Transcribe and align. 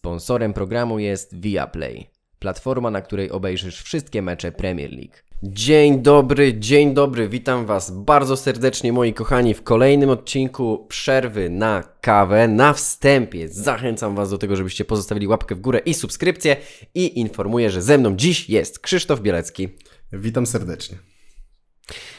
Sponsorem 0.00 0.52
programu 0.52 0.98
jest 0.98 1.40
Viaplay, 1.40 2.10
platforma, 2.38 2.90
na 2.90 3.00
której 3.00 3.30
obejrzysz 3.30 3.82
wszystkie 3.82 4.22
mecze 4.22 4.52
Premier 4.52 4.90
League. 4.92 5.14
Dzień 5.42 6.02
dobry, 6.02 6.58
dzień 6.58 6.94
dobry, 6.94 7.28
witam 7.28 7.66
Was 7.66 7.90
bardzo 7.90 8.36
serdecznie 8.36 8.92
moi 8.92 9.14
kochani 9.14 9.54
w 9.54 9.62
kolejnym 9.62 10.10
odcinku 10.10 10.86
Przerwy 10.88 11.50
na 11.50 11.82
kawę. 12.00 12.48
Na 12.48 12.72
wstępie 12.72 13.48
zachęcam 13.48 14.14
Was 14.14 14.30
do 14.30 14.38
tego, 14.38 14.56
żebyście 14.56 14.84
pozostawili 14.84 15.26
łapkę 15.26 15.54
w 15.54 15.60
górę 15.60 15.78
i 15.78 15.94
subskrypcję 15.94 16.56
i 16.94 17.20
informuję, 17.20 17.70
że 17.70 17.82
ze 17.82 17.98
mną 17.98 18.16
dziś 18.16 18.50
jest 18.50 18.78
Krzysztof 18.78 19.20
Bielecki. 19.20 19.68
Witam 20.12 20.46
serdecznie. 20.46 21.09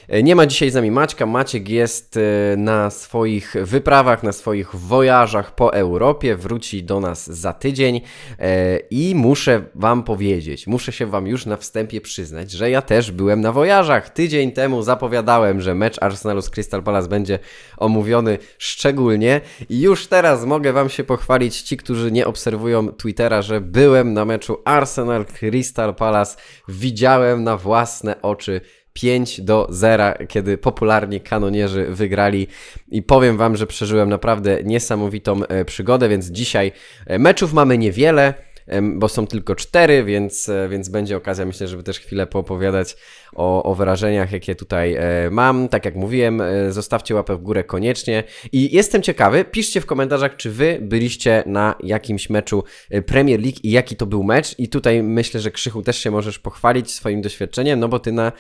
E, 0.08 0.24
Nie 0.24 0.36
ma 0.36 0.46
dzisiaj 0.46 0.70
z 0.72 0.74
nami 0.74 0.92
Maćka. 0.92 1.26
Maciek 1.26 1.70
jest 1.70 2.18
e, 2.18 2.58
na 2.58 2.90
swoich 2.90 3.56
wyprawach, 3.62 4.24
na 4.24 4.32
swoich 4.32 4.76
wojażach 4.76 5.56
po 5.56 5.74
Europie. 5.74 6.36
Wróci 6.36 6.84
do 6.84 7.00
nas 7.00 7.30
za 7.32 7.54
tydzień 7.54 8.02
e, 8.40 8.78
i 8.78 9.16
muszę 9.16 9.64
Wam 9.76 10.04
powiedzieć, 10.04 10.68
muszę 10.68 10.92
się 10.92 11.06
Wam 11.06 11.28
już 11.28 11.46
na 11.46 11.58
wstępie 11.58 12.02
przyznać, 12.02 12.52
że 12.52 12.70
ja 12.70 12.82
też 12.82 13.12
byłem 13.12 13.42
na 13.42 13.52
wojażach. 13.52 14.10
Tydzień 14.10 14.52
temu 14.52 14.82
zapowiadałem, 14.82 15.62
że 15.62 15.76
mecz 15.76 16.04
Arsenalu 16.04 16.42
z 16.42 16.50
Crystal 16.50 16.84
Palace 16.84 17.08
będzie 17.08 17.40
omówiony 17.78 18.38
szczególnie 18.58 19.42
i 19.70 19.82
już 19.82 20.08
teraz 20.08 20.46
mogę 20.46 20.74
Wam 20.74 20.90
się 20.90 21.04
pochwalić, 21.04 21.62
ci, 21.62 21.78
którzy 21.78 22.12
nie 22.12 22.28
obserwują 22.28 22.88
Twittera, 22.88 23.42
że 23.42 23.62
byłem 23.62 24.14
na 24.14 24.26
meczu 24.26 24.58
Arsenal 24.66 25.26
Crystal 25.26 25.96
Palace. 25.96 26.38
Widziałem 26.68 27.44
na 27.44 27.58
własne 27.58 28.22
oczy 28.22 28.62
5 28.94 29.42
do 29.42 29.68
0, 29.70 30.14
kiedy 30.28 30.58
popularni 30.58 31.22
kanonierzy 31.22 31.86
wygrali. 31.90 32.48
I 32.92 33.04
powiem 33.04 33.38
Wam, 33.38 33.56
że 33.58 33.68
przeżyłem 33.68 34.10
naprawdę 34.10 34.64
niesamowitą 34.64 35.46
e, 35.46 35.66
przygodę, 35.66 36.10
więc 36.10 36.26
dzisiaj 36.26 36.72
e, 37.08 37.20
meczów 37.20 37.54
mamy 37.54 37.78
niewiele, 37.78 38.34
bo 38.82 39.10
są 39.10 39.28
tylko 39.28 39.56
cztery, 39.56 40.04
więc, 40.04 40.50
e, 40.50 40.70
więc 40.70 40.90
będzie 40.90 41.18
okazja, 41.18 41.46
myślę, 41.46 41.68
żeby 41.68 41.84
też 41.84 42.00
chwilę 42.00 42.28
poopowiadać 42.28 42.96
o, 43.34 43.64
o 43.64 43.76
wrażeniach, 43.76 44.32
jakie 44.32 44.56
tutaj 44.56 44.96
e, 44.96 45.30
mam. 45.32 45.70
Tak 45.70 45.86
jak 45.86 45.96
mówiłem, 45.96 46.42
e, 46.42 46.72
zostawcie 46.72 47.16
łapę 47.16 47.36
w 47.36 47.42
górę 47.42 47.64
koniecznie 47.64 48.24
i 48.52 48.76
jestem 48.76 49.02
ciekawy, 49.02 49.46
piszcie 49.46 49.82
w 49.82 49.86
komentarzach, 49.86 50.36
czy 50.36 50.52
Wy 50.52 50.80
byliście 50.82 51.44
na 51.46 51.76
jakimś 51.84 52.30
meczu 52.30 52.64
Premier 53.06 53.40
League 53.40 53.58
i 53.64 53.72
jaki 53.72 53.96
to 53.96 54.06
był 54.06 54.24
mecz 54.24 54.60
i 54.60 54.70
tutaj 54.70 55.04
myślę, 55.04 55.40
że 55.40 55.52
Krzychu 55.52 55.82
też 55.82 55.98
się 55.98 56.12
możesz 56.12 56.40
pochwalić 56.40 56.92
swoim 56.92 57.22
doświadczeniem, 57.22 57.80
no 57.80 57.88
bo 57.88 58.00
Ty 58.00 58.12
na 58.12 58.32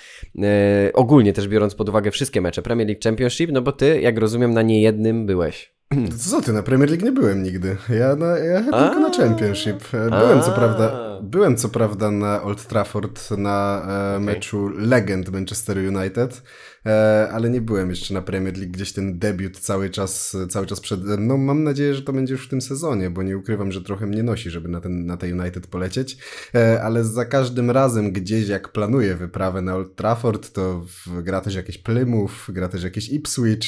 ogólnie 0.93 1.33
też 1.33 1.47
biorąc 1.47 1.75
pod 1.75 1.89
uwagę 1.89 2.11
wszystkie 2.11 2.41
mecze 2.41 2.61
Premier 2.61 2.87
League 2.87 3.01
Championship, 3.03 3.51
no 3.51 3.61
bo 3.61 3.71
Ty, 3.71 4.01
jak 4.01 4.17
rozumiem, 4.17 4.53
na 4.53 4.61
niejednym 4.61 5.25
byłeś. 5.25 5.80
Co 6.29 6.41
ty, 6.41 6.53
na 6.53 6.63
Premier 6.63 6.89
League 6.89 7.03
nie 7.03 7.11
byłem 7.11 7.43
nigdy. 7.43 7.77
Ja, 7.89 8.15
na, 8.15 8.37
ja 8.37 8.59
tylko 8.63 8.99
na 8.99 9.09
Championship. 9.09 9.83
Byłem 10.09 10.41
co 10.41 10.51
prawda, 10.51 11.10
byłem 11.23 11.57
co 11.57 11.69
prawda 11.69 12.11
na 12.11 12.43
Old 12.43 12.67
Trafford 12.67 13.31
na 13.31 13.87
e, 14.15 14.19
meczu 14.19 14.69
legend 14.69 15.29
Manchester 15.29 15.77
United, 15.77 16.41
e, 16.85 17.29
ale 17.31 17.49
nie 17.49 17.61
byłem 17.61 17.89
jeszcze 17.89 18.13
na 18.13 18.21
Premier 18.21 18.57
League, 18.57 18.71
gdzieś 18.71 18.93
ten 18.93 19.19
debiut 19.19 19.59
cały 19.59 19.89
czas, 19.89 20.37
cały 20.49 20.65
czas 20.65 20.79
przede 20.79 21.17
mną. 21.17 21.37
Mam 21.37 21.63
nadzieję, 21.63 21.95
że 21.95 22.01
to 22.01 22.13
będzie 22.13 22.33
już 22.33 22.47
w 22.47 22.49
tym 22.49 22.61
sezonie, 22.61 23.09
bo 23.09 23.23
nie 23.23 23.37
ukrywam, 23.37 23.71
że 23.71 23.81
trochę 23.81 24.07
mnie 24.07 24.23
nosi, 24.23 24.49
żeby 24.49 24.69
na, 24.69 24.81
ten, 24.81 25.05
na 25.05 25.17
te 25.17 25.27
United 25.35 25.67
polecieć, 25.67 26.17
e, 26.55 26.83
ale 26.83 27.03
za 27.03 27.25
każdym 27.25 27.71
razem 27.71 28.11
gdzieś 28.11 28.47
jak 28.47 28.71
planuję 28.71 29.15
wyprawę 29.15 29.61
na 29.61 29.75
Old 29.75 29.95
Trafford, 29.95 30.51
to 30.51 30.85
gra 31.23 31.41
też 31.41 31.55
jakieś 31.55 31.77
Plymouth, 31.77 32.33
gra 32.49 32.67
też 32.67 32.83
jakieś 32.83 33.09
Ipswich 33.09 33.61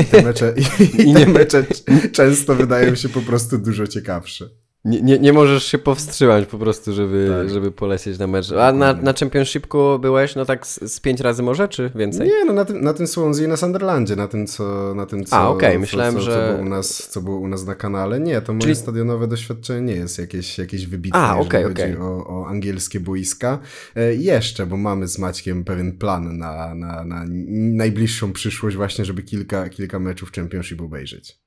i 0.00 0.04
te 0.04 0.22
mecze, 0.22 0.54
i, 0.56 1.10
i 1.10 1.14
te 1.14 1.26
mecze 1.26 1.64
często 2.12 2.54
wydają 2.54 2.94
się 2.94 3.08
po 3.08 3.20
prostu 3.20 3.58
dużo 3.58 3.86
ciekawsze. 3.86 4.61
Nie, 4.84 5.02
nie, 5.02 5.18
nie 5.18 5.32
możesz 5.32 5.64
się 5.64 5.78
powstrzymać 5.78 6.46
po 6.46 6.58
prostu, 6.58 6.92
żeby, 6.92 7.30
Tak. 7.38 7.50
żeby 7.50 7.72
polecieć 7.72 8.18
na 8.18 8.26
mecz. 8.26 8.52
A 8.52 8.72
na, 8.72 8.92
na 8.92 9.12
Championshipku 9.12 9.98
byłeś, 9.98 10.34
no 10.36 10.44
tak 10.44 10.66
z, 10.66 10.92
z 10.92 11.00
pięć 11.00 11.20
razy 11.20 11.42
może, 11.42 11.68
czy 11.68 11.90
więcej? 11.94 12.28
Nie, 12.28 12.44
no 12.44 12.52
na 12.52 12.64
tym, 12.64 12.80
na 12.84 12.94
tym 12.94 13.06
Swansea 13.06 13.44
i 13.44 13.48
na 13.48 13.56
Sunderlandzie, 13.56 14.16
na 14.16 14.28
tym 14.28 14.46
co, 14.46 14.94
na 14.94 15.06
tym 15.06 15.24
co, 15.24 15.36
A, 15.36 15.48
okej, 15.48 15.74
co- 15.74 15.80
myślałem, 15.80 16.14
co, 16.14 16.20
że- 16.20 16.30
co, 16.46 16.52
było 16.52 16.66
u 16.66 16.68
nas, 16.68 17.08
co 17.08 17.20
było 17.20 17.38
u 17.38 17.48
nas 17.48 17.66
na 17.66 17.74
kanale. 17.74 18.20
Nie, 18.20 18.40
to 18.40 18.52
moje 18.52 18.62
Czyli- 18.62 18.74
stadionowe 18.76 19.28
doświadczenie 19.28 19.80
nie 19.94 20.00
jest 20.00 20.18
jakieś, 20.18 20.58
jakieś 20.58 20.86
wybitne, 20.86 21.18
A, 21.20 21.36
jeżeli 21.38 21.46
okej, 21.46 21.64
chodzi 21.64 21.96
o, 22.02 22.26
o 22.26 22.46
angielskie 22.48 23.00
boiska. 23.00 23.58
E, 23.96 24.14
jeszcze, 24.14 24.66
bo 24.66 24.76
mamy 24.76 25.08
z 25.08 25.18
Maćkiem 25.18 25.64
pewien 25.64 25.98
plan 25.98 26.38
na, 26.38 26.74
na, 26.74 27.04
na 27.04 27.24
najbliższą 27.72 28.32
przyszłość 28.32 28.76
właśnie, 28.76 29.04
żeby 29.04 29.22
kilka, 29.22 29.68
kilka 29.68 29.98
meczów 29.98 30.32
Championship 30.32 30.80
obejrzeć. 30.80 31.41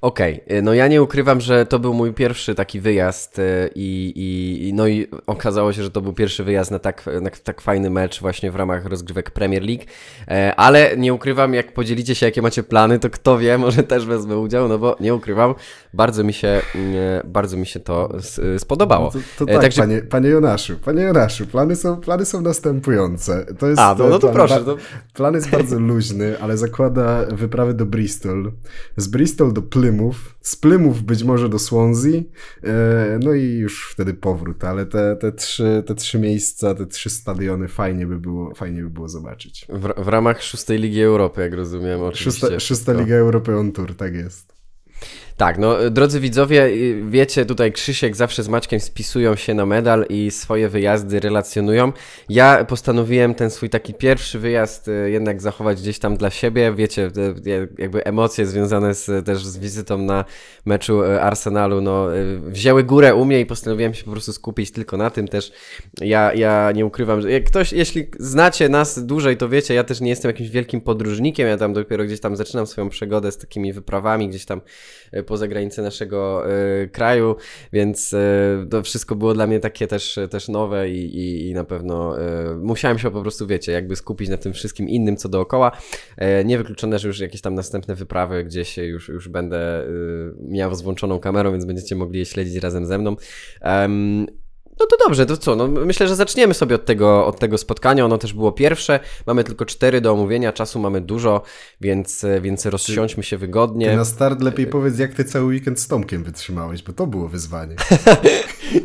Okej, 0.00 0.40
y, 0.52 0.62
no 0.62 0.74
ja 0.74 0.88
nie 0.88 1.02
ukrywam, 1.02 1.40
że 1.40 1.66
to 1.66 1.78
był 1.78 1.94
mój 1.94 2.12
pierwszy 2.14 2.54
taki 2.54 2.80
wyjazd 2.80 3.38
y, 3.38 3.70
i, 3.74 4.12
i, 4.68 4.72
no 4.74 4.86
i 4.86 5.06
okazało 5.26 5.72
się, 5.72 5.82
że 5.82 5.90
to 5.90 6.00
był 6.00 6.12
pierwszy 6.12 6.44
wyjazd 6.44 6.70
na 6.70 6.78
tak, 6.78 7.04
na 7.22 7.30
tak 7.30 7.60
fajny 7.60 7.90
mecz 7.90 8.20
właśnie 8.20 8.50
w 8.50 8.56
ramach 8.56 8.86
rozgrywek 8.86 9.30
Premier 9.30 9.62
League, 9.62 9.82
E, 10.28 10.54
ale 10.56 10.96
nie 10.96 11.14
ukrywam, 11.14 11.54
jak 11.54 11.74
podzielicie 11.74 12.14
się, 12.14 12.26
jakie 12.26 12.42
macie 12.42 12.62
plany, 12.62 12.98
to 12.98 13.10
kto 13.10 13.38
wie, 13.38 13.58
może 13.68 13.82
też 13.82 14.06
wezmę 14.06 14.38
udział, 14.38 14.68
no 14.68 14.78
bo 14.78 14.96
nie 15.00 15.14
ukrywam, 15.14 15.54
bardzo 15.94 16.24
mi 16.24 16.32
się, 16.32 16.60
mm, 16.74 16.94
bardzo 17.24 17.56
mi 17.56 17.66
się 17.66 17.80
to 17.80 18.16
s- 18.18 18.40
spodobało. 18.58 19.10
To, 19.10 19.18
to 19.38 19.44
E, 19.44 19.54
tak, 19.54 19.62
także- 19.62 19.82
panie, 19.82 20.02
panie 20.02 20.28
Jonaszu, 20.28 20.76
panie 20.84 21.02
Jonaszu, 21.02 21.46
plany 21.46 21.76
są, 21.76 21.96
plany 21.96 22.24
są 22.24 22.40
następujące. 22.40 23.46
To 23.58 23.66
jest, 23.68 23.80
A, 23.80 23.96
no, 23.98 24.08
no 24.08 24.18
to 24.18 24.28
plan, 24.28 24.34
proszę, 24.48 24.64
to- 24.64 24.76
Plan 25.14 25.34
jest 25.34 25.50
bardzo 25.50 25.78
luźny, 25.90 26.40
ale 26.40 26.56
zakłada 26.56 27.24
wyprawy 27.26 27.74
do 27.74 27.86
Bristol. 27.86 28.52
Z 28.96 29.08
Bristol 29.08 29.52
do 29.52 29.57
Plymouth, 29.62 30.18
z 30.40 30.56
Plymouth 30.56 31.00
być 31.00 31.22
może 31.22 31.48
do 31.48 31.58
Swansea, 31.58 32.22
e, 32.64 33.18
no 33.22 33.34
i 33.34 33.44
już 33.44 33.90
wtedy 33.92 34.14
powrót, 34.14 34.64
ale 34.64 34.86
te, 34.86 35.16
te, 35.16 35.32
trzy, 35.32 35.82
te 35.86 35.94
trzy 35.94 36.18
miejsca, 36.18 36.74
te 36.74 36.86
trzy 36.86 37.10
stadiony 37.10 37.68
fajnie 37.68 38.06
by 38.06 38.18
było, 38.18 38.54
fajnie 38.54 38.82
by 38.82 38.90
było 38.90 39.08
zobaczyć. 39.08 39.66
W, 39.68 40.04
w 40.04 40.08
ramach 40.08 40.42
szóstej 40.42 40.78
Ligi 40.78 41.02
Europy, 41.02 41.40
jak 41.40 41.54
rozumiem, 41.54 42.02
oczywiście. 42.02 42.40
Szósta, 42.40 42.60
szósta. 42.60 42.92
Liga 42.92 43.16
European 43.16 43.72
Tour, 43.72 43.96
tak 43.96 44.14
jest. 44.14 44.57
Tak, 45.38 45.58
no 45.58 45.84
y, 45.84 45.90
drodzy 45.90 46.20
widzowie, 46.20 46.70
wiecie, 47.08 47.46
tutaj 47.46 47.72
Krzysiek 47.72 48.16
zawsze 48.16 48.42
z 48.42 48.48
Maćkiem 48.48 48.80
spisują 48.80 49.36
się 49.36 49.54
na 49.54 49.66
medal 49.66 50.06
i 50.08 50.30
swoje 50.30 50.68
wyjazdy 50.68 51.20
relacjonują. 51.20 51.92
Ja 52.28 52.64
postanowiłem 52.64 53.34
ten 53.34 53.50
swój 53.50 53.70
taki 53.70 53.94
pierwszy 53.94 54.38
wyjazd 54.38 54.88
y, 54.88 55.10
jednak 55.10 55.40
zachować 55.42 55.80
gdzieś 55.80 55.98
tam 55.98 56.16
dla 56.16 56.30
siebie. 56.30 56.72
Wiecie, 56.74 57.10
je- 57.44 57.68
jakby 57.78 58.04
emocje 58.04 58.46
związane 58.46 58.94
z, 58.94 59.26
też 59.26 59.46
z 59.46 59.58
wizytą 59.58 59.98
na 59.98 60.24
meczu 60.66 61.02
Arsenalu, 61.02 61.80
no 61.80 62.06
wzięły 62.46 62.84
górę 62.84 63.14
u 63.14 63.24
mnie 63.24 63.40
i 63.40 63.46
postanowiłem 63.46 63.94
się 63.94 64.04
po 64.04 64.10
prostu 64.10 64.32
skupić 64.32 64.70
tylko 64.70 64.96
na 64.96 65.10
tym 65.10 65.28
też. 65.28 65.52
Ja, 66.00 66.34
ja 66.34 66.72
nie 66.74 66.86
ukrywam, 66.86 67.20
że 67.20 67.32
jak 67.32 67.44
ktoś, 67.44 67.72
jeśli 67.72 68.10
znacie 68.18 68.68
nas 68.68 69.06
dłużej, 69.06 69.36
to 69.36 69.48
wiecie, 69.48 69.74
ja 69.74 69.84
też 69.84 70.00
nie 70.00 70.10
jestem 70.10 70.28
jakimś 70.28 70.50
wielkim 70.50 70.80
podróżnikiem, 70.80 71.48
ja 71.48 71.56
tam 71.56 71.72
dopiero 71.72 72.04
gdzieś 72.04 72.20
tam 72.20 72.36
zaczynam 72.36 72.66
swoją 72.66 72.88
przygodę 72.88 73.32
z 73.32 73.38
takimi 73.38 73.72
wyprawami, 73.72 74.28
gdzieś 74.28 74.44
tam 74.44 74.60
e, 75.12 75.27
poza 75.28 75.48
granicę 75.48 75.82
naszego 75.82 76.44
e, 76.52 76.86
kraju, 76.86 77.36
więc 77.72 78.14
e, 78.14 78.66
to 78.70 78.82
wszystko 78.82 79.16
było 79.16 79.34
dla 79.34 79.46
mnie 79.46 79.60
takie 79.60 79.86
też, 79.86 80.18
też 80.30 80.48
nowe 80.48 80.90
i, 80.90 81.16
i, 81.16 81.48
i 81.48 81.54
na 81.54 81.64
pewno 81.64 82.20
e, 82.20 82.54
musiałem 82.56 82.98
się 82.98 83.10
po 83.10 83.22
prostu, 83.22 83.46
wiecie, 83.46 83.72
jakby 83.72 83.96
skupić 83.96 84.28
na 84.28 84.36
tym 84.36 84.52
wszystkim 84.52 84.88
innym, 84.88 85.16
co 85.16 85.28
dookoła. 85.28 85.72
E, 86.16 86.44
niewykluczone, 86.44 86.98
że 86.98 87.08
już 87.08 87.20
jakieś 87.20 87.40
tam 87.40 87.54
następne 87.54 87.94
wyprawy, 87.94 88.44
gdzieś 88.44 88.78
już, 88.78 89.08
już 89.08 89.28
będę 89.28 89.86
miał 90.40 90.74
z 90.74 90.82
włączoną 90.82 91.20
kamerą, 91.20 91.52
więc 91.52 91.64
będziecie 91.64 91.96
mogli 91.96 92.18
je 92.18 92.26
śledzić 92.26 92.56
razem 92.56 92.86
ze 92.86 92.98
mną. 92.98 93.16
No 94.80 94.86
to 94.86 94.96
dobrze, 95.06 95.26
to 95.26 95.36
co? 95.36 95.56
No, 95.56 95.68
myślę, 95.68 96.08
że 96.08 96.16
zaczniemy 96.16 96.54
sobie 96.54 96.74
od 96.74 96.84
tego, 96.84 97.26
od 97.26 97.38
tego 97.38 97.58
spotkania. 97.58 98.04
Ono 98.04 98.18
też 98.18 98.32
było 98.32 98.52
pierwsze. 98.52 99.00
Mamy 99.26 99.44
tylko 99.44 99.64
cztery 99.64 100.00
do 100.00 100.12
omówienia, 100.12 100.52
czasu 100.52 100.78
mamy 100.78 101.00
dużo, 101.00 101.42
więc, 101.80 102.26
więc 102.40 102.66
rozsiądźmy 102.66 103.22
się 103.22 103.36
Ty 103.36 103.40
wygodnie. 103.40 103.96
na 103.96 104.04
start 104.04 104.42
lepiej 104.42 104.66
powiedz, 104.66 104.98
jak 104.98 105.14
ty 105.14 105.24
cały 105.24 105.44
weekend 105.44 105.80
z 105.80 105.88
Tomkiem 105.88 106.24
wytrzymałeś, 106.24 106.82
bo 106.82 106.92
to 106.92 107.06
było 107.06 107.28
wyzwanie. 107.28 107.76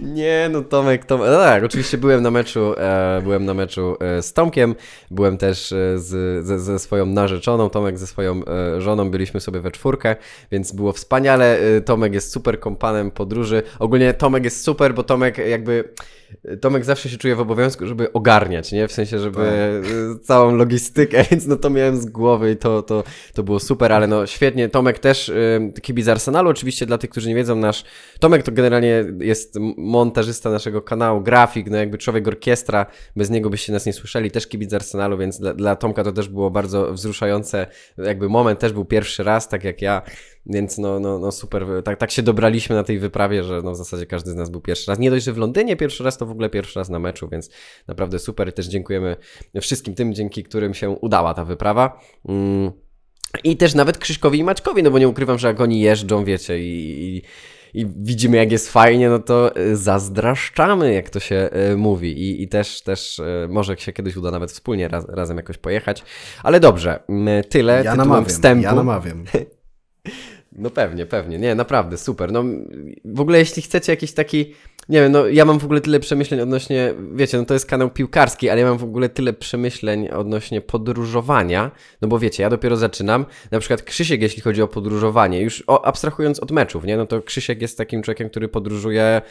Nie, 0.01 0.50
no 0.51 0.62
Tomek, 0.62 1.06
Tomek. 1.06 1.28
No 1.31 1.38
tak, 1.38 1.63
oczywiście 1.63 1.98
byłem 1.98 2.24
na 2.24 2.31
meczu, 2.31 2.74
e, 2.78 3.22
byłem 3.24 3.46
na 3.46 3.54
meczu 3.54 3.96
e, 4.00 4.22
z 4.22 4.34
Tomkiem, 4.34 4.75
byłem 5.12 5.38
też 5.38 5.72
e, 5.72 6.00
z, 6.00 6.46
ze, 6.46 6.60
ze 6.60 6.80
swoją 6.80 7.06
narzeczoną, 7.06 7.69
Tomek 7.69 7.98
ze 7.98 8.07
swoją 8.07 8.42
e, 8.46 8.81
żoną, 8.81 9.12
byliśmy 9.12 9.39
sobie 9.39 9.60
we 9.60 9.72
czwórkę, 9.72 10.16
więc 10.51 10.72
było 10.72 10.92
wspaniale. 10.92 11.60
Tomek 11.86 12.13
jest 12.13 12.31
super 12.31 12.60
kompanem 12.60 13.12
podróży. 13.12 13.63
Ogólnie 13.80 14.13
Tomek 14.13 14.44
jest 14.44 14.63
super, 14.63 14.94
bo 14.94 15.04
Tomek 15.04 15.38
jakby 15.38 15.82
que 15.83 15.94
Tomek 16.62 16.85
zawsze 16.85 17.09
się 17.09 17.18
czuje 17.18 17.35
w 17.35 17.39
obowiązku, 17.39 17.88
żeby 17.88 18.13
ogarniać, 18.13 18.71
nie? 18.71 18.88
W 18.88 18.91
sensie, 18.91 19.19
żeby 19.19 19.38
Tak. 19.38 19.91
y, 19.91 20.19
całą 20.19 20.56
logistykę, 20.56 21.24
więc 21.31 21.47
no 21.47 21.56
to 21.56 21.69
miałem 21.69 21.97
z 21.97 22.06
głowy 22.06 22.51
i 22.51 22.57
to, 22.57 22.81
to, 22.81 23.03
to 23.33 23.44
było 23.44 23.59
super, 23.59 23.91
ale 23.91 24.07
no 24.07 24.27
świetnie. 24.27 24.69
Tomek 24.69 25.00
też, 25.00 25.30
y, 25.30 25.74
kibic 25.81 26.07
Arsenalu, 26.07 26.50
oczywiście 26.50 26.85
dla 26.85 26.97
tych, 26.97 27.09
którzy 27.09 27.30
nie 27.30 27.35
wiedzą, 27.35 27.56
nasz 27.56 27.83
Tomek 28.19 28.44
to 28.44 28.51
generalnie 28.51 29.06
jest 29.19 29.57
montażysta 29.77 30.50
naszego 30.50 30.81
kanału, 30.81 31.21
grafik, 31.21 31.69
no 31.69 31.77
jakby 31.77 31.97
człowiek 31.97 32.27
orkiestra, 32.27 32.86
bez 33.15 33.29
niego 33.29 33.50
byście 33.50 33.74
nas 33.74 33.86
nie 33.86 33.94
słyszeli, 33.94 34.31
też 34.31 34.47
kibic 34.47 34.74
Arsenalu, 34.74 35.18
więc 35.18 35.39
dla, 35.39 35.53
dla 35.53 35.75
Tomka 35.75 36.03
to 36.03 36.12
też 36.12 36.29
było 36.29 36.51
bardzo 36.51 36.94
wzruszające 36.94 37.68
jakby 37.97 38.29
moment, 38.29 38.59
też 38.59 38.74
był 38.74 38.86
pierwszy 38.86 39.24
raz, 39.24 39.50
tak 39.50 39.63
jak 39.63 39.81
ja, 39.81 40.01
Więc 40.45 40.77
no, 40.77 41.00
no, 41.00 41.19
no 41.19 41.31
super, 41.31 41.65
tak, 41.83 42.00
tak 42.00 42.12
się 42.12 42.21
dobraliśmy 42.21 42.75
na 42.75 42.83
tej 42.83 43.00
wyprawie, 43.00 43.44
że 43.44 43.62
no 43.63 43.71
w 43.71 43.75
zasadzie 43.75 44.06
każdy 44.06 44.31
z 44.31 44.36
nas 44.36 44.50
był 44.50 44.62
pierwszy 44.62 44.91
raz. 44.91 45.00
Nie 45.00 45.12
dość, 45.12 45.25
że 45.25 45.33
w 45.33 45.38
Londynie 45.38 45.75
pierwszy 45.75 46.03
raz, 46.03 46.18
to 46.24 46.28
w 46.28 46.31
ogóle 46.31 46.50
pierwszy 46.50 46.80
raz 46.80 46.90
na 46.90 47.00
meczu, 47.00 47.30
więc 47.30 47.50
naprawdę 47.88 48.20
super. 48.20 48.50
I 48.50 48.54
też 48.54 48.68
dziękujemy 48.68 49.16
wszystkim 49.62 49.96
tym, 49.96 50.14
dzięki 50.14 50.44
którym 50.44 50.74
się 50.74 50.90
udała 50.90 51.34
ta 51.34 51.46
wyprawa. 51.46 52.00
Mm. 52.28 52.72
I 53.44 53.58
też 53.58 53.75
nawet 53.75 53.98
Krzyśkowi 53.98 54.40
i 54.40 54.44
Maćkowi, 54.44 54.84
no 54.84 54.92
bo 54.92 55.00
nie 55.00 55.08
ukrywam, 55.08 55.40
że 55.40 55.48
jak 55.48 55.62
oni 55.62 55.81
jeżdżą, 55.81 56.25
wiecie, 56.25 56.60
i, 56.60 57.18
i 57.18 57.22
i 57.74 57.88
widzimy, 57.96 58.38
jak 58.38 58.52
jest 58.52 58.72
fajnie, 58.72 59.10
no 59.10 59.20
to 59.20 59.58
y, 59.58 59.78
zazdraszczamy, 59.78 60.94
jak 60.94 61.10
to 61.10 61.20
się 61.20 61.50
y, 61.72 61.78
mówi. 61.78 62.12
I, 62.12 62.44
i 62.44 62.48
też, 62.48 62.81
też 62.81 63.20
y, 63.20 63.48
może 63.50 63.78
się 63.78 63.94
kiedyś 63.94 64.18
uda 64.18 64.31
nawet 64.31 64.52
wspólnie 64.52 64.88
raz, 64.88 65.06
razem 65.10 65.38
jakoś 65.38 65.58
pojechać. 65.58 66.04
Ale 66.44 66.60
dobrze, 66.60 67.04
tyle 67.50 67.74
ja 67.74 67.80
tytułem 67.80 67.98
namawiam, 67.98 68.25
wstępu. 68.25 68.64
Ja 68.64 68.75
namawiam. 68.75 69.24
No 70.55 70.69
pewnie, 70.69 71.05
pewnie. 71.05 71.39
Nie, 71.39 71.55
naprawdę, 71.55 71.97
super. 71.97 72.31
No 72.31 72.44
w 73.05 73.21
ogóle 73.21 73.39
jeśli 73.39 73.61
chcecie 73.61 73.91
jakiś 73.91 74.13
taki 74.13 74.53
nie 74.89 75.01
wiem, 75.01 75.11
no 75.11 75.27
ja 75.27 75.45
mam 75.45 75.59
w 75.59 75.65
ogóle 75.65 75.81
tyle 75.81 76.00
przemyśleń 76.00 76.41
odnośnie, 76.41 76.94
wiecie, 77.13 77.38
no 77.38 77.45
to 77.45 77.53
jest 77.53 77.65
kanał 77.65 77.89
piłkarski, 77.89 78.50
ale 78.50 78.61
ja 78.61 78.67
mam 78.67 78.77
w 78.77 78.83
ogóle 78.83 79.09
tyle 79.09 79.33
przemyśleń 79.33 80.09
odnośnie 80.09 80.61
podróżowania, 80.61 81.71
no 82.01 82.07
bo 82.07 82.19
wiecie, 82.19 82.44
ja 82.44 82.50
dopiero 82.50 82.77
zaczynam, 82.77 83.25
na 83.51 83.59
przykład 83.59 83.81
Krzysiek, 83.81 84.21
jeśli 84.21 84.41
chodzi 84.41 84.61
o 84.61 84.67
podróżowanie, 84.67 85.41
już 85.41 85.63
o, 85.67 85.85
abstrahując 85.85 86.39
od 86.39 86.51
meczów, 86.51 86.85
nie, 86.85 86.97
no 86.97 87.05
to 87.05 87.21
Krzysiek 87.21 87.61
jest 87.61 87.77
takim 87.77 88.03
człowiekiem, 88.03 88.29
który 88.29 88.47
podróżuje 88.47 89.21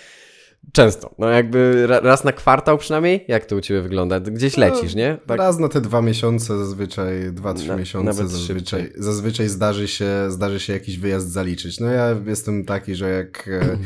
Często. 0.72 1.14
No 1.18 1.28
jakby 1.28 1.86
raz 1.86 2.24
na 2.24 2.32
kwartał 2.32 2.78
przynajmniej? 2.78 3.24
Jak 3.28 3.46
to 3.46 3.56
u 3.56 3.60
Ciebie 3.60 3.82
wygląda? 3.82 4.20
Gdzieś 4.20 4.56
no, 4.56 4.60
lecisz, 4.60 4.94
nie? 4.94 5.18
Tak. 5.26 5.38
Raz 5.38 5.58
na 5.58 5.68
te 5.68 5.80
dwa 5.80 6.02
miesiące 6.02 6.58
zazwyczaj, 6.58 7.32
dwa, 7.32 7.54
trzy 7.54 7.68
na, 7.68 7.76
miesiące 7.76 8.28
zazwyczaj, 8.28 8.92
zazwyczaj 8.96 9.48
zdarzy 9.48 9.88
się, 9.88 10.10
zdarzy 10.28 10.60
się 10.60 10.72
jakiś 10.72 10.98
wyjazd 10.98 11.32
zaliczyć. 11.32 11.80
No 11.80 11.86
ja 11.86 12.16
jestem 12.26 12.64
taki, 12.64 12.94
że 12.94 13.10
jak 13.10 13.48
e, 13.48 13.78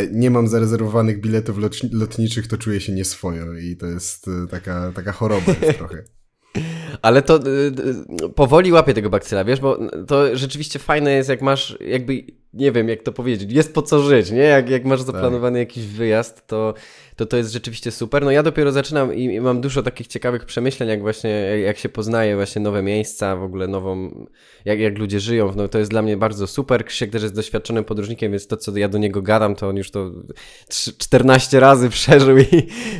e, 0.00 0.06
nie 0.12 0.30
mam 0.30 0.48
zarezerwowanych 0.48 1.20
biletów 1.20 1.56
lotniczych, 1.92 2.46
to 2.46 2.58
czuję 2.58 2.80
się 2.80 2.92
nieswojo 2.92 3.54
i 3.54 3.76
to 3.76 3.86
jest 3.86 4.28
e, 4.28 4.46
taka, 4.50 4.92
taka 4.94 5.12
choroba 5.12 5.52
jest 5.62 5.78
trochę. 5.78 6.04
Ale 7.02 7.22
to 7.22 7.40
powoli 8.34 8.72
łapię 8.72 8.94
tego 8.94 9.10
bakcyla, 9.10 9.44
wiesz, 9.44 9.60
bo 9.60 9.78
to 10.06 10.36
rzeczywiście 10.36 10.78
fajne 10.78 11.12
jest, 11.12 11.28
jak 11.28 11.42
masz 11.42 11.78
jakby 11.80 12.26
nie 12.54 12.72
wiem 12.72 12.88
jak 12.88 13.02
to 13.02 13.12
powiedzieć, 13.12 13.52
jest 13.52 13.74
po 13.74 13.82
co 13.82 14.02
żyć, 14.02 14.30
nie? 14.30 14.38
Jak, 14.38 14.70
jak 14.70 14.84
masz 14.84 15.02
zaplanowany 15.02 15.58
tak. 15.58 15.68
jakiś 15.68 15.86
wyjazd, 15.86 16.46
to, 16.46 16.74
to 17.16 17.26
to 17.26 17.36
jest 17.36 17.52
rzeczywiście 17.52 17.90
super. 17.90 18.24
No 18.24 18.30
ja 18.30 18.42
dopiero 18.42 18.72
zaczynam 18.72 19.14
i, 19.14 19.24
i 19.24 19.40
mam 19.40 19.60
dużo 19.60 19.82
takich 19.82 20.06
ciekawych 20.06 20.44
przemyśleń, 20.44 20.88
jak 20.88 21.00
właśnie, 21.00 21.30
jak 21.64 21.78
się 21.78 21.88
poznaje 21.88 22.36
właśnie 22.36 22.62
nowe 22.62 22.82
miejsca, 22.82 23.36
w 23.36 23.42
ogóle 23.42 23.68
nową, 23.68 24.26
jak, 24.64 24.80
jak 24.80 24.98
ludzie 24.98 25.20
żyją, 25.20 25.52
no 25.56 25.68
to 25.68 25.78
jest 25.78 25.90
dla 25.90 26.02
mnie 26.02 26.16
bardzo 26.16 26.46
super. 26.46 26.84
Krzysiek 26.84 27.10
też 27.10 27.22
jest 27.22 27.34
doświadczonym 27.34 27.84
podróżnikiem, 27.84 28.32
więc 28.32 28.46
to, 28.46 28.56
co 28.56 28.76
ja 28.76 28.88
do 28.88 28.98
niego 28.98 29.22
gadam, 29.22 29.54
to 29.54 29.68
on 29.68 29.76
już 29.76 29.90
to 29.90 30.10
14 30.98 31.60
razy 31.60 31.90
przeżył 31.98 32.38
i, 32.38 32.46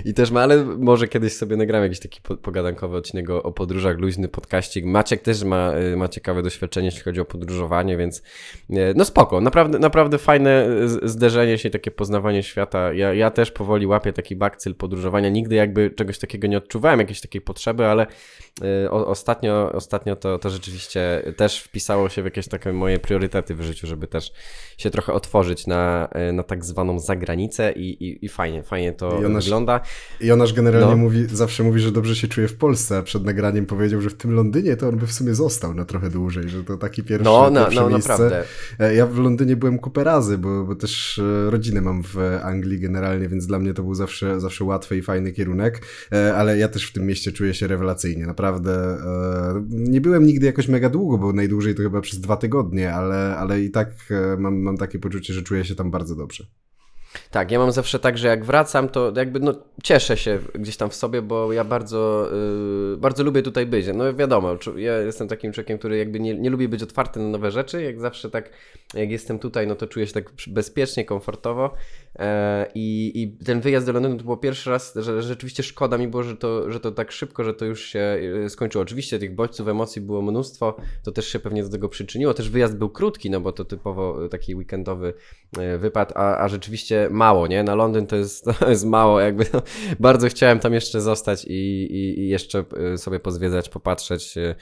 i 0.04 0.14
też 0.14 0.30
ma, 0.30 0.42
ale 0.42 0.64
może 0.64 1.08
kiedyś 1.08 1.32
sobie 1.32 1.56
nagram 1.56 1.82
jakiś 1.82 2.00
taki 2.00 2.20
pogadankowy 2.42 2.96
odcinek 2.96 3.30
o, 3.30 3.42
o 3.42 3.52
podróżach, 3.52 3.98
luźny 3.98 4.28
podkaścik. 4.28 4.84
Maciek 4.84 5.22
też 5.22 5.44
ma, 5.44 5.72
ma 5.96 6.08
ciekawe 6.08 6.42
doświadczenie, 6.42 6.86
jeśli 6.86 7.02
chodzi 7.02 7.20
o 7.20 7.24
podróżowanie, 7.24 7.96
więc 7.96 8.22
e, 8.70 8.94
no 8.94 9.04
spoko, 9.04 9.40
naprawdę, 9.44 9.78
naprawdę 9.78 10.18
fajne 10.18 10.68
zderzenie 11.02 11.58
się, 11.58 11.70
takie 11.70 11.90
poznawanie 11.90 12.42
świata. 12.42 12.92
Ja, 12.92 13.14
ja 13.14 13.30
też 13.30 13.50
powoli 13.50 13.86
łapię 13.86 14.12
taki 14.12 14.36
bakcyl 14.36 14.74
podróżowania. 14.74 15.28
Nigdy 15.28 15.54
jakby 15.54 15.90
czegoś 15.90 16.18
takiego 16.18 16.46
nie 16.46 16.58
odczuwałem, 16.58 17.00
jakiejś 17.00 17.20
takiej 17.20 17.40
potrzeby, 17.40 17.86
ale 17.86 18.06
y, 18.84 18.90
o, 18.90 19.06
ostatnio, 19.06 19.72
ostatnio 19.72 20.16
to, 20.16 20.38
to 20.38 20.50
rzeczywiście 20.50 21.32
też 21.36 21.60
wpisało 21.60 22.08
się 22.08 22.22
w 22.22 22.24
jakieś 22.24 22.48
takie 22.48 22.72
moje 22.72 22.98
priorytety 22.98 23.54
w 23.54 23.62
życiu, 23.62 23.86
żeby 23.86 24.06
też 24.06 24.32
się 24.78 24.90
trochę 24.90 25.12
otworzyć 25.12 25.66
na, 25.66 26.08
y, 26.30 26.32
na 26.32 26.42
tak 26.42 26.64
zwaną 26.64 26.98
zagranicę 26.98 27.72
i, 27.72 28.04
i, 28.04 28.24
i 28.24 28.28
fajnie, 28.28 28.62
fajnie 28.62 28.92
to 28.92 29.20
Jonasz, 29.22 29.44
wygląda. 29.44 29.80
Jonasz 30.20 30.52
generalnie 30.52 30.90
no. 30.90 30.96
mówi, 30.96 31.26
zawsze 31.32 31.62
mówi, 31.62 31.80
że 31.80 31.92
dobrze 31.92 32.16
się 32.16 32.28
czuje 32.28 32.48
w 32.48 32.56
Polsce, 32.56 32.96
a 32.96 33.02
przed 33.02 33.24
nagraniem 33.24 33.66
powiedział, 33.66 34.00
że 34.00 34.10
w 34.10 34.14
tym 34.14 34.34
Londynie 34.34 34.76
to 34.76 34.88
on 34.88 34.96
by 34.96 35.06
w 35.06 35.12
sumie 35.12 35.34
został 35.34 35.74
na 35.74 35.84
trochę 35.84 36.10
dłużej, 36.10 36.48
że 36.48 36.64
to 36.64 36.76
taki 36.76 37.02
pierwszy, 37.02 37.24
no, 37.24 37.50
no, 37.50 37.68
no 37.74 37.88
miejsce. 37.88 38.12
Naprawdę. 38.12 38.44
E, 38.80 38.94
ja 38.94 39.06
w 39.06 39.18
Londynie 39.18 39.33
byłem 39.36 39.78
kupę 39.78 40.04
razy, 40.04 40.38
bo, 40.38 40.64
bo 40.64 40.76
też 40.76 41.18
e, 41.18 41.50
rodzinę 41.50 41.80
mam 41.80 42.02
w 42.02 42.16
Anglii 42.42 42.80
generalnie, 42.80 43.28
więc 43.28 43.46
dla 43.46 43.58
mnie 43.58 43.74
to 43.74 43.82
był 43.82 43.94
zawsze, 43.94 44.40
zawsze 44.40 44.64
łatwy 44.64 44.96
i 44.96 45.02
fajny 45.02 45.32
kierunek, 45.32 45.82
e, 46.12 46.34
ale 46.34 46.58
ja 46.58 46.68
też 46.68 46.86
w 46.90 46.92
tym 46.92 47.06
mieście 47.06 47.32
czuję 47.32 47.54
się 47.54 47.66
rewelacyjnie, 47.66 48.26
naprawdę. 48.26 48.98
Nie 49.70 50.00
byłem 50.00 50.26
nigdy 50.26 50.46
jakoś 50.46 50.68
mega 50.68 50.90
długo, 50.90 51.18
bo 51.18 51.32
najdłużej 51.32 51.74
to 51.74 51.82
chyba 51.82 52.00
przez 52.00 52.20
dwa 52.20 52.36
tygodnie, 52.36 52.94
ale, 52.94 53.36
ale 53.36 53.60
i 53.60 53.70
tak 53.70 53.90
mam, 54.38 54.58
mam 54.58 54.76
takie 54.76 54.98
poczucie, 54.98 55.34
że 55.34 55.42
czuję 55.42 55.64
się 55.64 55.74
tam 55.74 55.90
bardzo 55.90 56.16
dobrze. 56.16 56.46
Tak, 57.34 57.50
ja 57.50 57.58
mam 57.58 57.72
zawsze 57.72 57.98
tak, 57.98 58.18
że 58.18 58.28
jak 58.28 58.44
wracam, 58.44 58.88
to 58.88 59.12
jakby 59.16 59.40
no, 59.40 59.54
cieszę 59.82 60.16
się 60.16 60.38
gdzieś 60.54 60.76
tam 60.76 60.90
w 60.90 60.94
sobie, 60.94 61.22
bo 61.22 61.52
ja 61.52 61.64
bardzo, 61.64 62.28
yy, 62.90 62.96
bardzo 62.96 63.24
lubię 63.24 63.42
tutaj 63.42 63.66
być. 63.66 63.86
No 63.94 64.14
wiadomo, 64.14 64.56
ja 64.76 64.98
jestem 64.98 65.28
takim 65.28 65.52
człowiekiem, 65.52 65.78
który 65.78 65.98
jakby 65.98 66.20
nie, 66.20 66.34
nie 66.34 66.50
lubi 66.50 66.68
być 66.68 66.82
otwarty 66.82 67.20
na 67.20 67.28
nowe 67.28 67.50
rzeczy. 67.50 67.82
Jak 67.82 68.00
zawsze 68.00 68.30
tak, 68.30 68.50
jak 68.94 69.10
jestem 69.10 69.38
tutaj, 69.38 69.66
no 69.66 69.74
to 69.74 69.86
czuję 69.86 70.06
się 70.06 70.12
tak 70.12 70.32
bezpiecznie, 70.46 71.04
komfortowo. 71.04 71.74
E, 72.18 72.66
I, 72.74 73.36
ten 73.44 73.60
wyjazd 73.60 73.86
do 73.86 73.92
Londynu 73.92 74.16
to 74.16 74.24
było 74.24 74.36
pierwszy 74.36 74.70
raz, 74.70 74.94
że 74.96 75.22
rzeczywiście 75.22 75.62
szkoda 75.62 75.98
mi 75.98 76.08
było, 76.08 76.22
że 76.22 76.36
to, 76.36 76.70
że 76.70 76.80
to 76.80 76.92
tak 76.92 77.12
szybko, 77.12 77.44
że 77.44 77.54
to 77.54 77.64
już 77.64 77.84
się 77.84 78.18
y, 78.44 78.50
skończyło. 78.50 78.82
Oczywiście 78.82 79.18
tych 79.18 79.34
bodźców, 79.34 79.68
emocji 79.68 80.02
było 80.02 80.22
mnóstwo, 80.22 80.76
to 81.02 81.12
też 81.12 81.28
się 81.28 81.38
pewnie 81.38 81.62
do 81.62 81.68
tego 81.68 81.88
przyczyniło. 81.88 82.34
Też 82.34 82.50
wyjazd 82.50 82.76
był 82.76 82.90
krótki, 82.90 83.30
no 83.30 83.40
bo 83.40 83.52
to 83.52 83.64
typowo 83.64 84.28
taki 84.28 84.54
weekendowy 84.54 85.14
e, 85.58 85.78
wypad, 85.78 86.12
a, 86.16 86.38
a 86.38 86.48
rzeczywiście 86.48 87.08
mało, 87.24 87.46
nie? 87.46 87.62
Na 87.62 87.74
Londyn 87.74 88.06
to 88.06 88.16
jest, 88.16 88.44
to 88.60 88.70
jest 88.70 88.86
mało, 88.86 89.20
jakby 89.20 89.46
no, 89.52 89.62
bardzo 90.00 90.28
chciałem 90.28 90.58
tam 90.58 90.74
jeszcze 90.74 91.00
zostać 91.00 91.44
i, 91.44 91.52
i, 91.52 92.20
i 92.20 92.28
jeszcze 92.28 92.64
y, 92.94 92.98
sobie 92.98 93.20
pozwiedzać, 93.20 93.68
popatrzeć. 93.68 94.36
Y, 94.36 94.54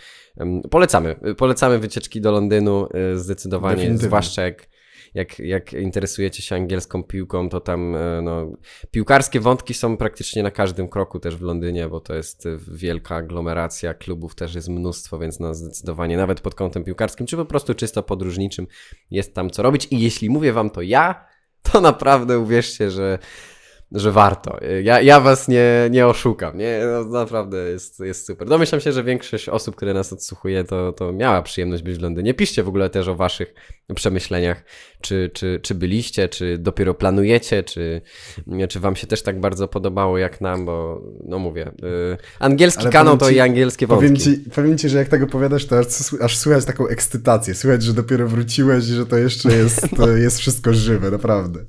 polecamy, 0.70 1.16
polecamy 1.36 1.78
wycieczki 1.78 2.20
do 2.20 2.32
Londynu 2.32 2.88
zdecydowanie, 3.14 3.98
zwłaszcza 3.98 4.42
jak 4.42 4.72
jak, 5.14 5.38
jak 5.38 5.72
interesujecie 5.72 6.42
się 6.42 6.56
angielską 6.56 7.02
piłką, 7.02 7.48
to 7.48 7.60
tam 7.60 7.96
no, 8.22 8.52
piłkarskie 8.90 9.40
wątki 9.40 9.74
są 9.74 9.96
praktycznie 9.96 10.42
na 10.42 10.50
każdym 10.50 10.88
kroku 10.88 11.18
też 11.18 11.36
w 11.36 11.42
Londynie, 11.42 11.88
bo 11.88 12.00
to 12.00 12.14
jest 12.14 12.48
wielka 12.68 13.16
aglomeracja, 13.16 13.94
klubów 13.94 14.34
też 14.34 14.54
jest 14.54 14.68
mnóstwo, 14.68 15.18
więc 15.18 15.40
no 15.40 15.54
zdecydowanie 15.54 16.16
nawet 16.16 16.40
pod 16.40 16.54
kątem 16.54 16.84
piłkarskim, 16.84 17.26
czy 17.26 17.36
po 17.36 17.44
prostu 17.44 17.74
czysto 17.74 18.02
podróżniczym 18.02 18.66
jest 19.10 19.34
tam 19.34 19.50
co 19.50 19.62
robić 19.62 19.88
i 19.90 20.00
jeśli 20.00 20.30
mówię 20.30 20.52
wam 20.52 20.70
to 20.70 20.82
ja, 20.82 21.31
to 21.62 21.80
naprawdę 21.80 22.38
uwierzcie, 22.38 22.90
że 22.90 23.18
że 23.94 24.12
warto. 24.12 24.58
Ja, 24.82 25.00
ja 25.00 25.20
was 25.20 25.48
nie, 25.48 25.88
nie 25.90 26.06
oszukam, 26.06 26.58
nie? 26.58 26.80
No, 26.92 27.04
naprawdę 27.04 27.56
jest, 27.58 28.00
jest 28.00 28.26
super. 28.26 28.48
Domyślam 28.48 28.80
się, 28.80 28.92
że 28.92 29.04
większość 29.04 29.48
osób, 29.48 29.76
które 29.76 29.94
nas 29.94 30.12
odsłuchuje, 30.12 30.64
to, 30.64 30.92
to 30.92 31.12
miała 31.12 31.42
przyjemność 31.42 31.82
być 31.82 31.98
w 31.98 32.02
Londynie. 32.02 32.34
Piszcie 32.34 32.62
w 32.62 32.68
ogóle 32.68 32.90
też 32.90 33.08
o 33.08 33.14
waszych 33.14 33.54
przemyśleniach, 33.94 34.64
czy, 35.02 35.30
czy, 35.34 35.60
czy 35.62 35.74
byliście, 35.74 36.28
czy 36.28 36.58
dopiero 36.58 36.94
planujecie, 36.94 37.62
czy, 37.62 38.02
czy 38.68 38.80
wam 38.80 38.96
się 38.96 39.06
też 39.06 39.22
tak 39.22 39.40
bardzo 39.40 39.68
podobało 39.68 40.18
jak 40.18 40.40
nam, 40.40 40.64
bo 40.64 41.02
no 41.24 41.38
mówię, 41.38 41.66
y, 41.68 42.16
angielski 42.38 42.82
Ale 42.82 42.92
kanał 42.92 43.16
to 43.16 43.28
ci, 43.30 43.36
i 43.36 43.40
angielskie 43.40 43.86
wątki. 43.86 44.08
Powiem 44.08 44.16
ci, 44.16 44.50
powiem 44.50 44.78
ci, 44.78 44.88
że 44.88 44.98
jak 44.98 45.08
tego 45.08 45.26
powiadasz, 45.26 45.66
to 45.66 45.78
aż, 45.78 45.86
aż 46.20 46.36
słychać 46.36 46.64
taką 46.64 46.86
ekscytację. 46.86 47.54
Słychać, 47.54 47.82
że 47.82 47.92
dopiero 47.92 48.28
wróciłeś 48.28 48.88
i 48.88 48.92
że 48.92 49.06
to 49.06 49.18
jeszcze 49.18 49.52
jest, 49.52 49.86
to 49.96 50.08
jest 50.26 50.38
wszystko 50.38 50.74
żywe, 50.74 51.10
naprawdę. 51.10 51.64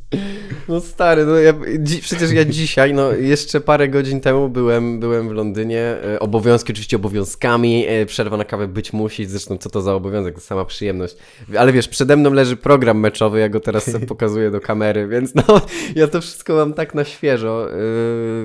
No 0.68 0.80
stary, 0.80 1.26
no 1.26 1.36
ja, 1.36 1.54
dzi, 1.80 2.00
przecież 2.00 2.32
ja 2.32 2.46
dzisiaj, 2.46 2.94
no 2.94 3.12
jeszcze 3.12 3.62
parę 3.62 3.90
godzin 3.90 4.22
temu 4.22 4.50
byłem, 4.50 5.00
byłem 5.00 5.30
w 5.30 5.32
Londynie. 5.32 5.82
E, 5.82 6.20
obowiązki 6.20 6.74
oczywiście 6.74 6.98
obowiązkami, 6.98 7.86
e, 7.88 8.06
przerwa 8.06 8.38
na 8.38 8.46
kawę 8.46 8.68
być 8.68 8.94
musi, 8.94 9.26
zresztą 9.26 9.58
co 9.58 9.70
to 9.70 9.82
za 9.82 9.94
obowiązek, 9.94 10.36
to 10.36 10.42
sama 10.42 10.66
przyjemność. 10.66 11.16
Ale 11.58 11.74
wiesz, 11.74 11.88
przede 11.88 12.18
mną 12.18 12.34
leży 12.34 12.58
program 12.58 13.00
meczowy, 13.00 13.23
ja 13.36 13.50
go 13.50 13.60
teraz 13.60 13.92
sobie 13.92 14.08
pokazuję 14.16 14.52
do 14.52 14.62
kamery, 14.62 15.08
więc 15.08 15.36
no 15.36 15.44
ja 15.96 16.08
to 16.08 16.22
wszystko 16.22 16.56
mam 16.56 16.74
tak 16.74 16.96
na 16.96 17.04
świeżo. 17.04 17.70
E, 17.72 17.78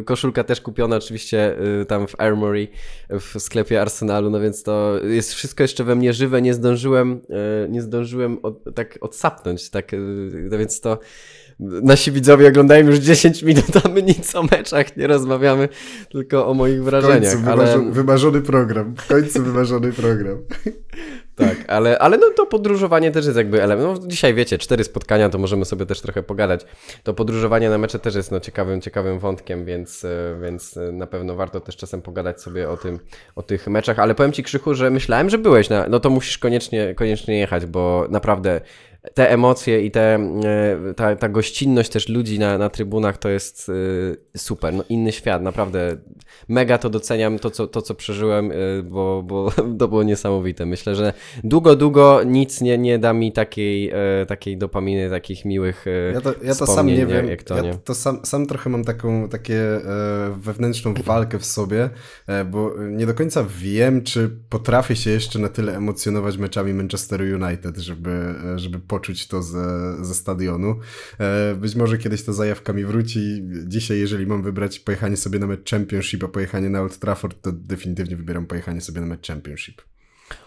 koszulka 0.04 0.44
też 0.44 0.60
kupiona 0.60 0.96
oczywiście 0.96 1.56
tam 1.88 2.06
w 2.06 2.20
Armory, 2.20 2.68
w 3.10 3.34
sklepie 3.38 3.80
Arsenalu, 3.80 4.30
no 4.30 4.40
więc 4.40 4.62
to 4.62 5.00
jest 5.04 5.34
wszystko 5.34 5.64
jeszcze 5.64 5.84
we 5.84 5.94
mnie 5.94 6.12
żywe, 6.12 6.42
nie 6.42 6.54
zdążyłem, 6.54 7.20
nie 7.68 7.82
zdążyłem 7.82 8.38
od, 8.42 8.74
tak 8.74 8.98
odsapnąć, 9.00 9.70
tak, 9.70 9.92
no 10.50 10.58
więc 10.58 10.80
to 10.80 10.98
nasi 11.60 12.12
widzowie 12.12 12.48
oglądają 12.48 12.86
już 12.86 12.98
10 12.98 13.42
minut, 13.42 13.64
a 13.84 13.88
my 13.88 14.02
nic 14.02 14.34
o 14.34 14.42
meczach 14.42 14.96
nie 14.96 15.06
rozmawiamy, 15.06 15.68
tylko 16.10 16.48
o 16.48 16.54
moich 16.54 16.84
wrażeniach. 16.84 17.32
W 17.32 17.44
końcu 17.44 17.50
ale... 17.50 17.90
wymarzony 17.90 18.40
program. 18.40 18.94
W 18.96 19.06
końcu 19.06 19.42
wymarzony 19.42 19.92
program. 19.92 20.38
Tak, 21.38 21.56
ale, 21.66 21.98
ale 21.98 22.18
no 22.18 22.30
to 22.36 22.46
podróżowanie 22.46 23.10
też 23.10 23.24
jest 23.26 23.36
jakby 23.36 23.62
element. 23.62 24.00
No 24.00 24.08
dzisiaj 24.08 24.34
wiecie, 24.34 24.58
cztery 24.58 24.84
spotkania, 24.84 25.28
to 25.28 25.38
możemy 25.38 25.64
sobie 25.64 25.86
też 25.86 26.00
trochę 26.00 26.22
pogadać. 26.22 26.66
To 27.02 27.14
podróżowanie 27.14 27.70
na 27.70 27.78
mecze 27.78 27.98
też 27.98 28.14
jest 28.14 28.30
no, 28.30 28.40
ciekawym, 28.40 28.80
ciekawym 28.80 29.18
wątkiem, 29.18 29.64
więc, 29.64 30.04
e, 30.04 30.38
więc 30.42 30.76
e, 30.76 30.92
na 30.92 31.06
pewno 31.06 31.34
warto 31.34 31.60
też 31.60 31.76
czasem 31.76 32.02
pogadać 32.02 32.42
sobie 32.42 32.68
o 32.68 32.76
tym, 32.76 32.98
o 33.36 33.42
tych 33.42 33.66
meczach. 33.66 33.98
Ale 33.98 34.14
powiem 34.14 34.32
Ci 34.32 34.42
Krzychu, 34.42 34.74
że 34.74 34.90
myślałem, 34.90 35.30
że 35.30 35.38
byłeś 35.38 35.68
na, 35.68 35.86
no 35.88 36.00
to 36.00 36.10
musisz 36.10 36.38
koniecznie, 36.38 36.94
koniecznie 36.94 37.38
jechać, 37.38 37.66
bo 37.66 38.06
naprawdę 38.10 38.60
te 39.14 39.30
emocje 39.30 39.82
i 39.82 39.90
te, 39.90 40.14
e, 40.14 40.94
ta, 40.96 41.16
ta 41.16 41.28
gościnność 41.28 41.90
też 41.90 42.08
ludzi 42.08 42.38
na, 42.38 42.58
na 42.58 42.68
trybunach 42.68 43.18
to 43.18 43.28
jest 43.28 43.70
super. 44.36 44.74
No, 44.74 44.84
inny 44.88 45.12
świat, 45.12 45.42
naprawdę. 45.42 45.96
Mega 46.48 46.78
to 46.78 46.90
doceniam, 46.90 47.38
to 47.38 47.50
co, 47.50 47.66
to, 47.66 47.82
co 47.82 47.94
przeżyłem, 47.94 48.52
bo, 48.84 49.22
bo 49.22 49.50
to 49.78 49.88
było 49.88 50.02
niesamowite. 50.02 50.66
Myślę, 50.66 50.94
że 50.94 51.12
długo, 51.44 51.76
długo 51.76 52.22
nic 52.26 52.60
nie, 52.60 52.78
nie 52.78 52.98
da 52.98 53.12
mi 53.12 53.32
takiej, 53.32 53.92
takiej 54.28 54.58
dopaminy, 54.58 55.10
takich 55.10 55.44
miłych 55.44 55.84
Ja 56.14 56.20
to, 56.20 56.34
ja 56.42 56.54
to 56.54 56.66
sam 56.66 56.86
nie 56.86 57.06
wiem, 57.06 57.28
jak 57.28 57.42
to, 57.42 57.56
ja 57.56 57.62
nie. 57.62 57.74
to 57.74 57.94
sam, 57.94 58.20
sam 58.24 58.46
trochę 58.46 58.70
mam 58.70 58.84
taką 58.84 59.28
takie 59.28 59.60
wewnętrzną 60.36 60.94
walkę 60.94 61.38
w 61.38 61.44
sobie, 61.44 61.90
bo 62.50 62.74
nie 62.90 63.06
do 63.06 63.14
końca 63.14 63.44
wiem, 63.58 64.02
czy 64.02 64.30
potrafię 64.48 64.96
się 64.96 65.10
jeszcze 65.10 65.38
na 65.38 65.48
tyle 65.48 65.76
emocjonować 65.76 66.38
meczami 66.38 66.74
Manchester 66.74 67.20
United, 67.20 67.76
żeby, 67.76 68.34
żeby 68.56 68.78
poczuć 68.78 69.26
to 69.26 69.42
ze, 69.42 69.96
ze 70.04 70.14
stadionu. 70.14 70.76
E, 71.20 71.54
być 71.54 71.74
może 71.74 71.98
kiedyś 71.98 72.22
ta 72.22 72.32
zajawka 72.32 72.72
mi 72.72 72.84
wróci. 72.84 73.42
Dzisiaj, 73.66 73.98
jeżeli 73.98 74.26
mam 74.26 74.42
wybrać 74.42 74.78
pojechanie 74.78 75.16
sobie 75.16 75.38
na 75.38 75.46
mecz 75.46 75.70
Championship, 75.70 76.24
a 76.24 76.28
pojechanie 76.28 76.70
na 76.70 76.80
Old 76.80 76.98
Trafford, 76.98 77.42
to 77.42 77.52
definitywnie 77.52 78.16
wybieram 78.16 78.46
pojechanie 78.46 78.80
sobie 78.80 79.00
na 79.00 79.06
mecz 79.06 79.26
Championship. 79.26 79.82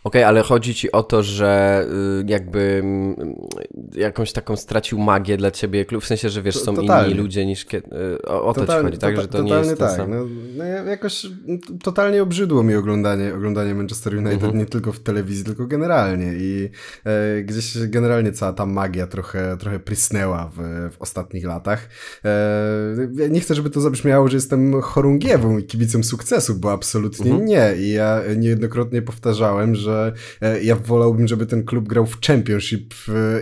Okej, 0.03 0.21
okay, 0.21 0.27
ale 0.27 0.41
chodzi 0.41 0.75
ci 0.75 0.91
o 0.91 1.03
to, 1.03 1.23
że 1.23 1.85
y, 2.21 2.25
jakby 2.27 2.81
mm, 2.83 3.35
jakąś 3.93 4.31
taką 4.31 4.55
stracił 4.55 4.99
magię 4.99 5.37
dla 5.37 5.51
ciebie 5.51 5.85
klub, 5.85 6.03
w 6.03 6.07
sensie, 6.07 6.29
że 6.29 6.41
wiesz, 6.41 6.59
są 6.59 6.75
totalnie. 6.75 7.11
inni 7.11 7.21
ludzie 7.21 7.45
niż 7.45 7.65
kiedy... 7.65 7.87
O, 8.23 8.43
o 8.43 8.53
to 8.53 8.67
ci 8.67 8.71
chodzi, 8.71 8.97
tak? 8.97 9.21
Że 9.21 9.27
to 9.27 9.41
nie 9.41 9.53
jest 9.53 9.77
tak. 9.77 10.07
No, 10.07 10.25
no, 10.57 10.63
jakoś 10.63 11.27
totalnie 11.83 12.23
obrzydło 12.23 12.63
mi 12.63 12.75
oglądanie, 12.75 13.33
oglądanie 13.35 13.75
Manchester 13.75 14.15
United, 14.15 14.33
mhm. 14.33 14.57
nie 14.57 14.65
tylko 14.65 14.91
w 14.91 14.99
telewizji, 14.99 15.45
tylko 15.45 15.67
generalnie 15.67 16.33
i 16.33 16.69
e, 17.05 17.41
gdzieś 17.43 17.77
generalnie 17.87 18.31
cała 18.31 18.53
ta 18.53 18.65
magia 18.65 19.07
trochę, 19.07 19.57
trochę 19.57 19.79
prysnęła 19.79 20.51
w, 20.55 20.59
w 20.91 21.01
ostatnich 21.01 21.45
latach. 21.45 21.89
E, 22.25 23.29
nie 23.29 23.39
chcę, 23.39 23.55
żeby 23.55 23.69
to 23.69 23.81
zabrzmiało, 23.81 24.27
że 24.27 24.37
jestem 24.37 24.81
chorągiewą 24.81 25.57
i 25.57 25.63
kibicem 25.63 26.03
sukcesu, 26.03 26.55
bo 26.55 26.71
absolutnie 26.71 27.31
mhm. 27.31 27.45
nie 27.45 27.73
i 27.77 27.91
ja 27.91 28.21
niejednokrotnie 28.37 29.01
powtarzałem, 29.01 29.75
że 29.75 29.90
e, 30.41 30.63
ja 30.63 30.75
wolałbym, 30.75 31.27
żeby 31.27 31.45
ten 31.45 31.63
klub 31.63 31.87
grał 31.87 32.05
w 32.05 32.21
Championship, 32.21 32.93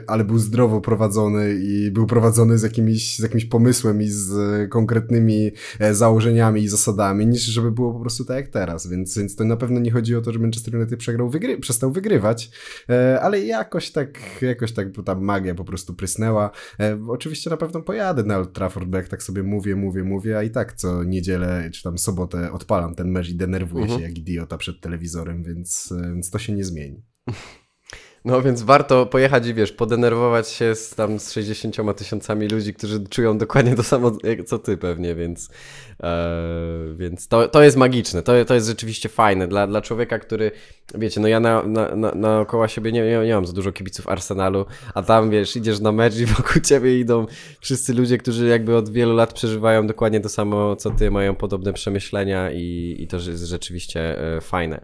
ale 0.07 0.23
był 0.23 0.37
zdrowo 0.39 0.81
prowadzony 0.81 1.59
i 1.63 1.91
był 1.91 2.05
prowadzony 2.05 2.57
z 2.57 2.63
jakimś, 2.63 3.15
z 3.15 3.19
jakimś 3.19 3.45
pomysłem 3.45 4.01
i 4.01 4.07
z 4.07 4.69
konkretnymi 4.69 5.51
e, 5.79 5.95
założeniami 5.95 6.61
i 6.61 6.67
zasadami, 6.67 7.27
niż 7.27 7.41
żeby 7.41 7.71
było 7.71 7.93
po 7.93 7.99
prostu 7.99 8.25
tak 8.25 8.37
jak 8.37 8.47
teraz. 8.47 8.87
Więc, 8.87 9.17
więc 9.17 9.35
to 9.35 9.43
na 9.43 9.57
pewno 9.57 9.79
nie 9.79 9.91
chodzi 9.91 10.15
o 10.15 10.21
to, 10.21 10.31
że 10.33 10.39
Manchester 10.39 10.75
United 10.75 10.99
przegrał, 10.99 11.29
wygry 11.29 11.57
przestał 11.57 11.91
wygrywać, 11.91 12.51
e, 12.89 13.21
ale 13.21 13.39
jakoś 13.39 13.91
tak, 13.91 14.19
jakoś 14.41 14.71
tak 14.71 14.87
ta 15.05 15.15
magia 15.15 15.55
po 15.55 15.63
prostu 15.63 15.93
prysnęła. 15.93 16.51
Oczywiście 17.07 17.49
na 17.49 17.57
pewno 17.57 17.81
pojadę 17.81 18.23
na 18.23 18.37
Old 18.37 18.53
Trafford, 18.53 18.87
bo 18.87 18.97
jak 18.97 19.07
tak 19.07 19.23
sobie 19.23 19.43
mówię, 19.43 19.75
mówię, 19.75 20.03
mówię, 20.03 20.37
a 20.37 20.43
i 20.43 20.49
tak 20.49 20.73
co 20.73 21.03
niedzielę 21.03 21.69
czy 21.73 21.83
tam 21.83 21.97
sobotę 21.97 22.51
odpalam 22.51 22.95
ten 22.95 23.11
mecz 23.11 23.29
i 23.29 23.35
denerwuję 23.35 23.83
mhm. 23.83 24.01
się 24.01 24.07
jak 24.07 24.17
idiota 24.17 24.57
przed 24.57 24.81
telewizorem, 24.81 25.43
więc, 25.43 25.93
więc 26.13 26.29
to 26.29 26.38
się 26.39 26.53
nie 26.53 26.63
zmieni. 26.63 27.01
No 28.25 28.41
więc 28.41 28.61
warto 28.61 29.05
pojechać 29.05 29.47
i 29.47 29.53
wiesz, 29.53 29.71
podenerwować 29.71 30.49
się 30.49 30.75
z 30.75 30.95
tam 30.95 31.19
z 31.19 31.31
60 31.31 31.75
tysiącami 31.97 32.47
ludzi, 32.47 32.73
którzy 32.73 33.07
czują 33.07 33.37
dokładnie 33.37 33.75
to 33.75 33.83
samo 33.83 34.17
co 34.45 34.59
ty 34.59 34.77
pewnie, 34.77 35.15
więc, 35.15 35.49
e, 36.03 36.37
więc 36.95 37.27
to, 37.27 37.47
to 37.47 37.63
jest 37.63 37.77
magiczne, 37.77 38.23
to, 38.23 38.45
to 38.45 38.53
jest 38.53 38.67
rzeczywiście 38.67 39.09
fajne 39.09 39.47
dla, 39.47 39.67
dla 39.67 39.81
człowieka, 39.81 40.19
który, 40.19 40.51
wiecie, 40.95 41.21
no 41.21 41.27
ja 41.27 41.39
na, 41.39 41.63
na, 41.63 41.95
na, 41.95 42.11
naokoło 42.15 42.67
siebie 42.67 42.91
nie, 42.91 43.01
nie, 43.01 43.25
nie 43.25 43.33
mam 43.33 43.45
za 43.45 43.53
dużo 43.53 43.71
kibiców 43.71 44.07
Arsenalu, 44.07 44.65
a 44.93 45.03
tam 45.03 45.29
wiesz, 45.29 45.55
idziesz 45.55 45.79
na 45.79 45.91
mecz 45.91 46.17
i 46.17 46.25
wokół 46.35 46.61
ciebie 46.61 46.99
idą 46.99 47.25
wszyscy 47.59 47.93
ludzie, 47.93 48.17
którzy 48.17 48.47
jakby 48.47 48.75
od 48.75 48.89
wielu 48.89 49.15
lat 49.15 49.33
przeżywają 49.33 49.87
dokładnie 49.87 50.19
to 50.19 50.29
samo 50.29 50.75
co 50.75 50.89
ty, 50.89 51.11
mają 51.11 51.35
podobne 51.35 51.73
przemyślenia 51.73 52.51
i, 52.51 52.95
i 52.99 53.07
to 53.07 53.17
jest 53.17 53.43
rzeczywiście 53.43 54.19
e, 54.37 54.41
fajne. 54.41 54.81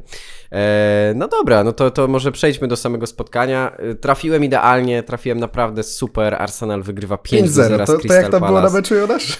E, 0.52 1.14
no 1.16 1.28
dobra, 1.28 1.64
no 1.64 1.74
to, 1.74 1.92
to 1.92 2.08
może 2.08 2.32
przejdźmy 2.32 2.68
do 2.68 2.76
samego 2.76 3.08
spotkania. 3.08 3.78
Y, 3.92 3.96
trafiłem 3.96 4.44
idealnie, 4.44 5.04
trafiłem 5.04 5.40
naprawdę 5.40 5.84
super. 5.84 6.36
Arsenal 6.36 6.84
wygrywa 6.84 7.18
5 7.18 7.50
0 7.50 7.86
to, 7.86 7.98
to 7.98 8.14
jak 8.14 8.30
to 8.30 8.40
było 8.40 8.62
na 8.62 8.70
meczu 8.70 8.96
Jonasz? 8.96 9.40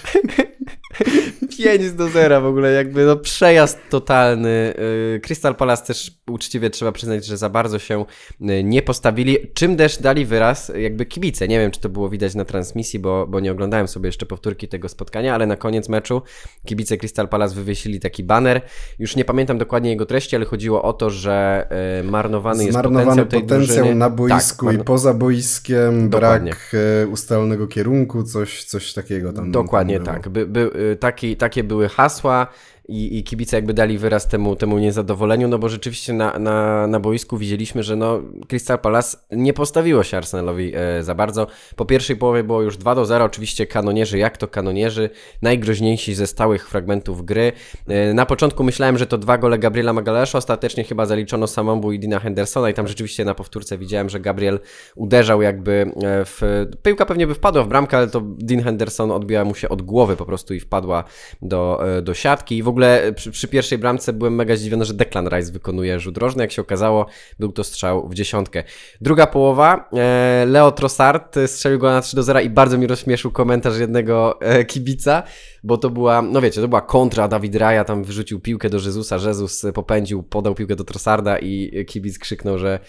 5 1.48 1.92
do 1.92 2.08
0 2.08 2.40
w 2.40 2.46
ogóle, 2.46 2.72
jakby 2.72 3.04
no 3.04 3.16
przejazd 3.16 3.78
totalny. 3.90 4.74
Y, 5.16 5.20
Crystal 5.20 5.54
Palace 5.54 5.86
też 5.86 6.12
uczciwie 6.30 6.70
trzeba 6.70 6.92
przyznać, 6.92 7.26
że 7.26 7.36
za 7.36 7.48
bardzo 7.48 7.78
się 7.78 8.04
y, 8.40 8.64
nie 8.64 8.82
postawili, 8.82 9.36
czym 9.54 9.76
też 9.76 9.98
dali 9.98 10.26
wyraz 10.26 10.72
jakby 10.78 11.06
kibice. 11.06 11.48
Nie 11.48 11.58
wiem, 11.58 11.70
czy 11.70 11.80
to 11.80 11.88
było 11.88 12.08
widać 12.08 12.34
na 12.34 12.44
transmisji, 12.44 12.98
bo, 12.98 13.26
bo 13.26 13.40
nie 13.40 13.52
oglądałem 13.52 13.88
sobie 13.88 14.08
jeszcze 14.08 14.26
powtórki 14.26 14.68
tego 14.68 14.88
spotkania, 14.88 15.34
ale 15.34 15.46
na 15.46 15.56
koniec 15.56 15.88
meczu 15.88 16.22
kibice 16.66 16.96
Crystal 16.96 17.28
Palace 17.28 17.54
wywiesili 17.54 18.00
taki 18.00 18.24
banner. 18.24 18.60
Już 18.98 19.16
nie 19.16 19.24
pamiętam 19.24 19.58
dokładnie 19.58 19.90
jego 19.90 20.06
treści, 20.06 20.36
ale 20.36 20.44
chodziło 20.44 20.82
o 20.82 20.92
to, 20.92 21.10
że 21.10 21.66
y, 22.00 22.04
marnowany 22.04 22.64
jest 22.64 22.78
potencjał 22.78 23.26
potencjał 23.26 23.94
na 23.94 24.10
boisku 24.10 24.66
tak, 24.66 24.74
i 24.74 24.84
poza 24.84 25.14
boiskiem, 25.14 26.10
Dokładnie. 26.10 26.50
brak 26.50 26.82
ustalonego 27.10 27.66
kierunku, 27.66 28.22
coś, 28.22 28.64
coś 28.64 28.92
takiego 28.92 29.32
tam. 29.32 29.52
Dokładnie 29.52 30.00
tam 30.00 30.06
tak. 30.14 30.28
By, 30.28 30.46
by, 30.46 30.96
taki, 31.00 31.35
takie 31.36 31.64
były 31.64 31.88
hasła 31.88 32.46
i, 32.88 33.18
i 33.18 33.24
kibice 33.24 33.56
jakby 33.56 33.74
dali 33.74 33.98
wyraz 33.98 34.28
temu, 34.28 34.56
temu 34.56 34.78
niezadowoleniu, 34.78 35.48
no 35.48 35.58
bo 35.58 35.68
rzeczywiście 35.68 36.12
na, 36.12 36.38
na, 36.38 36.86
na 36.86 37.00
boisku 37.00 37.38
widzieliśmy, 37.38 37.82
że 37.82 37.96
no 37.96 38.20
Crystal 38.48 38.78
Palace 38.78 39.18
nie 39.30 39.52
postawiło 39.52 40.02
się 40.02 40.16
Arsenalowi 40.16 40.72
e, 40.76 41.02
za 41.02 41.14
bardzo. 41.14 41.46
Po 41.76 41.84
pierwszej 41.84 42.16
połowie 42.16 42.44
było 42.44 42.62
już 42.62 42.76
2 42.76 42.94
do 42.94 43.04
0, 43.04 43.24
oczywiście 43.24 43.66
kanonierzy, 43.66 44.18
jak 44.18 44.36
to 44.36 44.48
kanonierzy, 44.48 45.10
najgroźniejsi 45.42 46.14
ze 46.14 46.26
stałych 46.26 46.68
fragmentów 46.68 47.24
gry. 47.24 47.52
E, 47.88 48.14
na 48.14 48.26
początku 48.26 48.64
myślałem, 48.64 48.98
że 48.98 49.06
to 49.06 49.18
dwa 49.18 49.38
gole 49.38 49.58
Gabriela 49.58 49.92
Magalesza, 49.92 50.38
ostatecznie 50.38 50.84
chyba 50.84 51.06
zaliczono 51.06 51.46
samombu 51.46 51.92
i 51.92 51.98
Dina 51.98 52.18
Hendersona 52.18 52.70
i 52.70 52.74
tam 52.74 52.88
rzeczywiście 52.88 53.24
na 53.24 53.34
powtórce 53.34 53.78
widziałem, 53.78 54.08
że 54.08 54.20
Gabriel 54.20 54.60
uderzał 54.94 55.42
jakby 55.42 55.72
e, 55.72 56.24
w... 56.24 56.66
Piłka 56.82 57.06
pewnie 57.06 57.26
by 57.26 57.34
wpadła 57.34 57.62
w 57.62 57.68
bramkę, 57.68 57.96
ale 57.96 58.06
to 58.06 58.20
Dean 58.24 58.62
Henderson 58.62 59.10
odbiła 59.10 59.44
mu 59.44 59.54
się 59.54 59.68
od 59.68 59.82
głowy 59.82 60.16
po 60.16 60.26
prostu 60.26 60.54
i 60.54 60.60
wpadła 60.60 61.04
do, 61.42 61.96
e, 61.96 62.02
do 62.02 62.14
siatki 62.14 62.56
i 62.56 62.62
w 62.62 62.68
ogóle 62.68 62.75
ogóle 62.76 63.12
przy, 63.12 63.30
przy, 63.30 63.48
pierwszej 63.48 63.78
bramce 63.78 64.12
byłem 64.12 64.34
mega 64.34 64.56
zdziwiony, 64.56 64.84
że 64.84 64.94
Declan 64.94 65.28
Rice 65.28 65.52
wykonuje 65.52 66.00
rzut 66.00 66.18
rożny. 66.18 66.42
Jak 66.42 66.52
się 66.52 66.62
okazało, 66.62 67.06
był 67.38 67.52
to 67.52 67.64
strzał 67.64 68.08
w 68.08 68.14
dziesiątkę. 68.14 68.62
Druga 69.00 69.26
połowa, 69.26 69.88
e, 69.92 70.44
Leo 70.46 70.72
Trossard 70.72 71.36
strzelił 71.46 71.78
go 71.78 71.90
na 71.90 72.00
3 72.00 72.16
do 72.16 72.22
0 72.22 72.40
i 72.40 72.50
bardzo 72.50 72.78
mi 72.78 72.86
rozśmieszył 72.86 73.30
komentarz 73.30 73.78
jednego 73.78 74.40
e, 74.40 74.64
kibica, 74.64 75.22
bo 75.66 75.78
to 75.78 75.90
była, 75.90 76.22
no 76.22 76.40
wiecie, 76.40 76.60
to 76.60 76.68
była 76.68 76.80
kontra, 76.80 77.28
Dawid 77.28 77.56
Raja 77.56 77.84
tam 77.84 78.04
wyrzucił 78.04 78.40
piłkę 78.40 78.70
do 78.70 78.76
Jezusa, 78.78 79.16
Jezus 79.26 79.66
popędził, 79.74 80.22
podał 80.22 80.54
piłkę 80.54 80.76
do 80.76 80.84
Trossarda 80.84 81.38
i 81.38 81.84
kibic 81.84 82.18
krzyknął, 82.18 82.58
że 82.58 82.80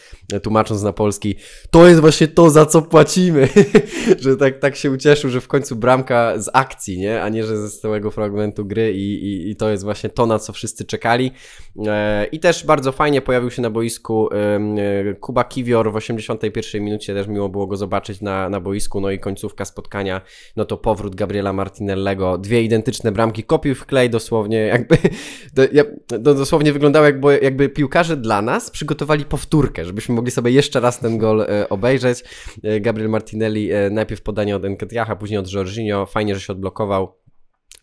tłumacząc 0.44 0.84
na 0.84 0.94
polski, 0.94 1.36
to 1.72 1.88
jest 1.88 2.02
właśnie 2.02 2.28
to, 2.28 2.50
za 2.50 2.66
co 2.66 2.82
płacimy, 2.82 3.50
że 4.20 4.38
tak, 4.38 4.60
tak 4.60 4.76
się 4.76 4.92
ucieszył, 4.92 5.30
że 5.30 5.42
w 5.42 5.48
końcu 5.48 5.76
bramka 5.76 6.40
z 6.40 6.50
akcji, 6.54 7.00
nie, 7.00 7.22
a 7.22 7.30
nie, 7.30 7.44
że 7.44 7.58
ze 7.58 7.70
stałego 7.70 8.12
fragmentu 8.12 8.66
gry 8.66 8.94
i, 8.94 9.26
i, 9.26 9.52
i 9.52 9.56
to 9.56 9.70
jest 9.70 9.84
właśnie 9.84 10.10
to, 10.10 10.26
na 10.26 10.40
co 10.40 10.54
wszyscy 10.54 10.86
czekali. 10.86 11.32
E, 11.88 12.26
I 12.26 12.40
też 12.40 12.66
bardzo 12.66 12.92
fajnie 12.92 13.22
pojawił 13.22 13.52
się 13.52 13.62
na 13.62 13.70
boisku 13.70 14.30
e, 14.34 15.14
Kuba 15.14 15.44
Kiwior 15.44 15.92
w 15.92 15.96
81 15.96 16.84
minucie, 16.84 17.14
też 17.14 17.28
miło 17.28 17.50
było 17.50 17.68
go 17.68 17.78
zobaczyć 17.78 18.22
na, 18.22 18.50
na 18.50 18.60
boisku, 18.60 19.02
no 19.02 19.12
i 19.12 19.20
końcówka 19.20 19.66
spotkania, 19.66 20.22
no 20.56 20.66
to 20.66 20.78
powrót 20.78 21.16
Gabriela 21.16 21.54
Martinellego, 21.54 22.38
dwie 22.38 22.67
identyczne 22.68 23.12
bramki, 23.12 23.44
kopiuj 23.44 23.76
w 23.76 23.86
klej 23.86 24.10
dosłownie, 24.10 24.58
jakby 24.58 24.98
to 26.08 26.18
dosłownie 26.20 26.74
wyglądało 26.74 27.06
jakby, 27.06 27.40
jakby 27.42 27.70
piłkarze 27.70 28.18
dla 28.18 28.42
nas 28.42 28.72
przygotowali 28.72 29.26
powtórkę, 29.26 29.86
żebyśmy 29.86 30.16
mogli 30.16 30.32
sobie 30.32 30.52
jeszcze 30.52 30.80
raz 30.80 31.00
ten 31.00 31.18
gol 31.18 31.42
e, 31.42 31.70
obejrzeć. 31.70 32.24
Gabriel 32.82 33.10
Martinelli 33.10 33.70
najpierw 33.92 34.22
podanie 34.22 34.56
od 34.56 34.66
Enketiacha, 34.66 35.16
później 35.16 35.40
od 35.40 35.54
Jorginho, 35.54 36.06
fajnie, 36.06 36.36
że 36.36 36.42
się 36.42 36.54
odblokował. 36.54 37.27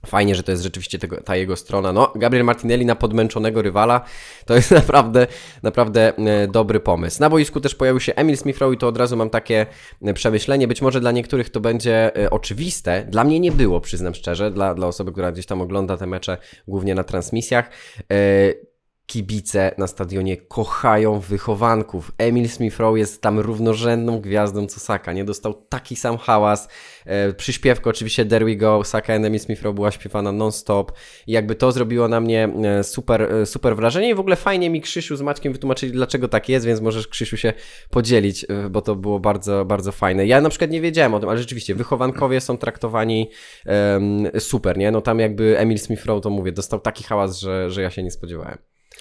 Fajnie, 0.04 0.34
że 0.34 0.42
to 0.42 0.50
jest 0.50 0.62
rzeczywiście 0.62 0.98
tego, 0.98 1.20
ta 1.20 1.36
jego 1.36 1.56
strona. 1.56 1.92
No, 1.92 2.12
Gabriel 2.14 2.44
Martinelli 2.44 2.86
na 2.86 2.94
podmęczonego 2.94 3.62
rywala 3.62 4.00
to 4.46 4.54
jest 4.54 4.70
naprawdę, 4.80 5.26
naprawdę 5.62 6.12
e, 6.16 6.48
dobry 6.48 6.80
pomysł. 6.80 7.20
Na 7.20 7.30
boisku 7.30 7.60
też 7.60 7.74
pojawił 7.74 8.00
się 8.00 8.14
Emil 8.14 8.36
Smith-Rowe 8.36 8.74
i 8.74 8.78
to 8.78 8.88
od 8.88 8.98
razu 8.98 9.16
mam 9.16 9.30
takie 9.30 9.66
e, 10.02 10.14
przemyślenie. 10.14 10.68
Być 10.68 10.82
może 10.82 11.00
dla 11.00 11.12
niektórych 11.12 11.50
to 11.50 11.60
będzie 11.60 12.16
e, 12.16 12.30
oczywiste. 12.30 13.06
Dla 13.08 13.24
mnie 13.24 13.40
nie 13.40 13.52
było, 13.52 13.80
przyznam 13.80 14.14
szczerze, 14.14 14.50
dla, 14.50 14.74
dla 14.74 14.86
osoby, 14.86 15.12
która 15.12 15.32
gdzieś 15.32 15.46
tam 15.46 15.60
ogląda 15.60 15.96
te 15.96 16.06
mecze 16.06 16.38
głównie 16.68 16.94
na 16.94 17.04
transmisjach. 17.04 17.70
Kibice 19.06 19.74
na 19.78 19.86
stadionie 19.86 20.36
kochają 20.36 21.20
wychowanków. 21.20 22.12
Emil 22.18 22.48
Smith-Rowe 22.48 22.96
jest 22.96 23.22
tam 23.22 23.38
równorzędną 23.38 24.20
gwiazdą 24.20 24.66
co 24.66 24.80
Saka, 24.80 25.12
nie? 25.12 25.24
Dostał 25.24 25.54
taki 25.68 25.96
sam 25.96 26.18
hałas. 26.18 26.68
E, 27.06 27.32
przyśpiewka 27.32 27.90
oczywiście 27.90 28.26
There 28.26 28.44
We 28.44 28.56
Go, 28.56 28.84
Saka 28.84 29.14
and 29.14 29.24
Emil 29.24 29.40
Smith-Rowe 29.40 29.74
była 29.74 29.90
śpiewana 29.90 30.32
non-stop 30.32 30.92
i 31.26 31.32
jakby 31.32 31.54
to 31.54 31.72
zrobiło 31.72 32.08
na 32.08 32.20
mnie 32.20 32.48
e, 32.64 32.84
super, 32.84 33.22
e, 33.22 33.46
super 33.46 33.76
wrażenie 33.76 34.10
i 34.10 34.14
w 34.14 34.20
ogóle 34.20 34.36
fajnie 34.36 34.70
mi 34.70 34.80
Krzysiu 34.80 35.16
z 35.16 35.22
Maćkiem 35.22 35.52
wytłumaczyli 35.52 35.92
dlaczego 35.92 36.28
tak 36.28 36.48
jest, 36.48 36.66
więc 36.66 36.80
możesz 36.80 37.08
Krzysiu 37.08 37.36
się 37.36 37.52
podzielić, 37.90 38.46
e, 38.48 38.70
bo 38.70 38.82
to 38.82 38.96
było 38.96 39.20
bardzo, 39.20 39.64
bardzo 39.64 39.92
fajne. 39.92 40.26
Ja 40.26 40.40
na 40.40 40.48
przykład 40.48 40.70
nie 40.70 40.80
wiedziałem 40.80 41.14
o 41.14 41.20
tym, 41.20 41.28
ale 41.28 41.38
rzeczywiście 41.38 41.74
wychowankowie 41.74 42.40
są 42.40 42.58
traktowani 42.58 43.30
em, 43.66 44.28
super, 44.38 44.78
nie? 44.78 44.90
No 44.90 45.00
tam 45.00 45.18
jakby 45.18 45.58
Emil 45.58 45.78
Smith-Rowe 45.78 46.20
to 46.20 46.30
mówię, 46.30 46.52
dostał 46.52 46.80
taki 46.80 47.04
hałas, 47.04 47.38
że, 47.38 47.70
że 47.70 47.82
ja 47.82 47.90
się 47.90 48.02
nie 48.02 48.10
spodziewałem. 48.10 48.73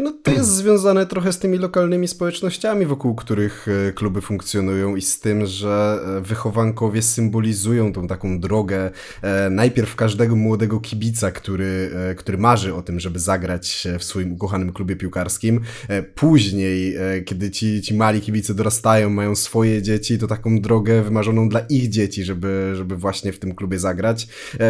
No 0.00 0.12
to 0.22 0.30
jest 0.30 0.54
związane 0.54 1.06
trochę 1.06 1.32
z 1.32 1.38
tymi 1.38 1.58
lokalnymi 1.58 2.08
społecznościami, 2.08 2.86
wokół 2.86 3.14
których 3.14 3.66
e, 3.88 3.92
kluby 3.92 4.20
funkcjonują 4.20 4.96
i 4.96 5.02
z 5.02 5.20
tym, 5.20 5.46
że 5.46 6.00
e, 6.18 6.20
wychowankowie 6.20 7.02
symbolizują 7.02 7.92
tą 7.92 8.06
taką 8.06 8.40
drogę 8.40 8.90
e, 9.22 9.50
najpierw 9.50 9.96
każdego 9.96 10.36
młodego 10.36 10.80
kibica, 10.80 11.30
który, 11.30 11.90
który 12.16 12.38
marzy 12.38 12.74
o 12.74 12.82
tym, 12.82 13.00
żeby 13.00 13.18
zagrać 13.18 13.88
w 13.98 14.04
swoim 14.04 14.32
ukochanym 14.32 14.72
klubie 14.72 14.96
piłkarskim. 14.96 15.60
Później, 16.14 16.96
kiedy 17.24 17.50
ci, 17.50 17.82
ci 17.82 17.94
mali 17.94 18.20
kibice 18.20 18.54
dorastają, 18.54 19.10
mają 19.10 19.36
swoje 19.36 19.82
dzieci, 19.82 20.18
to 20.18 20.26
taką 20.26 20.60
drogę 20.60 21.02
wymarzoną 21.02 21.48
dla 21.48 21.60
ich 21.60 21.88
dzieci, 21.88 22.24
żeby, 22.24 22.72
żeby 22.74 22.96
właśnie 22.96 23.32
w 23.32 23.38
tym 23.38 23.54
klubie 23.54 23.78
zagrać. 23.78 24.28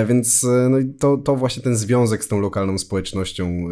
Więc 0.08 0.46
no, 0.70 0.78
to, 0.98 1.16
to 1.16 1.36
właśnie 1.36 1.62
ten 1.62 1.76
związek 1.76 2.24
z 2.24 2.28
tą 2.28 2.40
lokalną 2.40 2.78
społecznością 2.78 3.68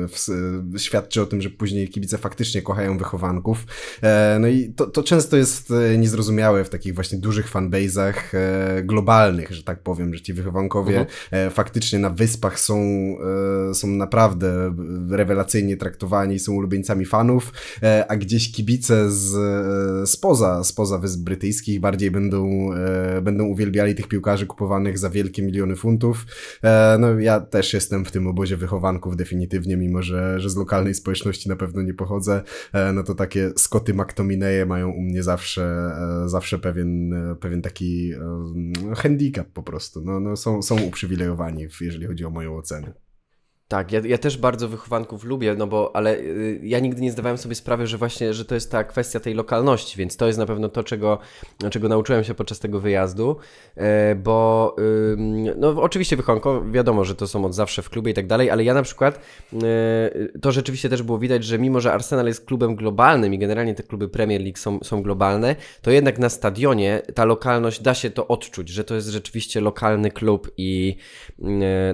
świadczy 0.76 1.22
o 1.22 1.26
tym, 1.26 1.42
że 1.46 1.50
później 1.50 1.88
kibice 1.88 2.18
faktycznie 2.18 2.62
kochają 2.62 2.98
wychowanków. 2.98 3.66
E, 4.02 4.38
no 4.40 4.48
i 4.48 4.72
to, 4.76 4.86
to 4.86 5.02
często 5.02 5.36
jest 5.36 5.70
e, 5.70 5.98
niezrozumiałe 5.98 6.64
w 6.64 6.68
takich 6.68 6.94
właśnie 6.94 7.18
dużych 7.18 7.52
fanbase'ach 7.52 8.14
e, 8.32 8.82
globalnych, 8.82 9.52
że 9.52 9.62
tak 9.62 9.82
powiem, 9.82 10.14
że 10.14 10.20
ci 10.20 10.32
wychowankowie 10.32 10.98
mhm. 10.98 11.50
faktycznie 11.50 11.98
na 11.98 12.10
wyspach 12.10 12.60
są, 12.60 12.76
są 13.72 13.86
naprawdę 13.88 14.74
rewelacyjnie 15.10 15.76
traktowani, 15.76 16.38
są 16.38 16.52
ulubieńcami 16.52 17.04
fanów, 17.04 17.52
a 18.08 18.16
gdzieś 18.16 18.52
kibice 18.52 19.10
z, 19.10 19.34
spoza, 20.10 20.64
spoza 20.64 20.98
Wysp 20.98 21.20
Brytyjskich 21.20 21.80
bardziej 21.80 22.10
będą, 22.10 22.70
będą 23.22 23.44
uwielbiali 23.44 23.94
tych 23.94 24.08
piłkarzy 24.08 24.46
kupowanych 24.46 24.98
za 24.98 25.10
wielkie 25.10 25.42
miliony 25.42 25.76
funtów. 25.76 26.26
No 26.98 27.20
ja 27.20 27.40
też 27.40 27.74
jestem 27.74 28.04
w 28.04 28.10
tym 28.10 28.26
obozie 28.26 28.56
wychowanków 28.56 29.16
definitywnie, 29.16 29.76
mimo 29.76 30.02
że, 30.02 30.40
że 30.40 30.50
z 30.50 30.56
lokalnej 30.56 30.94
społeczności 30.94 31.25
na 31.49 31.56
pewno 31.56 31.83
nie 31.83 31.95
pochodzę, 31.95 32.42
e, 32.73 32.92
no 32.92 33.02
to 33.02 33.14
takie 33.14 33.50
Scotty 33.56 33.95
McTominaye 33.95 34.66
mają 34.66 34.90
u 34.90 35.00
mnie 35.00 35.23
zawsze, 35.23 35.64
e, 36.25 36.28
zawsze 36.28 36.59
pewien, 36.59 37.12
e, 37.12 37.37
pewien 37.37 37.62
taki 37.62 38.12
handicap 38.97 39.49
po 39.49 39.62
prostu. 39.62 40.00
No, 40.04 40.21
no 40.21 40.37
są, 40.37 40.62
są 40.62 40.80
uprzywilejowani, 40.80 41.66
jeżeli 41.80 42.06
chodzi 42.06 42.25
o 42.25 42.30
moją 42.30 42.56
ocenę. 42.56 43.05
Tak, 43.68 43.92
ja, 43.92 44.00
ja 44.04 44.18
też 44.18 44.38
bardzo 44.38 44.68
wychowanków 44.68 45.25
lubię, 45.25 45.54
no 45.58 45.66
bo, 45.66 45.96
ale 45.96 46.18
y, 46.18 46.61
ja 46.62 46.78
nigdy 46.78 47.02
nie 47.02 47.12
zdawałem 47.12 47.38
sobie 47.38 47.54
sprawy, 47.54 47.87
że 47.87 47.99
właśnie, 47.99 48.35
że 48.35 48.44
to 48.44 48.54
jest 48.54 48.70
ta 48.70 48.85
kwestia 48.85 49.20
tej 49.20 49.35
lokalności, 49.35 49.99
więc 49.99 50.16
to 50.16 50.26
jest 50.26 50.38
na 50.38 50.46
pewno 50.46 50.68
to, 50.68 50.85
czego, 50.85 51.18
czego 51.70 51.88
nauczyłem 51.88 52.25
się 52.25 52.35
podczas 52.35 52.58
tego 52.58 52.80
wyjazdu, 52.80 53.37
e, 53.76 54.14
bo 54.14 54.76
no 55.56 55.82
oczywiście 55.82 56.16
wychowanko, 56.16 56.64
wiadomo, 56.70 57.04
że 57.04 57.14
to 57.14 57.26
są 57.26 57.44
od 57.44 57.54
zawsze 57.54 57.82
w 57.82 57.90
klubie 57.90 58.11
i 58.11 58.14
tak 58.14 58.26
dalej, 58.26 58.50
ale 58.50 58.64
ja 58.64 58.75
na 58.75 58.82
przykład 58.82 59.20
y, 59.52 60.38
to 60.40 60.52
rzeczywiście 60.52 60.88
też 60.88 61.02
było 61.02 61.18
widać, 61.18 61.44
że 61.44 61.58
mimo, 61.58 61.80
że 61.80 61.92
Arsenal 61.92 62.26
jest 62.26 62.46
klubem 62.46 62.76
globalnym 62.76 63.35
i 63.35 63.38
generalnie 63.38 63.75
te 63.75 63.82
kluby 63.82 64.08
Premier 64.08 64.40
League 64.40 64.58
są, 64.58 64.78
są 64.82 65.02
globalne, 65.02 65.56
to 65.82 65.90
jednak 65.90 66.18
na 66.18 66.28
stadionie 66.28 67.02
ta 67.14 67.25
lokalność 67.25 67.82
da 67.82 67.94
się 67.94 68.11
to 68.11 68.28
odczuć, 68.28 68.68
że 68.68 68.85
to 68.85 68.94
jest 68.94 69.08
rzeczywiście 69.08 69.61
lokalny 69.61 70.11
klub 70.11 70.50
i 70.56 70.96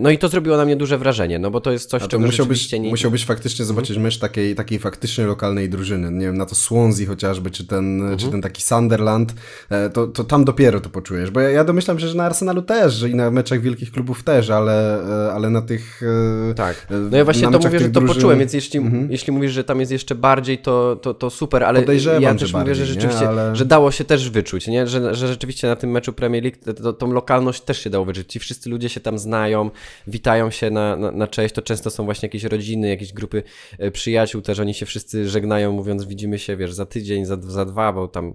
no 0.00 0.10
i 0.10 0.18
to 0.18 0.28
zrobiło 0.28 0.56
na 0.56 0.64
mnie 0.64 0.76
duże 0.76 0.98
wrażenie, 0.98 1.38
no 1.38 1.50
bo 1.50 1.61
to 1.62 1.72
jest 1.72 1.90
coś, 1.90 2.02
czego 2.02 2.18
musiałbyś, 2.18 2.72
nie... 2.72 2.90
musiałbyś 2.90 3.24
faktycznie 3.24 3.64
zobaczyć 3.64 3.90
mhm. 3.90 4.04
mecz 4.04 4.18
takiej, 4.18 4.54
takiej 4.54 4.78
faktycznie 4.78 5.26
lokalnej 5.26 5.68
drużyny. 5.68 6.10
Nie 6.10 6.26
wiem, 6.26 6.36
na 6.36 6.46
to 6.46 6.54
Swansea 6.54 7.06
chociażby, 7.06 7.50
czy 7.50 7.66
ten, 7.66 8.00
mhm. 8.00 8.18
czy 8.18 8.28
ten 8.28 8.42
taki 8.42 8.62
Sunderland, 8.62 9.34
e, 9.70 9.90
to, 9.90 10.06
to 10.06 10.24
tam 10.24 10.44
dopiero 10.44 10.80
to 10.80 10.90
poczujesz. 10.90 11.30
Bo 11.30 11.40
ja, 11.40 11.50
ja 11.50 11.64
domyślam 11.64 11.98
się, 11.98 12.08
że 12.08 12.16
na 12.16 12.24
Arsenalu 12.24 12.62
też, 12.62 13.02
i 13.02 13.14
na 13.14 13.30
meczach 13.30 13.60
wielkich 13.60 13.92
klubów 13.92 14.22
też, 14.22 14.50
ale, 14.50 15.02
e, 15.28 15.32
ale 15.32 15.50
na 15.50 15.62
tych... 15.62 16.02
E, 16.50 16.54
tak. 16.54 16.86
No 17.10 17.16
ja 17.16 17.24
właśnie 17.24 17.50
to 17.50 17.58
mówię, 17.58 17.78
że 17.78 17.84
to 17.84 18.00
drużyn... 18.00 18.14
poczułem, 18.14 18.38
więc 18.38 18.52
jeśli, 18.52 18.78
mhm. 18.78 19.10
jeśli 19.10 19.32
mówisz, 19.32 19.52
że 19.52 19.64
tam 19.64 19.80
jest 19.80 19.92
jeszcze 19.92 20.14
bardziej, 20.14 20.58
to, 20.58 20.96
to, 20.96 21.14
to 21.14 21.30
super, 21.30 21.64
ale 21.64 21.80
Podejrzewam, 21.80 22.22
ja 22.22 22.34
też 22.34 22.52
mówię, 22.52 22.74
że 22.74 22.86
rzeczywiście, 22.86 23.28
ale... 23.28 23.56
że 23.56 23.64
dało 23.64 23.90
się 23.90 24.04
też 24.04 24.30
wyczuć, 24.30 24.66
nie? 24.66 24.86
Że, 24.86 25.14
że 25.14 25.28
rzeczywiście 25.28 25.68
na 25.68 25.76
tym 25.76 25.90
meczu 25.90 26.12
Premier 26.12 26.42
League 26.42 26.58
to, 26.64 26.74
to, 26.74 26.92
tą 26.92 27.12
lokalność 27.12 27.60
też 27.60 27.80
się 27.84 27.90
dało 27.90 28.04
wyczuć. 28.04 28.32
Ci 28.32 28.38
wszyscy 28.38 28.70
ludzie 28.70 28.88
się 28.88 29.00
tam 29.00 29.18
znają, 29.18 29.70
witają 30.06 30.50
się 30.50 30.70
na, 30.70 30.96
na, 30.96 31.10
na 31.10 31.26
cześć, 31.26 31.51
to 31.52 31.62
często 31.62 31.90
są 31.90 32.04
właśnie 32.04 32.26
jakieś 32.26 32.44
rodziny, 32.44 32.88
jakieś 32.88 33.12
grupy 33.12 33.42
e, 33.78 33.90
przyjaciół 33.90 34.42
też, 34.42 34.58
oni 34.58 34.74
się 34.74 34.86
wszyscy 34.86 35.28
żegnają, 35.28 35.72
mówiąc 35.72 36.04
widzimy 36.04 36.38
się, 36.38 36.56
wiesz, 36.56 36.72
za 36.72 36.86
tydzień, 36.86 37.24
za, 37.24 37.36
za 37.40 37.64
dwa, 37.64 37.92
bo 37.92 38.08
tam 38.08 38.34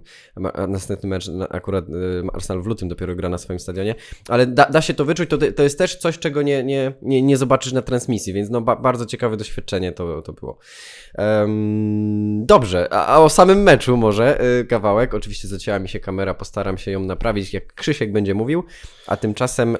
następny 0.68 1.08
mecz 1.08 1.30
akurat 1.50 1.84
e, 1.88 1.92
Arsenal 2.32 2.62
w 2.62 2.66
lutym 2.66 2.88
dopiero 2.88 3.14
gra 3.14 3.28
na 3.28 3.38
swoim 3.38 3.58
stadionie, 3.58 3.94
ale 4.28 4.46
da, 4.46 4.64
da 4.64 4.80
się 4.80 4.94
to 4.94 5.04
wyczuć, 5.04 5.30
to, 5.30 5.38
to 5.56 5.62
jest 5.62 5.78
też 5.78 5.96
coś, 5.96 6.18
czego 6.18 6.42
nie, 6.42 6.64
nie, 6.64 6.92
nie, 7.02 7.22
nie 7.22 7.36
zobaczysz 7.36 7.72
na 7.72 7.82
transmisji, 7.82 8.32
więc 8.32 8.50
no 8.50 8.60
ba, 8.60 8.76
bardzo 8.76 9.06
ciekawe 9.06 9.36
doświadczenie 9.36 9.92
to, 9.92 10.22
to 10.22 10.32
było. 10.32 10.58
Um, 11.18 12.46
dobrze, 12.46 12.88
a, 12.90 13.06
a, 13.06 13.18
o 13.18 13.28
samym 13.28 13.62
meczu 13.62 13.96
może 13.96 14.44
y, 14.60 14.64
kawałek, 14.64 15.14
oczywiście 15.14 15.48
zacięła 15.48 15.78
mi 15.78 15.88
się 15.88 16.00
kamera, 16.00 16.34
postaram 16.34 16.78
się 16.78 16.90
ją 16.90 17.00
naprawić, 17.00 17.54
jak 17.54 17.74
Krzysiek 17.74 18.12
będzie 18.12 18.34
mówił, 18.34 18.64
a 19.06 19.16
tymczasem 19.16 19.76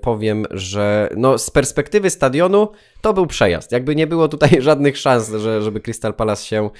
powiem, 0.00 0.46
że 0.50 1.08
no 1.16 1.38
z 1.38 1.50
perspektywy 1.50 2.10
stadionu 2.10 2.68
to 3.00 3.14
był 3.14 3.26
przejazd. 3.26 3.72
Jakby 3.72 3.96
nie 3.96 4.06
było 4.06 4.28
tutaj 4.28 4.50
żadnych 4.70 4.98
szans, 4.98 5.30
że, 5.30 5.62
żeby 5.62 5.80
Crystal 5.80 6.14
Palace 6.14 6.44
się 6.46 6.70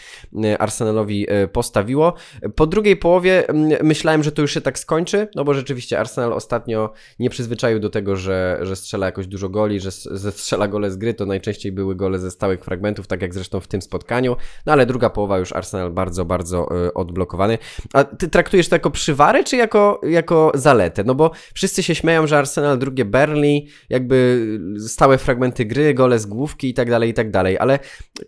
e, 0.45 0.59
Arsenalowi 0.59 1.27
e, 1.29 1.49
postawiło. 1.49 2.15
Po 2.55 2.67
drugiej 2.67 2.97
połowie 2.97 3.45
myślałem, 3.83 4.23
że 4.23 4.33
to 4.33 4.43
już 4.43 4.55
się 4.55 4.61
tak 4.61 4.79
skończy, 4.79 5.29
no 5.35 5.45
bo 5.45 5.55
rzeczywiście 5.55 6.01
Arsenal 6.01 6.33
ostatnio 6.33 6.93
nie 7.19 7.31
przyzwyczaił 7.31 7.81
do 7.81 7.91
tego, 7.91 8.17
że, 8.17 8.59
że 8.63 8.77
strzela 8.77 9.07
jakoś 9.07 9.27
dużo 9.27 9.49
goli, 9.49 9.81
że, 9.81 9.91
że 10.11 10.33
strzela 10.33 10.69
gole 10.69 10.91
z 10.91 10.97
gry, 10.97 11.15
to 11.15 11.27
najczęściej 11.27 11.73
były 11.73 11.97
gole 11.97 12.19
ze 12.19 12.31
stałych 12.31 12.65
fragmentów, 12.65 13.07
tak 13.07 13.23
jak 13.23 13.35
zresztą 13.35 13.61
w 13.61 13.69
tym 13.69 13.83
spotkaniu, 13.83 14.37
no 14.67 14.73
ale 14.73 14.87
druga 14.87 15.11
połowa 15.11 15.39
już 15.39 15.53
Arsenal 15.53 15.93
bardzo, 15.93 16.25
bardzo 16.25 16.87
e, 16.87 16.95
odblokowany. 16.95 17.59
A 17.93 18.05
ty 18.05 18.29
traktujesz 18.29 18.69
to 18.69 18.75
jako 18.75 18.91
przywary, 18.91 19.45
czy 19.45 19.57
jako, 19.57 20.01
jako 20.03 20.53
zaletę? 20.55 21.05
No 21.05 21.15
bo 21.15 21.31
wszyscy 21.55 21.83
się 21.83 21.95
śmieją, 21.95 22.27
że 22.27 22.39
Arsenal 22.39 22.79
drugie 22.79 23.05
Burnley, 23.05 23.69
jakby 23.89 24.49
stałe 24.87 25.19
fragmenty 25.19 25.65
gry, 25.65 25.84
gole 25.93 26.19
z 26.19 26.27
główki 26.27 26.69
i 26.69 26.75
tak 26.75 26.91
dalej, 26.91 27.11
i 27.11 27.15
tak 27.15 27.31
dalej, 27.31 27.59
ale 27.59 27.79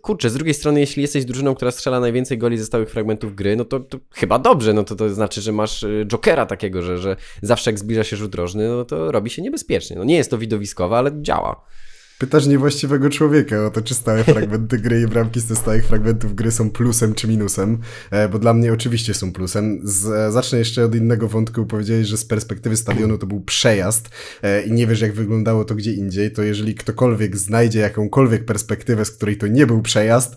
kurczę, 0.01 0.29
z 0.29 0.33
drugiej 0.33 0.53
strony, 0.53 0.79
jeśli 0.79 1.01
jesteś 1.01 1.25
drużyną, 1.25 1.55
która 1.55 1.71
strzela 1.71 1.99
najwięcej 1.99 2.37
goli 2.37 2.57
ze 2.57 2.65
stałych 2.65 2.89
fragmentów 2.89 3.35
gry, 3.35 3.55
no 3.55 3.65
to, 3.65 3.79
to 3.79 3.97
chyba 4.11 4.39
dobrze, 4.39 4.73
no 4.73 4.83
to 4.83 4.95
to 4.95 5.09
znaczy, 5.09 5.41
że 5.41 5.51
masz 5.51 5.83
y, 5.83 6.05
jokera 6.11 6.45
takiego, 6.45 6.81
że, 6.81 6.97
że 6.97 7.15
zawsze 7.41 7.71
jak 7.71 7.79
zbliża 7.79 8.03
się 8.03 8.15
rzut 8.15 8.35
rożny, 8.35 8.67
no 8.67 8.85
to 8.85 9.11
robi 9.11 9.29
się 9.29 9.41
niebezpiecznie. 9.41 9.95
No 9.95 10.03
nie 10.03 10.15
jest 10.15 10.31
to 10.31 10.37
widowiskowe, 10.37 10.97
ale 10.97 11.11
działa. 11.21 11.65
Pytasz 12.19 12.47
niewłaściwego 12.47 13.09
człowieka 13.09 13.65
o 13.65 13.69
to, 13.69 13.81
czy 13.81 13.93
stałe 13.93 14.23
fragmenty 14.23 14.77
gry 14.77 15.01
i 15.01 15.07
bramki 15.07 15.39
z 15.39 15.57
stałych 15.57 15.85
fragmentów 15.85 16.35
gry 16.35 16.51
są 16.51 16.69
plusem 16.69 17.13
czy 17.13 17.27
minusem, 17.27 17.77
e, 18.11 18.29
bo 18.29 18.39
dla 18.39 18.53
mnie 18.53 18.73
oczywiście 18.73 19.13
są 19.13 19.33
plusem. 19.33 19.79
Z, 19.83 20.05
e, 20.05 20.31
zacznę 20.31 20.59
jeszcze 20.59 20.85
od 20.85 20.95
innego 20.95 21.27
wątku. 21.27 21.65
Powiedziałeś, 21.65 22.07
że 22.07 22.17
z 22.17 22.25
perspektywy 22.25 22.77
stadionu 22.77 23.17
to 23.17 23.27
był 23.27 23.41
przejazd 23.41 24.09
e, 24.43 24.63
i 24.63 24.71
nie 24.71 24.87
wiesz, 24.87 25.01
jak 25.01 25.13
wyglądało 25.13 25.65
to 25.65 25.75
gdzie 25.75 25.93
indziej, 25.93 26.31
to 26.31 26.43
jeżeli 26.43 26.75
ktokolwiek 26.75 27.37
znajdzie 27.37 27.79
jakąkolwiek 27.79 28.45
perspektywę, 28.45 29.05
z 29.05 29.11
której 29.11 29.37
to 29.37 29.47
nie 29.47 29.67
był 29.67 29.81
przejazd, 29.81 30.35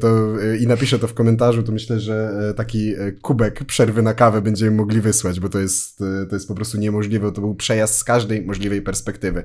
to 0.00 0.28
i 0.60 0.66
napisze 0.66 0.98
to 0.98 1.08
w 1.08 1.14
komentarzu, 1.14 1.62
to 1.62 1.72
myślę, 1.72 2.00
że 2.00 2.32
taki 2.56 2.94
kubek 3.22 3.64
przerwy 3.64 4.02
na 4.02 4.14
kawę 4.14 4.42
będziemy 4.42 4.70
mogli 4.70 5.00
wysłać, 5.00 5.40
bo 5.40 5.48
to 5.48 5.58
jest, 5.58 5.98
to 5.98 6.36
jest 6.36 6.48
po 6.48 6.54
prostu 6.54 6.78
niemożliwe. 6.78 7.32
To 7.32 7.40
był 7.40 7.54
przejazd 7.54 7.94
z 7.94 8.04
każdej 8.04 8.42
możliwej 8.42 8.82
perspektywy. 8.82 9.44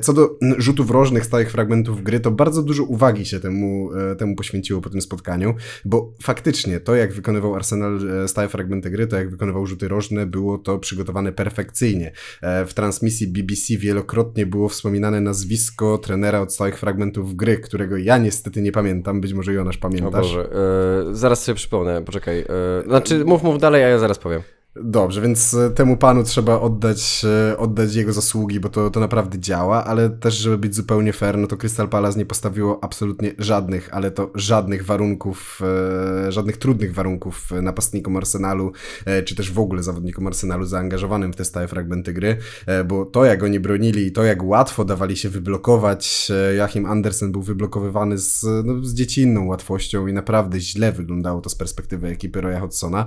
Co 0.00 0.12
do 0.12 0.38
rzutów 0.58 0.90
różnych 1.00 1.26
stałych 1.26 1.50
fragmentów 1.50 2.02
gry, 2.02 2.20
to 2.20 2.30
bardzo 2.30 2.62
dużo 2.62 2.84
uwagi 2.84 3.26
się 3.26 3.40
temu, 3.40 3.90
e, 3.94 4.16
temu 4.16 4.36
poświęciło 4.36 4.80
po 4.80 4.90
tym 4.90 5.00
spotkaniu, 5.00 5.54
bo 5.84 6.12
faktycznie 6.22 6.80
to, 6.80 6.94
jak 6.94 7.12
wykonywał 7.12 7.54
Arsenal 7.54 8.22
e, 8.24 8.28
stałe 8.28 8.48
fragmenty 8.48 8.90
gry, 8.90 9.06
to 9.06 9.16
jak 9.16 9.30
wykonywał 9.30 9.66
rzuty 9.66 9.88
rożne, 9.88 10.26
było 10.26 10.58
to 10.58 10.78
przygotowane 10.78 11.32
perfekcyjnie. 11.32 12.12
E, 12.42 12.66
w 12.66 12.74
transmisji 12.74 13.26
BBC 13.26 13.76
wielokrotnie 13.76 14.46
było 14.46 14.68
wspominane 14.68 15.20
nazwisko 15.20 15.98
trenera 15.98 16.40
od 16.40 16.54
stałych 16.54 16.78
fragmentów 16.78 17.36
gry, 17.36 17.58
którego 17.58 17.96
ja 17.96 18.18
niestety 18.18 18.62
nie 18.62 18.72
pamiętam, 18.72 19.20
być 19.20 19.32
może 19.32 19.52
Jonasz 19.52 19.78
pamiętasz. 19.78 20.26
O 20.26 20.28
Boże, 20.28 20.48
zaraz 21.12 21.42
sobie 21.42 21.56
przypomnę, 21.56 22.02
poczekaj. 22.02 22.44
znaczy, 22.86 23.24
mów, 23.24 23.42
mów 23.42 23.58
dalej, 23.58 23.84
a 23.84 23.88
ja 23.88 23.98
zaraz 23.98 24.18
powiem. 24.18 24.42
Dobrze, 24.76 25.20
więc 25.20 25.54
e, 25.54 25.70
temu 25.70 25.96
panu 25.96 26.24
trzeba 26.24 26.60
oddać, 26.60 27.22
e, 27.50 27.58
oddać 27.58 27.94
jego 27.94 28.12
zasługi, 28.12 28.60
bo 28.60 28.68
to, 28.68 28.90
to 28.90 29.00
naprawdę 29.00 29.38
działa, 29.38 29.84
ale 29.84 30.10
też, 30.10 30.34
żeby 30.34 30.58
być 30.58 30.74
zupełnie 30.74 31.12
fair, 31.12 31.38
no 31.38 31.46
to 31.46 31.56
Crystal 31.56 31.88
Palace 31.88 32.18
nie 32.18 32.26
postawiło 32.26 32.84
absolutnie 32.84 33.32
żadnych, 33.38 33.94
ale 33.94 34.10
to 34.10 34.30
żadnych 34.34 34.84
warunków, 34.84 35.60
e, 36.26 36.32
żadnych 36.32 36.56
trudnych 36.56 36.94
warunków 36.94 37.50
napastnikom 37.62 38.16
Arsenalu, 38.16 38.72
czy 39.24 39.34
też 39.34 39.52
w 39.52 39.58
ogóle 39.58 39.82
zawodnikom 39.82 40.26
Arsenalu 40.26 40.64
zaangażowanym 40.64 41.32
w 41.32 41.36
te 41.36 41.44
stałe 41.44 41.68
fragmenty 41.68 42.12
gry, 42.12 42.36
bo 42.84 43.06
to 43.06 43.24
jak 43.24 43.42
oni 43.42 43.60
bronili 43.60 44.06
i 44.06 44.12
to 44.12 44.24
jak 44.24 44.42
łatwo 44.42 44.84
dawali 44.84 45.16
się 45.16 45.28
wyblokować, 45.28 46.32
Joachim 46.56 46.86
Andersen 46.86 47.32
był 47.32 47.42
wyblokowywany 47.42 48.18
z, 48.18 48.46
no, 48.64 48.84
z 48.84 48.94
dziecinną 48.94 49.46
łatwością 49.46 50.06
i 50.06 50.12
naprawdę 50.12 50.60
źle 50.60 50.92
wyglądało 50.92 51.40
to 51.40 51.50
z 51.50 51.54
perspektywy 51.54 52.08
ekipy 52.08 52.40
Roya 52.40 52.60
Hodgsona. 52.60 53.06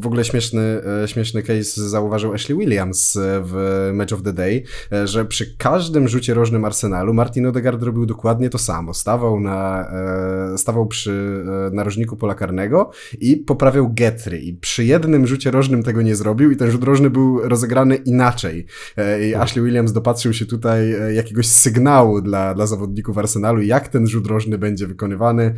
W 0.00 0.06
ogóle 0.06 0.24
śmieszny 0.24 0.82
śmieszny 1.06 1.42
case 1.42 1.88
zauważył 1.88 2.32
Ashley 2.32 2.58
Williams 2.58 3.16
e, 3.16 3.42
w 3.44 3.90
Match 3.94 4.12
of 4.12 4.22
the 4.22 4.32
Day, 4.32 4.62
e, 4.92 5.06
że 5.06 5.24
przy 5.24 5.56
każdym 5.56 6.08
rzucie 6.08 6.34
rożnym 6.34 6.64
Arsenalu 6.64 7.14
Martin 7.14 7.46
Odegaard 7.46 7.82
robił 7.82 8.06
dokładnie 8.06 8.50
to 8.50 8.58
samo. 8.58 8.94
Stawał, 8.94 9.40
na, 9.40 9.90
e, 10.54 10.58
stawał 10.58 10.86
przy 10.86 11.44
narożniku 11.72 12.16
pola 12.16 12.34
karnego 12.34 12.90
i 13.20 13.36
poprawiał 13.36 13.92
getry. 13.92 14.38
I 14.38 14.54
przy 14.54 14.84
jednym 14.84 15.26
rzucie 15.26 15.50
rożnym 15.50 15.82
tego 15.82 16.02
nie 16.02 16.16
zrobił 16.16 16.50
i 16.50 16.56
ten 16.56 16.70
rzut 16.70 16.84
rożny 16.84 17.10
był 17.10 17.48
rozegrany 17.48 17.96
inaczej. 17.96 18.66
I 19.28 19.34
Ashley 19.34 19.64
Williams 19.64 19.92
dopatrzył 19.92 20.32
się 20.32 20.46
tutaj 20.46 20.94
jakiegoś 21.14 21.46
sygnału 21.46 22.20
dla, 22.20 22.54
dla 22.54 22.66
zawodników 22.66 23.18
Arsenalu, 23.18 23.62
jak 23.62 23.88
ten 23.88 24.06
rzut 24.06 24.26
rożny 24.26 24.58
będzie 24.58 24.86
wykonywany. 24.86 25.54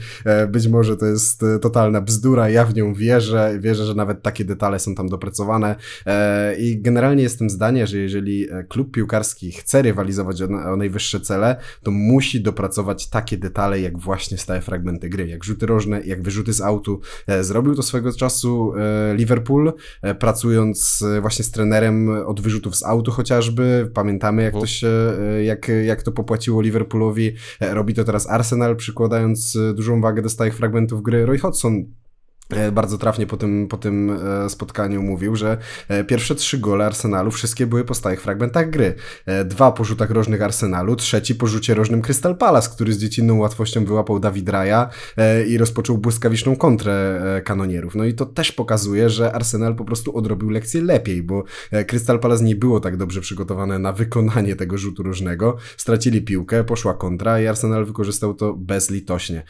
Być 0.49 0.69
może 0.69 0.97
to 0.97 1.07
jest 1.07 1.45
totalna 1.61 2.01
bzdura, 2.01 2.49
ja 2.49 2.65
w 2.65 2.75
nią 2.75 2.95
wierzę. 2.95 3.59
Wierzę, 3.61 3.85
że 3.85 3.95
nawet 3.95 4.23
takie 4.23 4.45
detale 4.45 4.79
są 4.79 4.95
tam 4.95 5.09
doprecyzowane 5.09 5.22
dopracowane 5.23 5.77
e, 6.07 6.57
i 6.57 6.83
generalnie 6.83 7.23
jestem 7.23 7.51
zdania, 7.51 7.87
że 7.87 7.99
jeżeli 7.99 8.51
e, 8.51 8.65
klub 8.65 8.95
piłkarski 8.95 9.53
chce 9.53 9.83
rywalizować 9.83 10.43
o, 10.43 10.77
najwyższe 10.77 11.21
cele, 11.21 11.57
to 11.83 11.91
musi 11.91 12.41
dopracować 12.41 13.09
takie 13.09 13.37
detale, 13.37 13.81
jak 13.81 13.99
właśnie 13.99 14.39
stałe 14.39 14.61
fragmenty 14.61 15.09
gry, 15.09 15.29
jak 15.29 15.45
rzuty 15.45 15.67
rożne, 15.67 16.01
jak 16.05 16.23
wyrzuty 16.23 16.53
z 16.53 16.61
autu. 16.61 17.01
E, 17.27 17.45
zrobił 17.45 17.75
to 17.75 17.83
swego 17.83 18.13
czasu 18.13 18.73
Liverpool, 19.15 19.73
pracując 20.19 21.05
właśnie 21.21 21.45
z 21.45 21.51
trenerem 21.51 22.09
od 22.27 22.41
wyrzutów 22.41 22.77
z 22.77 22.83
autu 22.83 23.11
chociażby. 23.11 23.91
Pamiętamy, 23.95 24.43
jak 24.43 24.55
to 24.55 24.67
się, 24.67 24.89
jak, 25.43 25.71
jak 25.85 26.03
to 26.03 26.13
popłaciło 26.13 26.63
Liverpoolowi. 26.63 27.33
Robi 27.61 27.95
to 27.95 28.05
teraz 28.05 28.31
Arsenal, 28.31 28.77
przykładając 28.77 29.59
dużą 29.75 30.01
wagę 30.01 30.23
do 30.23 30.29
stałych 30.29 30.57
fragmentów 30.57 31.03
gry. 31.03 31.27
Roy 31.27 31.39
Hodgson 31.39 31.85
bardzo 32.73 32.99
trafnie 32.99 33.27
po 33.27 33.37
tym, 33.37 33.69
po 33.69 33.77
tym 33.77 34.19
e, 34.45 34.51
spotkaniu 34.51 35.03
mówił, 35.03 35.37
że 35.37 35.59
e, 35.89 36.05
pierwsze 36.05 36.35
trzy 36.35 36.59
gole 36.59 36.87
Arsenalu 36.87 37.31
wszystkie 37.31 37.67
były 37.67 37.85
po 37.85 37.95
stałych 37.95 38.23
fragmentach 38.23 38.71
gry. 38.71 38.95
Dwa 39.45 39.73
po 39.73 39.85
rzutach 39.85 40.11
rożnych 40.11 40.43
Arsenalu, 40.43 40.97
trzeci 40.97 41.35
po 41.35 41.47
rzucie 41.47 41.75
rożnym 41.75 42.03
Crystal 42.03 42.37
Palace, 42.37 42.71
który 42.75 42.93
z 42.93 42.99
dziecinną 42.99 43.39
łatwością 43.39 43.85
wyłapał 43.85 44.21
David 44.21 44.49
Raya 44.49 44.87
i 45.49 45.59
rozpoczął 45.59 45.99
błyskawiczną 45.99 46.57
kontrę 46.57 47.21
kanonierów. 47.45 47.95
No 47.95 48.05
i 48.05 48.15
to 48.15 48.27
też 48.27 48.53
pokazuje, 48.53 49.11
że 49.11 49.33
Arsenal 49.33 49.75
po 49.75 49.85
prostu 49.85 50.17
odrobił 50.17 50.51
lekcję 50.51 50.83
lepiej, 50.83 51.23
bo 51.23 51.45
Crystal 51.87 52.19
Palace 52.19 52.45
nie 52.45 52.57
było 52.57 52.81
tak 52.81 52.97
dobrze 52.97 53.21
przygotowane 53.21 53.79
na 53.79 53.93
wykonanie 53.93 54.57
tego 54.57 54.79
rzutu 54.79 55.03
rożnego. 55.03 55.57
Stracili 55.77 56.23
piłkę, 56.23 56.65
poszła 56.65 56.95
kontra 56.95 57.41
i 57.41 57.47
Arsenal 57.47 57.85
wykorzystał 57.85 58.35
to 58.35 58.55
bezlitośnie. 58.55 59.43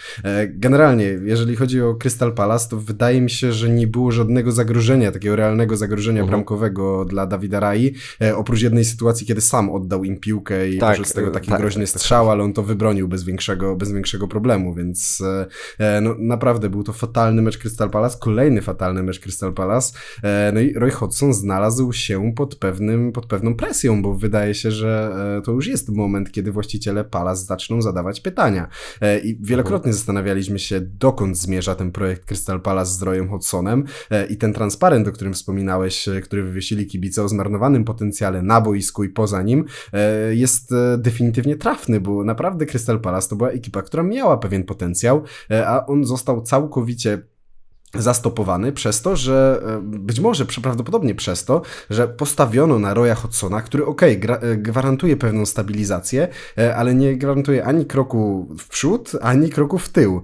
Generalnie, 0.49 1.05
jeżeli 1.05 1.57
chodzi 1.57 1.83
o 1.83 1.95
Crystal 1.95 2.35
Palace, 2.35 2.69
to 2.69 2.77
wydaje 2.93 3.21
mi 3.21 3.31
się, 3.31 3.53
że 3.53 3.71
nie 3.71 3.87
było 3.87 4.13
żadnego 4.13 4.53
zagrożenia, 4.53 5.13
takiego 5.13 5.37
realnego 5.37 5.77
zagrożenia 5.77 6.21
mhm. 6.21 6.29
bramkowego 6.31 7.05
dla 7.05 7.27
Dawida 7.27 7.61
Rai, 7.61 7.95
e, 8.21 8.37
oprócz 8.37 8.63
jednej 8.63 8.85
sytuacji, 8.85 9.27
kiedy 9.27 9.41
sam 9.41 9.71
oddał 9.71 10.05
im 10.05 10.21
piłkę 10.21 10.69
i 10.69 10.79
tak, 10.79 11.07
z 11.07 11.13
tego 11.13 11.31
taki 11.31 11.51
tak, 11.51 11.61
groźny 11.61 11.85
tak, 11.85 11.89
strzał, 11.89 12.31
ale 12.31 12.45
on 12.45 12.53
to 12.53 12.63
wybronił 12.63 13.09
bez 13.09 13.25
większego, 13.25 13.77
bez 13.77 13.93
większego 13.93 14.29
problemu, 14.29 14.75
więc 14.75 15.21
e, 15.21 15.47
e, 15.79 16.01
no, 16.01 16.15
naprawdę 16.19 16.71
był 16.71 16.83
to 16.83 16.93
fatalny 16.93 17.43
mecz 17.43 17.59
Crystal 17.59 17.91
Palace, 17.91 18.19
kolejny 18.21 18.63
fatalny 18.63 19.03
mecz 19.03 19.21
Crystal 19.21 19.53
Palace, 19.53 19.99
e, 20.23 20.53
no 20.55 20.61
i 20.61 20.73
Roy 20.75 20.91
Hodgson 20.91 21.35
znalazł 21.35 21.93
się 21.93 22.33
pod, 22.37 22.55
pewnym, 22.55 23.13
pod 23.13 23.27
pewną 23.27 23.55
presją, 23.55 24.03
bo 24.03 24.15
wydaje 24.15 24.55
się, 24.55 24.71
że 24.71 25.15
e, 25.39 25.43
to 25.43 25.53
już 25.53 25.67
jest 25.67 25.89
moment, 25.89 26.33
kiedy 26.33 26.53
właściciele 26.53 27.05
Palace 27.05 27.45
zaczną 27.45 27.83
zadawać 27.83 28.21
pytania 28.21 28.69
e, 29.01 29.19
i 29.19 29.39
wielokrotnie 29.41 29.89
mhm. 29.89 29.97
zastanawialiśmy 29.97 30.59
się, 30.59 30.81
dokąd 30.81 31.39
zmierza 31.39 31.75
ten 31.75 31.93
projekt 31.93 32.25
Crystal 32.25 32.61
Palace 32.61 32.82
z 32.89 33.03
Royem 33.03 33.29
Hodgsonem 33.29 33.85
e, 34.11 34.27
i 34.27 34.37
ten 34.37 34.53
transparent, 34.53 35.09
o 35.09 35.13
którym 35.13 35.35
wspominałeś, 35.35 36.09
e, 36.09 36.21
który 36.21 36.43
wywiesili 36.43 36.87
kibice 36.87 37.23
o 37.23 37.29
zmarnowanym 37.29 37.85
potencjale 37.85 38.43
na 38.43 38.61
boisku 38.61 39.05
i 39.05 39.09
poza 39.09 39.43
nim, 39.43 39.65
e, 39.93 40.35
jest 40.35 40.71
definitywnie 40.99 41.57
trafny, 41.57 42.01
bo 42.01 42.25
naprawdę 42.25 42.67
Crystal 42.67 43.01
Palace 43.01 43.29
to 43.29 43.37
była 43.37 43.51
ekipa, 43.51 43.83
która 43.83 44.03
miała 44.03 44.37
pewien 44.37 44.65
potencjał, 44.65 45.23
a 45.67 45.87
on 45.87 46.05
został 46.05 46.43
całkowicie 46.43 47.23
zastopowany 47.95 48.73
przez 48.73 49.03
to, 49.03 49.17
że 49.17 49.63
e, 49.67 49.81
być 49.83 50.21
może 50.21 50.45
prawdopodobnie 50.63 51.15
przez 51.15 51.45
to, 51.45 51.63
że 51.91 52.09
postawiono 52.09 52.79
na 52.79 52.95
Roya 52.95 53.15
Hodgsona, 53.15 53.63
który 53.63 53.87
ok, 53.87 54.03
e, 54.03 54.17
gwarantuje 54.57 55.17
pewną 55.17 55.47
stabilizację, 55.47 56.29
e, 56.59 56.77
ale 56.77 56.95
nie 56.95 57.17
gwarantuje 57.17 57.65
ani 57.65 57.87
kroku 57.87 58.49
w 58.59 58.69
przód, 58.69 59.13
ani 59.21 59.51
kroku 59.51 59.79
w 59.79 59.89
tył. 59.89 60.23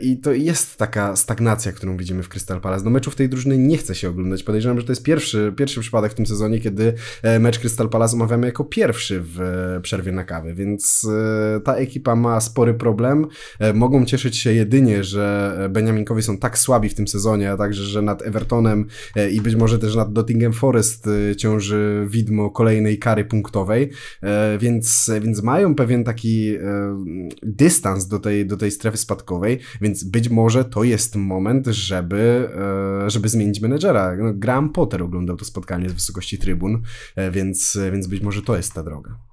I 0.00 0.16
to 0.16 0.32
jest 0.32 0.76
taka 0.76 1.16
stagnacja, 1.16 1.72
którą 1.72 1.96
widzimy 1.96 2.22
w 2.22 2.28
Crystal 2.28 2.60
Palace. 2.60 2.84
Do 2.84 2.90
meczu 2.90 3.10
w 3.10 3.16
tej 3.16 3.28
drużyny 3.28 3.58
nie 3.58 3.78
chce 3.78 3.94
się 3.94 4.08
oglądać. 4.08 4.42
Podejrzewam, 4.42 4.80
że 4.80 4.86
to 4.86 4.92
jest 4.92 5.02
pierwszy, 5.02 5.52
pierwszy 5.56 5.80
przypadek 5.80 6.12
w 6.12 6.14
tym 6.14 6.26
sezonie, 6.26 6.60
kiedy 6.60 6.94
mecz 7.40 7.58
Crystal 7.58 7.88
Palace 7.88 8.16
omawiamy 8.16 8.46
jako 8.46 8.64
pierwszy 8.64 9.20
w 9.24 9.40
przerwie 9.82 10.12
na 10.12 10.24
kawę, 10.24 10.54
więc 10.54 11.06
ta 11.64 11.74
ekipa 11.74 12.16
ma 12.16 12.40
spory 12.40 12.74
problem. 12.74 13.26
Mogą 13.74 14.06
cieszyć 14.06 14.36
się 14.36 14.52
jedynie, 14.52 15.04
że 15.04 15.56
Beniaminkowie 15.70 16.22
są 16.22 16.38
tak 16.38 16.58
słabi 16.58 16.88
w 16.88 16.94
tym 16.94 16.99
sezonie, 17.08 17.50
a 17.50 17.56
także, 17.56 17.84
że 17.84 18.02
nad 18.02 18.22
Evertonem 18.22 18.86
e, 19.16 19.30
i 19.30 19.40
być 19.40 19.56
może 19.56 19.78
też 19.78 19.96
nad 19.96 20.14
Nottingham 20.14 20.52
Forest 20.52 21.06
e, 21.06 21.36
ciąży 21.36 22.06
widmo 22.08 22.50
kolejnej 22.50 22.98
kary 22.98 23.24
punktowej, 23.24 23.90
e, 24.22 24.58
więc, 24.58 25.10
więc 25.20 25.42
mają 25.42 25.74
pewien 25.74 26.04
taki 26.04 26.50
dystans 27.42 28.06
do 28.06 28.18
tej, 28.18 28.46
do 28.46 28.56
tej 28.56 28.70
strefy 28.70 28.96
spadkowej, 28.96 29.58
więc 29.80 30.04
być 30.04 30.28
może 30.28 30.64
to 30.64 30.84
jest 30.84 31.16
moment, 31.16 31.66
żeby, 31.66 32.48
żeby 33.06 33.28
zmienić 33.28 33.60
menedżera. 33.60 34.16
No, 34.16 34.34
Graham 34.34 34.72
Potter 34.72 35.02
oglądał 35.02 35.36
to 35.36 35.44
spotkanie 35.44 35.88
z 35.88 35.92
wysokości 35.92 36.38
trybun, 36.38 36.82
więc, 37.32 37.78
więc 37.92 38.06
być 38.06 38.22
może 38.22 38.42
to 38.42 38.56
jest 38.56 38.72
ta 38.72 38.82
droga. 38.82 39.29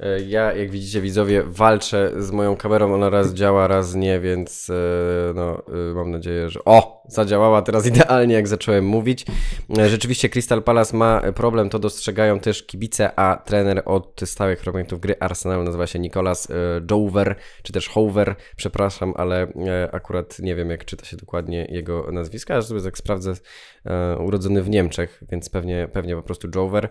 E, 0.00 0.20
ja, 0.20 0.52
jak 0.52 0.70
widzicie, 0.70 1.00
widzowie, 1.00 1.42
walczę 1.46 2.12
z 2.18 2.30
moją 2.30 2.56
kamerą. 2.56 2.94
Ona 2.94 3.10
raz 3.10 3.34
działa, 3.34 3.68
raz 3.68 3.94
nie, 3.94 4.20
więc 4.20 4.70
e, 4.70 4.74
no, 5.34 5.62
e, 5.90 5.94
mam 5.94 6.10
nadzieję, 6.10 6.50
że. 6.50 6.60
O! 6.64 7.00
Zadziałała 7.08 7.62
teraz 7.62 7.86
idealnie, 7.92 8.34
jak 8.34 8.48
zacząłem 8.48 8.84
mówić. 8.84 9.26
Rzeczywiście, 9.88 10.28
Crystal 10.28 10.62
Palace 10.62 10.96
ma 10.96 11.22
problem, 11.34 11.70
to 11.70 11.78
dostrzegają 11.78 12.40
też 12.40 12.62
kibice, 12.62 13.18
a 13.18 13.36
trener 13.36 13.82
od 13.84 14.20
stałych 14.24 14.60
fragmentów 14.60 15.00
gry 15.00 15.14
Arsenalu 15.20 15.64
nazywa 15.64 15.86
się 15.86 15.98
Nicolas 15.98 16.48
Jover, 16.90 17.36
czy 17.62 17.72
też 17.72 17.88
Hover, 17.88 18.36
przepraszam, 18.56 19.14
ale 19.16 19.52
akurat 19.92 20.38
nie 20.38 20.54
wiem, 20.54 20.70
jak 20.70 20.84
czyta 20.84 21.04
się 21.04 21.16
dokładnie 21.16 21.66
jego 21.70 22.12
nazwisko, 22.12 22.54
ale 22.54 22.62
sobie 22.62 22.82
tak 22.82 22.98
sprawdzę, 22.98 23.34
urodzony 24.18 24.62
w 24.62 24.70
Niemczech, 24.70 25.22
więc 25.30 25.50
pewnie, 25.50 25.88
pewnie 25.92 26.16
po 26.16 26.22
prostu 26.22 26.48
Jover. 26.54 26.88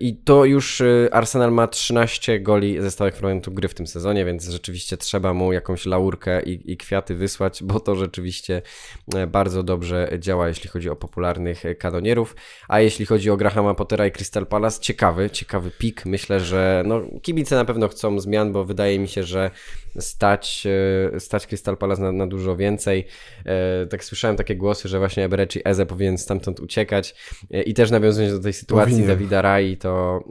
I 0.00 0.16
to 0.16 0.44
już 0.44 0.82
Arsenal 1.10 1.52
ma 1.52 1.68
13 1.84 2.40
goli 2.40 2.82
ze 2.82 2.90
stałych 2.90 3.14
fragmentów 3.14 3.54
gry 3.54 3.68
w 3.68 3.74
tym 3.74 3.86
sezonie, 3.86 4.24
więc 4.24 4.48
rzeczywiście 4.48 4.96
trzeba 4.96 5.34
mu 5.34 5.52
jakąś 5.52 5.86
laurkę 5.86 6.42
i, 6.42 6.72
i 6.72 6.76
kwiaty 6.76 7.14
wysłać, 7.14 7.62
bo 7.62 7.80
to 7.80 7.96
rzeczywiście 7.96 8.62
e, 9.14 9.26
bardzo 9.26 9.62
dobrze 9.62 10.08
działa, 10.18 10.48
jeśli 10.48 10.70
chodzi 10.70 10.90
o 10.90 10.96
popularnych 10.96 11.66
e, 11.66 11.74
kanonierów. 11.74 12.36
A 12.68 12.80
jeśli 12.80 13.06
chodzi 13.06 13.30
o 13.30 13.36
Grahama 13.36 13.74
Pottera 13.74 14.06
i 14.06 14.12
Crystal 14.12 14.46
Palace, 14.46 14.80
ciekawy, 14.80 15.30
ciekawy 15.30 15.70
pik. 15.70 16.06
Myślę, 16.06 16.40
że 16.40 16.82
no, 16.86 17.02
kibice 17.22 17.56
na 17.56 17.64
pewno 17.64 17.88
chcą 17.88 18.20
zmian, 18.20 18.52
bo 18.52 18.64
wydaje 18.64 18.98
mi 18.98 19.08
się, 19.08 19.22
że 19.22 19.50
stać, 19.98 20.66
e, 21.14 21.20
stać 21.20 21.46
Crystal 21.46 21.76
Palace 21.76 22.02
na, 22.02 22.12
na 22.12 22.26
dużo 22.26 22.56
więcej. 22.56 23.06
Tak 23.90 24.04
słyszałem 24.04 24.36
takie 24.36 24.56
głosy, 24.56 24.88
że 24.88 24.98
właśnie 24.98 25.24
Eberechi 25.24 25.60
Eze 25.64 25.86
powinien 25.86 26.18
stamtąd 26.18 26.60
uciekać 26.60 27.14
i 27.66 27.74
też 27.74 27.90
nawiązując 27.90 28.34
do 28.34 28.42
tej 28.42 28.52
sytuacji 28.52 28.92
Powinien. 28.92 29.08
Dawida 29.08 29.42
Rai, 29.42 29.76
to, 29.76 30.24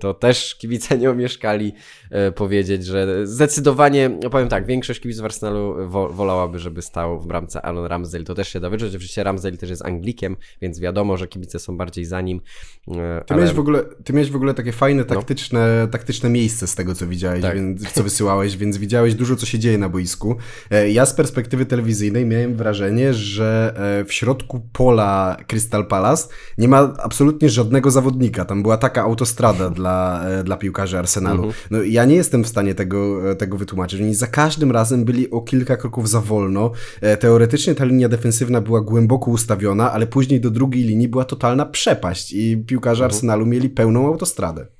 to 0.00 0.14
też 0.14 0.54
kibice 0.54 0.98
nie 0.98 1.10
omieszkali 1.10 1.72
e, 1.72 1.99
powiedzieć, 2.34 2.84
że 2.84 3.26
zdecydowanie, 3.26 4.18
powiem 4.30 4.48
tak, 4.48 4.66
większość 4.66 5.00
kibiców 5.00 5.24
Arsenalu 5.24 5.88
wo, 5.88 6.08
wolałaby, 6.08 6.58
żeby 6.58 6.82
stał 6.82 7.20
w 7.20 7.26
bramce 7.26 7.62
Alon 7.62 7.86
Ramsdale. 7.86 8.24
To 8.24 8.34
też 8.34 8.48
się 8.48 8.60
da 8.60 8.70
wyczuć. 8.70 8.88
Oczywiście 8.88 9.24
Ramsdale 9.24 9.56
też 9.56 9.70
jest 9.70 9.84
Anglikiem, 9.84 10.36
więc 10.62 10.80
wiadomo, 10.80 11.16
że 11.16 11.28
kibice 11.28 11.58
są 11.58 11.76
bardziej 11.76 12.04
za 12.04 12.20
nim. 12.20 12.40
E, 12.88 12.92
ty, 12.92 13.34
ale... 13.34 13.42
miałeś 13.42 13.52
w 13.52 13.58
ogóle, 13.58 13.84
ty 14.04 14.12
miałeś 14.12 14.30
w 14.30 14.36
ogóle 14.36 14.54
takie 14.54 14.72
fajne, 14.72 15.02
no. 15.08 15.14
taktyczne, 15.14 15.78
no. 15.80 15.86
taktyczne 15.86 16.30
miejsce 16.30 16.66
z 16.66 16.74
tego, 16.74 16.94
co 16.94 17.06
widziałeś, 17.06 17.42
tak. 17.42 17.54
więc, 17.54 17.92
co 17.92 18.02
wysyłałeś, 18.02 18.56
więc 18.56 18.76
widziałeś 18.76 19.14
dużo, 19.14 19.36
co 19.36 19.46
się 19.46 19.58
dzieje 19.58 19.78
na 19.78 19.88
boisku. 19.88 20.36
E, 20.70 20.90
ja 20.90 21.06
z 21.06 21.14
perspektywy 21.14 21.66
telewizyjnej 21.66 22.26
miałem 22.26 22.56
wrażenie, 22.56 23.14
że 23.14 23.74
e, 24.00 24.04
w 24.04 24.12
środku 24.12 24.60
pola 24.72 25.36
Crystal 25.46 25.86
Palace 25.86 26.28
nie 26.58 26.68
ma 26.68 26.94
absolutnie 26.98 27.48
żadnego 27.48 27.90
zawodnika. 27.90 28.44
Tam 28.44 28.62
była 28.62 28.76
taka 28.76 29.02
autostrada 29.02 29.70
dla, 29.70 30.24
dla 30.44 30.56
piłkarzy 30.56 30.98
Arsenalu. 30.98 31.44
Mhm. 31.44 31.54
No, 31.70 31.82
ja 31.82 31.99
nie 32.04 32.14
jestem 32.14 32.44
w 32.44 32.48
stanie 32.48 32.74
tego, 32.74 33.20
tego 33.36 33.56
wytłumaczyć. 33.56 34.00
Oni 34.00 34.14
za 34.14 34.26
każdym 34.26 34.70
razem 34.70 35.04
byli 35.04 35.30
o 35.30 35.40
kilka 35.40 35.76
kroków 35.76 36.08
za 36.08 36.20
wolno. 36.20 36.72
Teoretycznie 37.20 37.74
ta 37.74 37.84
linia 37.84 38.08
defensywna 38.08 38.60
była 38.60 38.80
głęboko 38.80 39.30
ustawiona, 39.30 39.92
ale 39.92 40.06
później 40.06 40.40
do 40.40 40.50
drugiej 40.50 40.84
linii 40.84 41.08
była 41.08 41.24
totalna 41.24 41.66
przepaść 41.66 42.32
i 42.32 42.64
piłkarze 42.66 43.04
mhm. 43.04 43.14
Arsenalu 43.14 43.46
mieli 43.46 43.70
pełną 43.70 44.06
autostradę. 44.06 44.79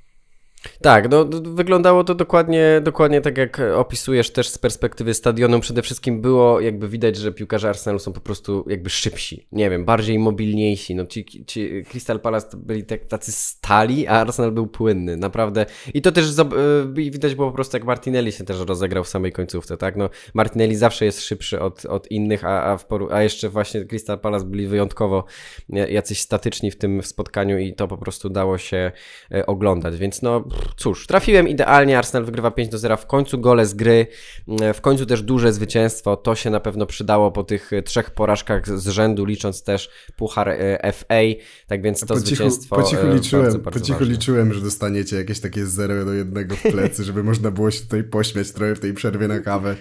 Tak, 0.81 1.11
no 1.11 1.25
wyglądało 1.43 2.05
to 2.05 2.15
dokładnie, 2.15 2.81
dokładnie 2.85 3.21
tak 3.21 3.39
jak 3.39 3.61
opisujesz 3.75 4.31
też 4.31 4.49
z 4.49 4.59
perspektywy 4.59 5.15
stadionu. 5.15 5.61
Przede 5.61 5.83
wszystkim 5.83 6.21
było 6.21 6.61
jakby 6.61 6.89
widać, 6.89 7.17
że 7.17 7.33
piłkarze 7.33 7.69
Arsenalu 7.69 7.99
są 7.99 8.13
po 8.13 8.21
prostu 8.21 8.65
jakby 8.69 8.91
szybsi, 8.91 9.47
nie 9.53 9.71
wiem, 9.71 9.85
bardziej 9.85 10.19
mobilniejsi. 10.19 10.95
No 10.95 11.07
ci, 11.07 11.45
ci 11.47 11.85
Crystal 11.91 12.21
Palace 12.21 12.57
byli 12.57 12.85
tak, 12.85 13.05
tacy 13.05 13.33
stali, 13.33 14.07
a 14.07 14.13
Arsenal 14.13 14.53
był 14.53 14.67
płynny, 14.67 15.17
naprawdę. 15.17 15.67
I 15.95 16.03
to 16.03 16.13
też 16.13 16.39
y, 16.39 16.93
widać 16.93 17.35
było 17.35 17.49
po 17.49 17.55
prostu 17.55 17.77
jak 17.77 17.85
Martinelli 17.85 18.33
się 18.33 18.45
też 18.45 18.61
rozegrał 18.61 19.05
w 19.05 19.09
samej 19.09 19.33
końcówce, 19.33 19.77
tak? 19.77 19.97
No 19.97 20.11
Martinelli 20.35 20.77
zawsze 20.77 21.05
jest 21.05 21.25
szybszy 21.25 21.61
od, 21.61 21.87
od 21.87 22.11
innych, 22.11 22.45
a, 22.45 22.73
a, 22.73 22.79
a 23.11 23.23
jeszcze 23.23 23.49
właśnie 23.49 23.85
Crystal 23.85 24.19
Palace 24.19 24.45
byli 24.45 24.67
wyjątkowo 24.67 25.25
jacyś 25.69 26.21
statyczni 26.21 26.71
w 26.71 26.79
tym 26.79 27.03
spotkaniu 27.03 27.59
i 27.59 27.75
to 27.75 27.89
po 27.89 27.99
prostu 27.99 28.31
dało 28.31 28.59
się 28.59 28.93
e, 29.35 29.47
oglądać, 29.47 29.97
więc 29.97 30.23
no 30.23 30.50
cóż, 30.77 31.07
trafiłem 31.07 31.49
idealnie, 31.49 31.99
Arsenal 31.99 32.25
wygrywa 32.25 32.51
5 32.51 32.71
do 32.71 32.79
0 32.79 32.97
w 32.97 33.07
końcu, 33.07 33.39
gole 33.39 33.67
z 33.67 33.75
gry, 33.75 34.07
mm, 34.49 34.75
w 34.75 34.81
końcu 34.81 35.07
też 35.07 35.23
duże 35.23 35.53
zwycięstwo, 35.53 36.17
to 36.17 36.35
się 36.35 36.51
na 36.51 36.61
pewno 36.61 36.87
przydało 36.87 37.31
po 37.31 37.45
tych 37.45 37.73
e, 37.73 37.83
trzech 37.83 38.11
porażkach 38.11 38.79
z 38.79 38.89
rzędu, 38.89 39.25
licząc 39.25 39.63
też 39.63 39.91
Puchar 40.17 40.49
e, 40.49 40.93
FA, 40.93 41.21
tak 41.67 41.83
więc 41.83 42.01
to 42.01 42.07
po 42.07 42.17
zwycięstwo 42.17 42.77
Po 42.77 42.83
cichu 42.83 43.07
e, 43.07 43.15
liczyłem, 43.15 43.45
bardzo, 43.45 43.59
bardzo 43.59 43.81
po 43.81 43.87
cichu 43.87 44.05
liczyłem, 44.05 44.55
że 44.55 44.61
dostaniecie 44.61 45.17
jakieś 45.17 45.41
takie 45.41 45.67
0 45.67 46.05
do 46.05 46.13
1 46.13 46.49
w 46.49 46.63
plecy, 46.63 47.05
żeby 47.05 47.23
można 47.23 47.51
było 47.51 47.71
się 47.71 47.81
tutaj 47.81 48.05
pośmiać 48.05 48.53
trochę 48.53 48.75
w 48.75 48.81
tej 48.81 48.95
przerwie 48.95 49.29
na 49.29 49.41
kawę. 49.41 49.77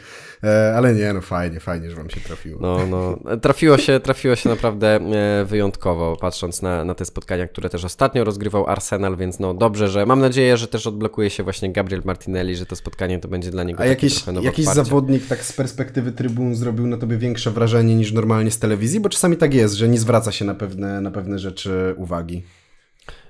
Ale 0.75 0.93
nie, 0.93 1.13
no 1.13 1.21
fajnie, 1.21 1.59
fajnie, 1.59 1.89
że 1.89 1.95
wam 1.95 2.09
się 2.09 2.21
trafiło. 2.21 2.61
No, 2.61 2.87
no, 2.87 3.37
trafiło 3.37 3.77
się, 3.77 3.99
trafiło 3.99 4.35
się 4.35 4.49
naprawdę 4.49 4.99
wyjątkowo, 5.45 6.17
patrząc 6.21 6.61
na, 6.61 6.85
na 6.85 6.95
te 6.95 7.05
spotkania, 7.05 7.47
które 7.47 7.69
też 7.69 7.85
ostatnio 7.85 8.23
rozgrywał 8.23 8.67
Arsenal, 8.67 9.17
więc 9.17 9.39
no 9.39 9.53
dobrze, 9.53 9.87
że 9.87 10.05
mam 10.05 10.19
nadzieję, 10.19 10.57
że 10.59 10.67
też 10.67 10.87
odblokuje 10.87 11.29
się 11.29 11.43
właśnie 11.43 11.71
Gabriel 11.71 12.01
Martinelli, 12.05 12.55
że 12.55 12.65
to 12.65 12.75
spotkanie 12.75 13.19
to 13.19 13.27
będzie 13.27 13.51
dla 13.51 13.63
niego 13.63 13.83
A 13.83 13.85
jakiś, 13.85 14.23
jakiś 14.41 14.65
zawodnik 14.65 15.27
tak 15.27 15.43
z 15.43 15.53
perspektywy 15.53 16.11
trybun 16.11 16.55
zrobił 16.55 16.87
na 16.87 16.97
tobie 16.97 17.17
większe 17.17 17.51
wrażenie 17.51 17.95
niż 17.95 18.11
normalnie 18.11 18.51
z 18.51 18.59
telewizji? 18.59 18.99
Bo 18.99 19.09
czasami 19.09 19.37
tak 19.37 19.53
jest, 19.53 19.75
że 19.75 19.89
nie 19.89 19.99
zwraca 19.99 20.31
się 20.31 20.45
na 20.45 20.55
pewne, 20.55 21.01
na 21.01 21.11
pewne 21.11 21.39
rzeczy 21.39 21.93
uwagi. 21.97 22.43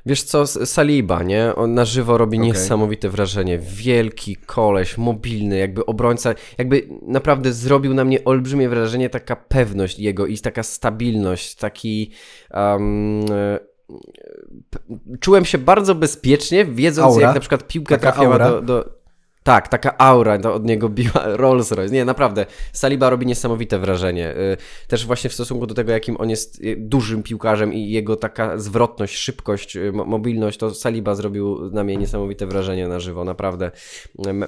Wiesz 0.05 0.23
co, 0.23 0.47
Saliba, 0.47 1.23
nie? 1.23 1.55
On 1.55 1.73
na 1.73 1.85
żywo 1.85 2.17
robi 2.17 2.37
okay. 2.37 2.47
niesamowite 2.47 3.09
wrażenie. 3.09 3.59
Wielki 3.59 4.35
koleś, 4.35 4.97
mobilny, 4.97 5.57
jakby 5.57 5.85
obrońca, 5.85 6.33
jakby 6.57 6.89
naprawdę 7.01 7.53
zrobił 7.53 7.93
na 7.93 8.05
mnie 8.05 8.23
olbrzymie 8.25 8.69
wrażenie 8.69 9.09
taka 9.09 9.35
pewność 9.35 9.99
jego 9.99 10.27
i 10.27 10.37
taka 10.37 10.63
stabilność, 10.63 11.55
taki... 11.55 12.11
Um, 12.53 13.25
czułem 15.19 15.45
się 15.45 15.57
bardzo 15.57 15.95
bezpiecznie, 15.95 16.65
wiedząc 16.65 17.13
aura. 17.13 17.25
jak 17.25 17.35
na 17.35 17.39
przykład 17.39 17.67
piłka 17.67 17.95
taka 17.97 18.11
trafiała 18.11 18.39
do, 18.39 18.61
do, 18.61 18.98
tak, 19.49 19.67
taka 19.67 19.97
aura 19.97 20.35
od 20.35 20.65
niego 20.65 20.89
biła 20.89 21.23
Rolls 21.41 21.71
Royce. 21.71 21.93
Nie, 21.93 22.05
naprawdę. 22.05 22.45
Saliba 22.73 23.09
robi 23.09 23.25
niesamowite 23.25 23.79
wrażenie. 23.79 24.31
Y, 24.31 24.57
też 24.87 25.05
właśnie 25.05 25.29
w 25.29 25.33
stosunku 25.33 25.67
do 25.67 25.73
tego, 25.73 25.91
jakim 25.91 26.17
on 26.19 26.29
jest 26.29 26.63
y, 26.63 26.75
dużym 26.79 27.23
piłkarzem 27.23 27.73
i 27.73 27.89
jego 27.89 28.15
taka 28.15 28.57
zwrotność, 28.57 29.15
szybkość, 29.15 29.75
y, 29.75 29.91
mobilność, 29.91 30.57
to 30.57 30.73
Saliba 30.73 31.15
zrobił 31.15 31.69
na 31.71 31.83
mnie 31.83 31.97
niesamowite 31.97 32.47
wrażenie 32.47 32.87
na 32.87 32.99
żywo. 32.99 33.23
Naprawdę 33.23 33.71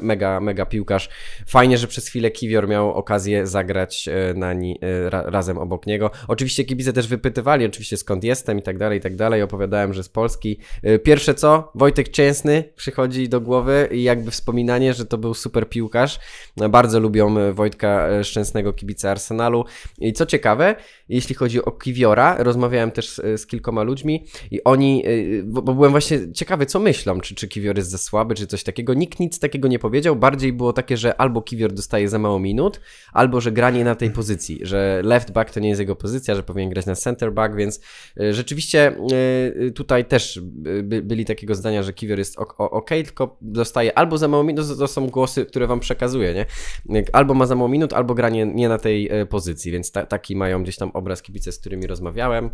mega, 0.01 0.39
mega 0.39 0.65
piłkarz. 0.65 1.09
Fajnie, 1.47 1.77
że 1.77 1.87
przez 1.87 2.07
chwilę 2.07 2.31
Kiwior 2.31 2.67
miał 2.67 2.93
okazję 2.93 3.47
zagrać 3.47 4.09
na 4.35 4.53
ni, 4.53 4.79
ra, 5.09 5.23
razem 5.25 5.57
obok 5.57 5.87
niego. 5.87 6.11
Oczywiście 6.27 6.63
kibice 6.63 6.93
też 6.93 7.07
wypytywali, 7.07 7.65
oczywiście 7.65 7.97
skąd 7.97 8.23
jestem 8.23 8.59
i 8.59 8.61
tak 8.61 8.77
dalej, 8.77 8.97
i 8.99 9.01
tak 9.01 9.15
dalej. 9.15 9.41
Opowiadałem, 9.41 9.93
że 9.93 10.03
z 10.03 10.09
Polski. 10.09 10.57
Pierwsze 11.03 11.33
co? 11.33 11.71
Wojtek 11.75 12.09
Cięsny 12.09 12.63
przychodzi 12.75 13.29
do 13.29 13.41
głowy 13.41 13.89
i 13.91 14.03
jakby 14.03 14.31
wspominanie 14.31 14.90
że 14.93 15.05
to 15.05 15.17
był 15.17 15.33
super 15.33 15.69
piłkarz. 15.69 16.19
Bardzo 16.69 16.99
lubią 16.99 17.37
e, 17.37 17.53
Wojtka 17.53 18.07
e, 18.09 18.23
Szczęsnego, 18.23 18.73
kibica 18.73 19.11
Arsenalu. 19.11 19.65
I 19.99 20.13
co 20.13 20.25
ciekawe, 20.25 20.75
jeśli 21.09 21.35
chodzi 21.35 21.65
o 21.65 21.71
Kiwiora, 21.71 22.35
rozmawiałem 22.39 22.91
też 22.91 23.09
z, 23.09 23.41
z 23.41 23.47
kilkoma 23.47 23.83
ludźmi 23.83 24.25
i 24.51 24.63
oni, 24.63 25.03
e, 25.05 25.43
bo, 25.43 25.61
bo, 25.61 25.73
byłem 25.73 25.91
właśnie 25.91 26.33
ciekawy, 26.33 26.65
co 26.65 26.79
myślą, 26.79 27.21
czy, 27.21 27.35
czy 27.35 27.47
Kiwior 27.47 27.77
jest 27.77 27.89
za 27.89 27.97
słaby, 27.97 28.35
czy 28.35 28.47
coś 28.47 28.63
takiego. 28.63 28.93
Nikt 28.93 29.19
nic 29.19 29.39
takiego 29.39 29.67
nie 29.67 29.79
powiedział. 29.79 30.15
Bardziej 30.15 30.53
było 30.53 30.73
takie, 30.73 30.97
że 30.97 31.21
albo 31.21 31.41
Kiwior 31.41 31.71
dostaje 31.71 32.09
za 32.09 32.19
mało 32.19 32.39
minut, 32.39 32.81
albo 33.13 33.41
że 33.41 33.51
granie 33.51 33.83
na 33.83 33.95
tej 33.95 34.11
pozycji, 34.11 34.59
że 34.61 35.01
left 35.03 35.31
back 35.31 35.51
to 35.51 35.59
nie 35.59 35.69
jest 35.69 35.79
jego 35.79 35.95
pozycja, 35.95 36.35
że 36.35 36.43
powinien 36.43 36.69
grać 36.69 36.85
na 36.85 36.95
center 36.95 37.33
back, 37.33 37.55
więc 37.55 37.79
rzeczywiście 38.31 38.95
tutaj 39.75 40.05
też 40.05 40.39
byli 40.83 41.25
takiego 41.25 41.55
zdania, 41.55 41.83
że 41.83 41.93
Kiwior 41.93 42.19
jest 42.19 42.35
ok, 42.57 42.89
tylko 42.89 43.37
dostaje 43.41 43.97
albo 43.97 44.17
za 44.17 44.27
mało 44.27 44.43
minut, 44.43 44.65
to 44.81 44.87
są 44.87 45.07
głosy, 45.07 45.45
które 45.45 45.67
wam 45.67 45.79
przekazuję, 45.79 46.33
nie? 46.33 47.05
Albo 47.13 47.33
ma 47.33 47.45
za 47.45 47.55
mało 47.55 47.69
minut, 47.69 47.93
albo 47.93 48.13
granie 48.13 48.45
nie 48.45 48.69
na 48.69 48.77
tej 48.77 49.09
e, 49.11 49.25
pozycji, 49.25 49.71
więc 49.71 49.91
ta, 49.91 50.05
taki 50.05 50.35
mają 50.35 50.63
gdzieś 50.63 50.77
tam 50.77 50.91
obraz 50.93 51.21
kibice, 51.21 51.51
z 51.51 51.59
którymi 51.59 51.87
rozmawiałem. 51.87 52.49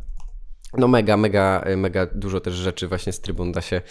No 0.73 0.88
mega, 0.88 1.17
mega, 1.17 1.65
mega 1.77 2.06
dużo 2.06 2.39
też 2.39 2.53
rzeczy 2.53 2.88
właśnie 2.88 3.13
z 3.13 3.19
trybun 3.19 3.51
da 3.51 3.62
się, 3.62 3.82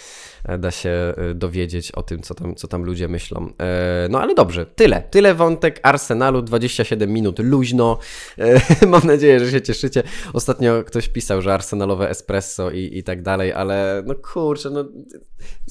da 0.59 0.71
się 0.71 0.91
e, 0.91 1.35
dowiedzieć 1.35 1.93
o 1.93 2.03
tym, 2.03 2.23
co 2.23 2.35
tam, 2.35 2.55
co 2.55 2.69
tam 2.69 2.83
ludzie 2.83 3.09
myślą. 3.09 3.53
E, 3.61 4.09
no 4.11 4.21
ale 4.21 4.35
dobrze, 4.35 4.67
tyle. 4.67 5.03
Tyle 5.11 5.35
wątek 5.35 5.81
Arsenalu, 5.83 6.43
27 6.43 7.13
minut 7.13 7.39
luźno. 7.39 7.99
E, 8.39 8.61
mam 8.87 9.07
nadzieję, 9.07 9.41
że 9.41 9.51
się 9.51 9.63
cieszycie. 9.63 10.03
Ostatnio 10.33 10.85
ktoś 10.85 11.09
pisał, 11.09 11.43
że 11.43 11.55
arsenalowe 11.55 12.11
espresso 12.11 12.71
i, 12.71 12.99
i 12.99 13.03
tak 13.03 13.23
dalej, 13.23 13.53
ale 13.53 14.03
no 14.07 14.15
kurczę, 14.15 14.71
no 14.71 14.85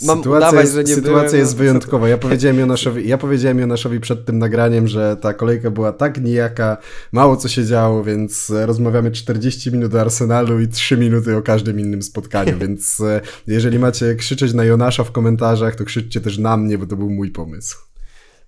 mam 0.08 0.18
sytuacja 0.18 0.48
udawać, 0.48 0.64
jest, 0.64 0.76
że 0.76 0.84
nie 0.84 0.96
Sytuacja 0.96 1.30
byłem, 1.30 1.40
jest 1.40 1.54
no, 1.54 1.58
wyjątkowa. 1.58 2.10
Ja 2.10 2.18
powiedziałem, 2.18 2.60
Jonaszowi, 2.66 3.08
ja 3.10 3.18
powiedziałem 3.18 3.60
Jonaszowi 3.60 4.00
przed 4.00 4.26
tym 4.26 4.40
nagraniem, 4.40 4.88
że 4.88 5.18
ta 5.18 5.34
kolejka 5.34 5.72
była 5.72 5.92
tak 5.92 6.22
nijaka, 6.22 6.78
mało 7.12 7.38
co 7.38 7.48
się 7.48 7.66
działo, 7.66 8.04
więc 8.04 8.54
rozmawiamy 8.66 9.12
40 9.12 9.72
minut 9.72 9.96
o 9.96 10.02
Arsenalu 10.02 10.60
i 10.60 10.68
3 10.68 10.96
minuty 10.98 11.05
o 11.38 11.42
każdym 11.42 11.80
innym 11.80 12.04
spotkaniu, 12.04 12.58
więc 12.68 13.02
e, 13.02 13.22
jeżeli 13.48 13.80
macie 13.80 14.16
krzyczeć 14.16 14.54
na 14.54 14.64
Jonasza 14.64 15.04
w 15.04 15.12
komentarzach, 15.12 15.76
to 15.76 15.86
krzyczcie 15.86 16.22
też 16.22 16.38
na 16.38 16.58
mnie, 16.58 16.78
bo 16.78 16.86
to 16.86 16.96
był 16.96 17.10
mój 17.10 17.32
pomysł. 17.32 17.85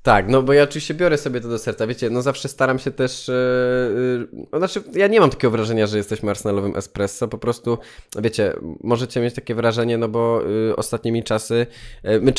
Tak, 0.07 0.29
no 0.29 0.43
bo 0.43 0.53
ja 0.53 0.63
oczywiście 0.63 0.93
biorę 0.93 1.17
sobie 1.17 1.41
to 1.41 1.47
do 1.47 1.59
serca. 1.59 1.87
Wiecie, 1.87 2.09
no 2.09 2.21
zawsze 2.21 2.49
staram 2.49 2.79
się 2.79 2.91
też. 2.91 3.27
Yy, 4.51 4.59
znaczy, 4.59 4.83
ja 4.93 5.07
nie 5.07 5.19
mam 5.19 5.29
takiego 5.29 5.51
wrażenia, 5.51 5.87
że 5.87 5.97
jesteśmy 5.97 6.29
arsenalowym 6.29 6.75
espresso. 6.75 7.27
Po 7.27 7.37
prostu, 7.37 7.77
wiecie, 8.21 8.53
możecie 8.83 9.21
mieć 9.21 9.33
takie 9.33 9.55
wrażenie, 9.55 9.97
no 9.97 10.07
bo 10.07 10.41
yy, 10.41 10.75
ostatnimi 10.75 11.23
czasy. 11.23 11.67
Yy, 12.03 12.21
my 12.21 12.33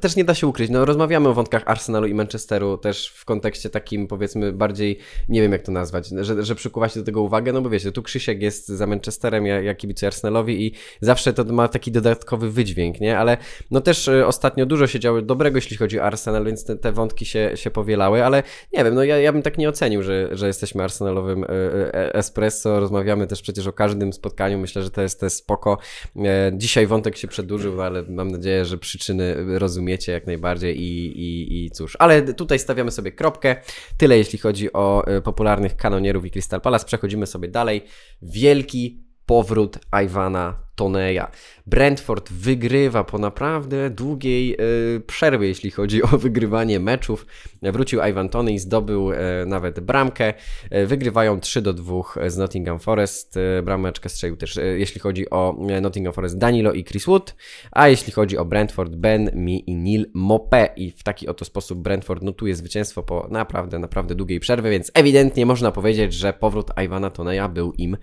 też 0.00 0.16
nie 0.16 0.24
da 0.24 0.34
się 0.34 0.46
ukryć. 0.46 0.70
No, 0.70 0.84
rozmawiamy 0.84 1.28
o 1.28 1.34
wątkach 1.34 1.62
Arsenalu 1.66 2.06
i 2.06 2.14
Manchesteru 2.14 2.78
też 2.78 3.08
w 3.08 3.24
kontekście 3.24 3.70
takim, 3.70 4.06
powiedzmy, 4.06 4.52
bardziej, 4.52 4.98
nie 5.28 5.42
wiem 5.42 5.52
jak 5.52 5.62
to 5.62 5.72
nazwać, 5.72 6.08
że, 6.20 6.44
że 6.44 6.54
przykuwa 6.54 6.88
się 6.88 7.00
do 7.00 7.06
tego 7.06 7.22
uwagę, 7.22 7.52
no 7.52 7.62
bo 7.62 7.70
wiecie, 7.70 7.92
tu 7.92 8.02
Krzysiek 8.02 8.42
jest 8.42 8.68
za 8.68 8.86
Manchesterem, 8.86 9.46
ja, 9.46 9.60
ja 9.60 9.74
kibicuję 9.74 10.06
Arsenalowi 10.06 10.66
i 10.66 10.72
zawsze 11.00 11.32
to 11.32 11.44
ma 11.44 11.68
taki 11.68 11.92
dodatkowy 11.92 12.50
wydźwięk, 12.50 13.00
nie? 13.00 13.18
Ale 13.18 13.36
no 13.70 13.80
też 13.80 14.10
ostatnio 14.26 14.66
dużo 14.66 14.86
się 14.86 15.00
działo 15.00 15.22
dobrego, 15.22 15.58
jeśli 15.58 15.76
chodzi 15.76 16.00
o 16.00 16.02
Arsenal, 16.02 16.44
więc 16.44 16.64
te, 16.64 16.76
te 16.76 16.97
wątki 16.98 17.26
się, 17.26 17.50
się 17.54 17.70
powielały, 17.70 18.24
ale 18.24 18.42
nie 18.72 18.84
wiem, 18.84 18.94
no 18.94 19.04
ja, 19.04 19.18
ja 19.18 19.32
bym 19.32 19.42
tak 19.42 19.58
nie 19.58 19.68
ocenił, 19.68 20.02
że, 20.02 20.28
że 20.32 20.46
jesteśmy 20.46 20.84
arsenalowym 20.84 21.44
e, 21.44 21.48
e, 21.48 22.14
espresso, 22.14 22.80
rozmawiamy 22.80 23.26
też 23.26 23.42
przecież 23.42 23.66
o 23.66 23.72
każdym 23.72 24.12
spotkaniu, 24.12 24.58
myślę, 24.58 24.82
że 24.82 24.90
to 24.90 25.02
jest, 25.02 25.20
to 25.20 25.26
jest 25.26 25.36
spoko. 25.36 25.78
E, 26.16 26.52
dzisiaj 26.54 26.86
wątek 26.86 27.16
się 27.16 27.28
przedłużył, 27.28 27.82
ale 27.82 28.02
mam 28.02 28.30
nadzieję, 28.30 28.64
że 28.64 28.78
przyczyny 28.78 29.58
rozumiecie 29.58 30.12
jak 30.12 30.26
najbardziej 30.26 30.80
i, 30.80 31.06
i, 31.20 31.64
i 31.64 31.70
cóż, 31.70 31.96
ale 31.98 32.22
tutaj 32.22 32.58
stawiamy 32.58 32.90
sobie 32.90 33.12
kropkę. 33.12 33.56
Tyle 33.96 34.18
jeśli 34.18 34.38
chodzi 34.38 34.72
o 34.72 35.04
popularnych 35.24 35.76
kanonierów 35.76 36.24
i 36.24 36.30
Crystal 36.30 36.60
Palace. 36.60 36.86
Przechodzimy 36.86 37.26
sobie 37.26 37.48
dalej. 37.48 37.84
Wielki 38.22 39.04
powrót 39.26 39.78
Iwana 40.04 40.67
Toneja. 40.78 41.30
Brentford 41.66 42.32
wygrywa 42.32 43.04
po 43.04 43.18
naprawdę 43.18 43.90
długiej 43.90 44.56
y, 44.96 45.00
przerwie, 45.00 45.48
jeśli 45.48 45.70
chodzi 45.70 46.02
o 46.02 46.06
wygrywanie 46.26 46.80
meczów. 46.80 47.26
Wrócił 47.62 48.00
Ivan 48.10 48.28
Toney, 48.28 48.58
zdobył 48.58 49.12
y, 49.12 49.16
nawet 49.46 49.80
bramkę. 49.80 50.34
Y, 50.74 50.86
wygrywają 50.86 51.40
3 51.40 51.62
do 51.62 51.72
2 51.72 52.02
z 52.26 52.36
Nottingham 52.36 52.78
Forest. 52.78 53.38
Brameczkę 53.62 54.08
strzelił 54.08 54.36
też, 54.36 54.58
jeśli 54.76 55.00
chodzi 55.00 55.30
o 55.30 55.56
Nottingham 55.82 56.14
Forest, 56.14 56.38
Danilo 56.38 56.72
i 56.72 56.84
Chris 56.84 57.06
Wood, 57.06 57.36
a 57.72 57.88
jeśli 57.88 58.12
chodzi 58.12 58.38
o 58.38 58.44
Brentford, 58.44 58.94
Ben, 58.94 59.30
Mi 59.34 59.70
i 59.70 59.76
Neil 59.76 60.10
Mopé. 60.14 60.68
I 60.76 60.90
w 60.90 61.02
taki 61.02 61.28
oto 61.28 61.44
sposób 61.44 61.78
Brentford 61.78 62.22
notuje 62.22 62.54
zwycięstwo 62.54 63.02
po 63.02 63.28
naprawdę, 63.30 63.78
naprawdę 63.78 64.14
długiej 64.14 64.40
przerwie, 64.40 64.70
więc 64.70 64.90
ewidentnie 64.94 65.46
można 65.46 65.72
powiedzieć, 65.72 66.14
że 66.14 66.32
powrót 66.32 66.70
Ivana 66.84 67.10
Toneja 67.10 67.48
był 67.48 67.72
im 67.72 67.96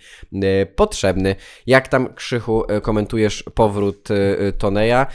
potrzebny. 0.76 1.36
Jak 1.68 1.88
tam, 1.88 2.14
Krzychu, 2.14 2.65
komentujesz 2.82 3.44
powrót 3.44 4.12
y, 4.12 4.54
Toneja? 4.58 5.08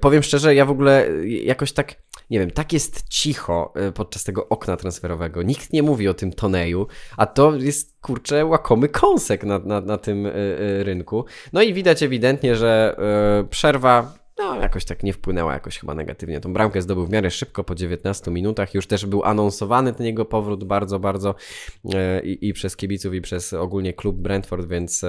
Powiem 0.00 0.22
szczerze, 0.22 0.54
ja 0.54 0.64
w 0.64 0.70
ogóle 0.70 1.06
jakoś 1.24 1.72
tak 1.72 1.94
nie 2.30 2.38
wiem, 2.38 2.50
tak 2.50 2.72
jest 2.72 3.08
cicho 3.08 3.72
podczas 3.94 4.24
tego 4.24 4.48
okna 4.48 4.76
transferowego. 4.76 5.42
Nikt 5.42 5.72
nie 5.72 5.82
mówi 5.82 6.08
o 6.08 6.14
tym 6.14 6.32
Toneju, 6.32 6.86
a 7.16 7.26
to 7.26 7.56
jest 7.56 8.00
kurczę 8.00 8.46
łakomy 8.46 8.88
kąsek 8.88 9.44
na, 9.44 9.58
na, 9.58 9.80
na 9.80 9.98
tym 9.98 10.26
rynku. 10.82 11.24
No 11.52 11.62
i 11.62 11.74
widać 11.74 12.02
ewidentnie, 12.02 12.56
że 12.56 12.96
przerwa 13.50 14.20
no 14.40 14.60
jakoś 14.60 14.84
tak 14.84 15.02
nie 15.02 15.12
wpłynęła 15.12 15.52
jakoś 15.52 15.78
chyba 15.78 15.94
negatywnie. 15.94 16.40
Tą 16.40 16.52
bramkę 16.52 16.82
zdobył 16.82 17.06
w 17.06 17.10
miarę 17.10 17.30
szybko, 17.30 17.64
po 17.64 17.74
19 17.74 18.30
minutach. 18.30 18.74
Już 18.74 18.86
też 18.86 19.06
był 19.06 19.24
anonsowany 19.24 19.92
ten 19.92 20.06
jego 20.06 20.24
powrót 20.24 20.64
bardzo, 20.64 20.98
bardzo 20.98 21.34
i 22.24 22.52
przez 22.52 22.76
kibiców, 22.76 23.14
i 23.14 23.20
przez 23.20 23.52
ogólnie 23.52 23.92
klub 23.92 24.16
Brentford, 24.16 24.68
więc 24.68 25.04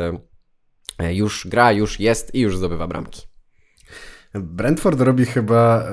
już 0.99 1.47
gra, 1.47 1.71
już 1.71 1.99
jest 1.99 2.35
i 2.35 2.39
już 2.39 2.57
zdobywa 2.57 2.87
bramki. 2.87 3.30
Brentford 4.33 5.01
robi 5.01 5.25
chyba, 5.25 5.83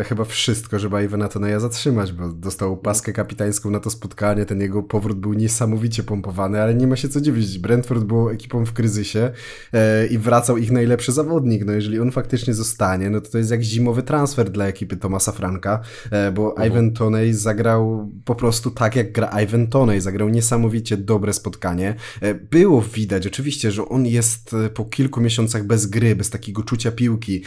e, 0.00 0.04
chyba 0.04 0.24
wszystko, 0.24 0.78
żeby 0.78 1.04
Ivana 1.04 1.28
Toneja 1.28 1.60
zatrzymać, 1.60 2.12
bo 2.12 2.28
dostał 2.28 2.76
paskę 2.76 3.12
kapitańską 3.12 3.70
na 3.70 3.80
to 3.80 3.90
spotkanie, 3.90 4.44
ten 4.44 4.60
jego 4.60 4.82
powrót 4.82 5.18
był 5.18 5.32
niesamowicie 5.32 6.02
pompowany, 6.02 6.62
ale 6.62 6.74
nie 6.74 6.86
ma 6.86 6.96
się 6.96 7.08
co 7.08 7.20
dziwić. 7.20 7.58
Brentford 7.58 8.04
był 8.04 8.28
ekipą 8.28 8.64
w 8.64 8.72
kryzysie 8.72 9.30
e, 9.72 10.06
i 10.06 10.18
wracał 10.18 10.58
ich 10.58 10.70
najlepszy 10.70 11.12
zawodnik. 11.12 11.64
No 11.64 11.72
jeżeli 11.72 12.00
on 12.00 12.10
faktycznie 12.12 12.54
zostanie, 12.54 13.10
no 13.10 13.20
to 13.20 13.30
to 13.30 13.38
jest 13.38 13.50
jak 13.50 13.62
zimowy 13.62 14.02
transfer 14.02 14.50
dla 14.50 14.66
ekipy 14.66 14.96
Tomasa 14.96 15.32
Franka, 15.32 15.80
e, 16.10 16.32
bo 16.32 16.54
uh-huh. 16.54 16.66
Ivan 16.66 16.92
Toney 16.92 17.34
zagrał 17.34 18.12
po 18.24 18.34
prostu 18.34 18.70
tak, 18.70 18.96
jak 18.96 19.12
gra 19.12 19.42
Ivan 19.42 19.66
Toney. 19.66 20.00
Zagrał 20.00 20.28
niesamowicie 20.28 20.96
dobre 20.96 21.32
spotkanie. 21.32 21.94
E, 22.20 22.34
było 22.34 22.82
widać 22.82 23.26
oczywiście, 23.26 23.70
że 23.70 23.88
on 23.88 24.06
jest 24.06 24.54
e, 24.54 24.70
po 24.70 24.84
kilku 24.84 25.20
miesiącach 25.20 25.64
bez 25.64 25.86
gry, 25.86 26.16
bez 26.16 26.30
takiego 26.30 26.62
czucia 26.62 26.92
piłki, 26.92 27.42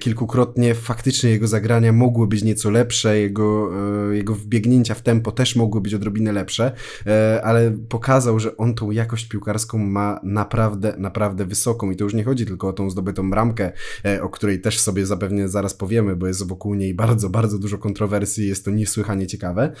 kilkukrotnie 0.00 0.74
faktycznie 0.74 1.30
jego 1.30 1.48
zagrania 1.48 1.92
mogły 1.92 2.26
być 2.26 2.42
nieco 2.42 2.70
lepsze, 2.70 3.18
jego, 3.20 3.70
e, 4.10 4.16
jego 4.16 4.34
wbiegnięcia 4.34 4.94
w 4.94 5.02
tempo 5.02 5.32
też 5.32 5.56
mogły 5.56 5.80
być 5.80 5.94
odrobinę 5.94 6.32
lepsze, 6.32 6.72
e, 7.06 7.40
ale 7.44 7.70
pokazał, 7.88 8.40
że 8.40 8.56
on 8.56 8.74
tą 8.74 8.90
jakość 8.90 9.28
piłkarską 9.28 9.78
ma 9.78 10.20
naprawdę, 10.22 10.94
naprawdę 10.98 11.44
wysoką 11.44 11.90
i 11.90 11.96
to 11.96 12.04
już 12.04 12.14
nie 12.14 12.24
chodzi 12.24 12.46
tylko 12.46 12.68
o 12.68 12.72
tą 12.72 12.90
zdobytą 12.90 13.30
bramkę, 13.30 13.72
o 14.20 14.28
której 14.28 14.60
też 14.60 14.78
sobie 14.78 15.06
zapewne 15.06 15.48
zaraz 15.48 15.74
powiemy, 15.74 16.16
bo 16.16 16.26
jest 16.26 16.48
wokół 16.48 16.74
niej 16.74 16.94
bardzo, 16.94 17.30
bardzo 17.30 17.58
dużo 17.58 17.78
kontrowersji, 17.78 18.48
jest 18.48 18.64
to 18.64 18.70
niesłychanie 18.70 19.26
ciekawe, 19.26 19.72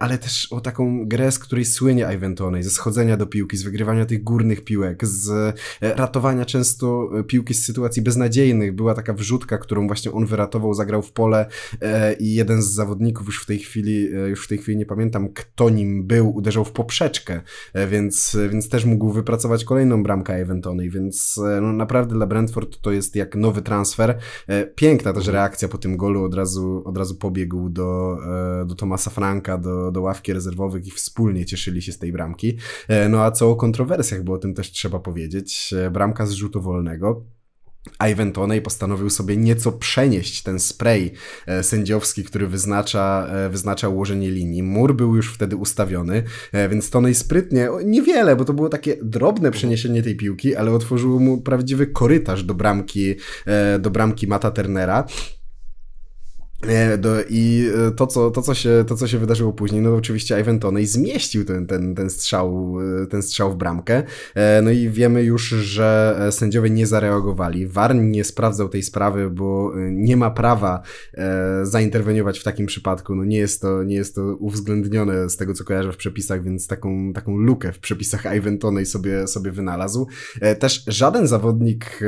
ale 0.00 0.18
też 0.18 0.52
o 0.52 0.60
taką 0.60 1.08
grę, 1.08 1.32
z 1.32 1.38
której 1.38 1.64
słynie 1.64 2.06
Ivan 2.14 2.34
Toney, 2.34 2.62
ze 2.62 2.70
schodzenia 2.70 3.16
do 3.16 3.26
piłki, 3.26 3.56
z 3.56 3.62
wygrywania 3.62 4.06
tych 4.06 4.24
górnych 4.24 4.64
piłek, 4.64 5.06
z 5.06 5.56
ratowania 5.80 6.44
często 6.44 7.10
piłki 7.26 7.54
z 7.54 7.64
sytuacji 7.64 8.02
beznadziejnych. 8.02 8.74
Była 8.74 8.94
taka 8.94 9.12
wrzutka 9.12 9.29
wrzutka, 9.30 9.58
którą 9.58 9.86
właśnie 9.86 10.12
on 10.12 10.26
wyratował, 10.26 10.74
zagrał 10.74 11.02
w 11.02 11.12
pole 11.12 11.46
e, 11.82 12.12
i 12.12 12.34
jeden 12.34 12.62
z 12.62 12.66
zawodników, 12.66 13.26
już 13.26 13.42
w 13.42 13.46
tej 13.46 13.58
chwili, 13.58 14.14
e, 14.14 14.28
już 14.28 14.44
w 14.44 14.48
tej 14.48 14.58
chwili 14.58 14.78
nie 14.78 14.86
pamiętam 14.86 15.28
kto 15.28 15.70
nim 15.70 16.06
był, 16.06 16.36
uderzał 16.36 16.64
w 16.64 16.72
poprzeczkę, 16.72 17.40
e, 17.74 17.86
więc, 17.86 18.36
więc 18.50 18.68
też 18.68 18.84
mógł 18.84 19.12
wypracować 19.12 19.64
kolejną 19.64 20.02
bramkę 20.02 20.34
Eventony, 20.34 20.90
więc 20.90 21.40
no, 21.62 21.72
naprawdę 21.72 22.14
dla 22.14 22.26
Brentford 22.26 22.80
to 22.80 22.92
jest 22.92 23.16
jak 23.16 23.36
nowy 23.36 23.62
transfer. 23.62 24.18
Piękna 24.74 25.12
też 25.12 25.26
reakcja 25.26 25.68
po 25.68 25.78
tym 25.78 25.96
golu, 25.96 26.24
od 26.24 26.34
razu, 26.34 26.82
od 26.84 26.98
razu 26.98 27.14
pobiegł 27.14 27.68
do, 27.68 28.16
do 28.66 28.74
Tomasa 28.74 29.10
Franka, 29.10 29.58
do, 29.58 29.92
do 29.92 30.00
ławki 30.00 30.32
rezerwowych 30.32 30.86
i 30.86 30.90
wspólnie 30.90 31.44
cieszyli 31.44 31.82
się 31.82 31.92
z 31.92 31.98
tej 31.98 32.12
bramki. 32.12 32.58
No 33.08 33.24
a 33.24 33.30
co 33.30 33.50
o 33.50 33.56
kontrowersjach, 33.56 34.24
bo 34.24 34.32
o 34.32 34.38
tym 34.38 34.54
też 34.54 34.72
trzeba 34.72 35.00
powiedzieć. 35.00 35.74
Bramka 35.90 36.26
z 36.26 36.32
rzutu 36.32 36.62
wolnego. 36.62 37.24
Ivan 38.10 38.32
Toney 38.32 38.60
postanowił 38.60 39.10
sobie 39.10 39.36
nieco 39.36 39.72
przenieść 39.72 40.42
ten 40.42 40.60
spray 40.60 41.12
e, 41.46 41.62
sędziowski, 41.62 42.24
który 42.24 42.46
wyznacza, 42.46 43.26
e, 43.32 43.48
wyznacza 43.48 43.88
ułożenie 43.88 44.30
linii. 44.30 44.62
Mur 44.62 44.94
był 44.94 45.16
już 45.16 45.34
wtedy 45.34 45.56
ustawiony, 45.56 46.22
e, 46.52 46.68
więc 46.68 46.90
Toney 46.90 47.14
sprytnie, 47.14 47.68
niewiele, 47.84 48.36
bo 48.36 48.44
to 48.44 48.52
było 48.52 48.68
takie 48.68 48.96
drobne 49.02 49.50
przeniesienie 49.50 50.02
tej 50.02 50.16
piłki, 50.16 50.56
ale 50.56 50.70
otworzyło 50.72 51.18
mu 51.18 51.40
prawdziwy 51.40 51.86
korytarz 51.86 52.44
do 52.44 52.54
bramki, 52.54 53.14
do 53.78 53.90
bramki 53.90 54.26
Mata 54.26 54.50
Turnera. 54.50 55.06
E, 56.68 56.98
I 57.28 57.70
e, 57.88 57.90
to 57.90 58.06
co, 58.06 58.30
to, 58.30 58.42
co 58.42 58.54
się, 58.54 58.84
to, 58.86 58.96
co 58.96 59.06
się 59.06 59.18
wydarzyło 59.18 59.52
później, 59.52 59.82
no 59.82 59.94
oczywiście 59.94 60.40
Ivan 60.40 60.58
Toney 60.58 60.86
zmieścił 60.86 61.44
ten, 61.44 61.66
ten, 61.66 61.94
ten, 61.94 62.10
strzał, 62.10 62.76
e, 63.02 63.06
ten 63.06 63.22
strzał 63.22 63.52
w 63.52 63.56
bramkę. 63.56 64.02
No 64.62 64.70
i 64.70 64.88
wiemy 64.88 65.22
już, 65.22 65.42
że 65.48 66.18
sędziowie 66.30 66.70
nie 66.70 66.86
zareagowali. 66.86 67.66
Warn 67.66 68.10
nie 68.10 68.24
sprawdzał 68.24 68.68
tej 68.68 68.82
sprawy, 68.82 69.30
bo 69.30 69.72
nie 69.90 70.16
ma 70.16 70.30
prawa 70.30 70.82
zainterweniować 71.62 72.38
w 72.38 72.44
takim 72.44 72.66
przypadku. 72.66 73.14
No 73.14 73.24
nie 73.24 73.38
jest 73.38 73.62
to, 73.62 73.82
nie 73.82 73.94
jest 73.94 74.14
to 74.14 74.36
uwzględnione 74.36 75.30
z 75.30 75.36
tego, 75.36 75.54
co 75.54 75.64
kojarzę 75.64 75.92
w 75.92 75.96
przepisach, 75.96 76.44
więc 76.44 76.66
taką, 76.66 77.12
taką 77.12 77.36
lukę 77.36 77.72
w 77.72 77.78
przepisach 77.78 78.36
Ivan 78.36 78.58
Toney 78.58 78.86
sobie, 78.86 79.26
sobie 79.26 79.50
wynalazł. 79.50 80.06
Też 80.58 80.84
żaden 80.86 81.26
zawodnik 81.26 82.00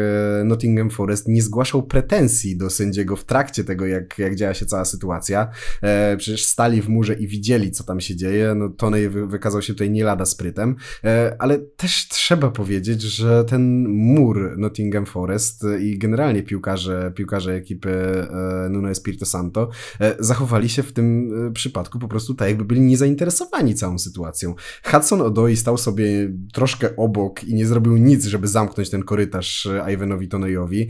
Nottingham 0.44 0.90
Forest 0.90 1.28
nie 1.28 1.42
zgłaszał 1.42 1.82
pretensji 1.82 2.56
do 2.56 2.70
sędziego 2.70 3.16
w 3.16 3.24
trakcie 3.24 3.64
tego, 3.64 3.86
jak, 3.86 4.18
jak 4.18 4.34
działa 4.42 4.55
się 4.55 4.66
cała 4.66 4.85
sytuacja. 4.85 5.48
E, 5.83 6.16
przecież 6.16 6.44
stali 6.44 6.83
w 6.83 6.88
murze 6.88 7.14
i 7.14 7.28
widzieli, 7.28 7.70
co 7.70 7.85
tam 7.85 8.00
się 8.00 8.16
dzieje. 8.16 8.55
No, 8.55 8.68
Tony 8.68 9.11
wykazał 9.11 9.62
się 9.62 9.72
tutaj 9.72 9.90
nie 9.90 10.05
lada 10.05 10.24
sprytem, 10.24 10.76
e, 11.05 11.37
ale 11.38 11.59
też 11.59 12.09
trzeba 12.09 12.50
powiedzieć, 12.50 13.02
że 13.02 13.44
ten 13.44 13.88
mur 13.88 14.59
Nottingham 14.59 15.07
Forest 15.07 15.64
i 15.81 15.98
generalnie 15.98 16.42
piłkarze, 16.42 17.12
piłkarze 17.14 17.55
ekipy 17.55 17.90
e, 17.90 18.68
Nuno 18.70 18.90
Espirito 18.90 19.26
Santo 19.26 19.68
e, 20.00 20.16
zachowali 20.18 20.68
się 20.68 20.83
w 20.83 20.92
tym 20.92 21.31
e, 21.48 21.52
przypadku 21.52 21.98
po 21.98 22.09
prostu 22.09 22.35
tak, 22.35 22.48
jakby 22.48 22.64
byli 22.64 22.81
niezainteresowani 22.81 23.74
całą 23.74 23.98
sytuacją. 23.98 24.55
Hudson 24.85 25.20
Odoi 25.20 25.57
stał 25.57 25.78
sobie 25.78 26.33
troszkę 26.52 26.96
obok 26.96 27.44
i 27.44 27.55
nie 27.55 27.66
zrobił 27.66 27.96
nic, 27.96 28.24
żeby 28.24 28.48
zamknąć 28.48 28.90
ten 28.90 29.02
korytarz 29.02 29.66
e, 29.66 29.92
Ivanowi 29.92 30.28
Tonejowi. 30.28 30.88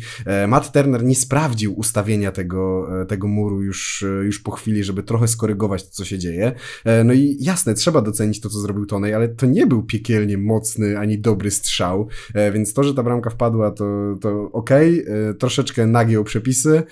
Matt 0.49 0.73
Turner 0.73 1.05
nie 1.05 1.15
sprawdził 1.15 1.79
ustawienia 1.79 2.33
tego, 2.33 2.89
tego 3.09 3.29
muru 3.29 3.42
już, 3.51 4.03
e, 4.03 4.25
już 4.25 4.39
po 4.39 4.51
chwili, 4.51 4.85
żeby 4.85 5.03
trochę 5.03 5.29
skorygować 5.29 5.85
to, 5.85 5.91
co 5.91 6.05
się 6.05 6.19
dzieje. 6.19 6.53
E, 6.85 7.05
no 7.05 7.13
i 7.13 7.37
jasne, 7.41 7.75
trzeba 7.75 8.03
docenić 8.03 8.41
to, 8.41 8.49
co 8.49 8.59
zrobił 8.59 8.87
Tonej, 8.87 9.15
ale 9.15 9.29
to 9.29 9.47
nie 9.47 9.67
był 9.67 9.83
piekielnie 9.83 10.39
mocny 10.39 10.99
ani 10.99 11.19
dobry 11.19 11.51
strzał, 11.51 12.09
e, 12.35 12.53
więc 12.53 12.75
to, 12.75 12.85
że 12.85 12.95
ta 12.95 13.03
bramka 13.03 13.31
wpadła, 13.31 13.71
to, 13.71 14.17
to 14.21 14.51
okej, 14.53 15.03
okay. 15.03 15.35
troszeczkę 15.35 15.87
nagiął 15.87 16.25
przepisy, 16.25 16.83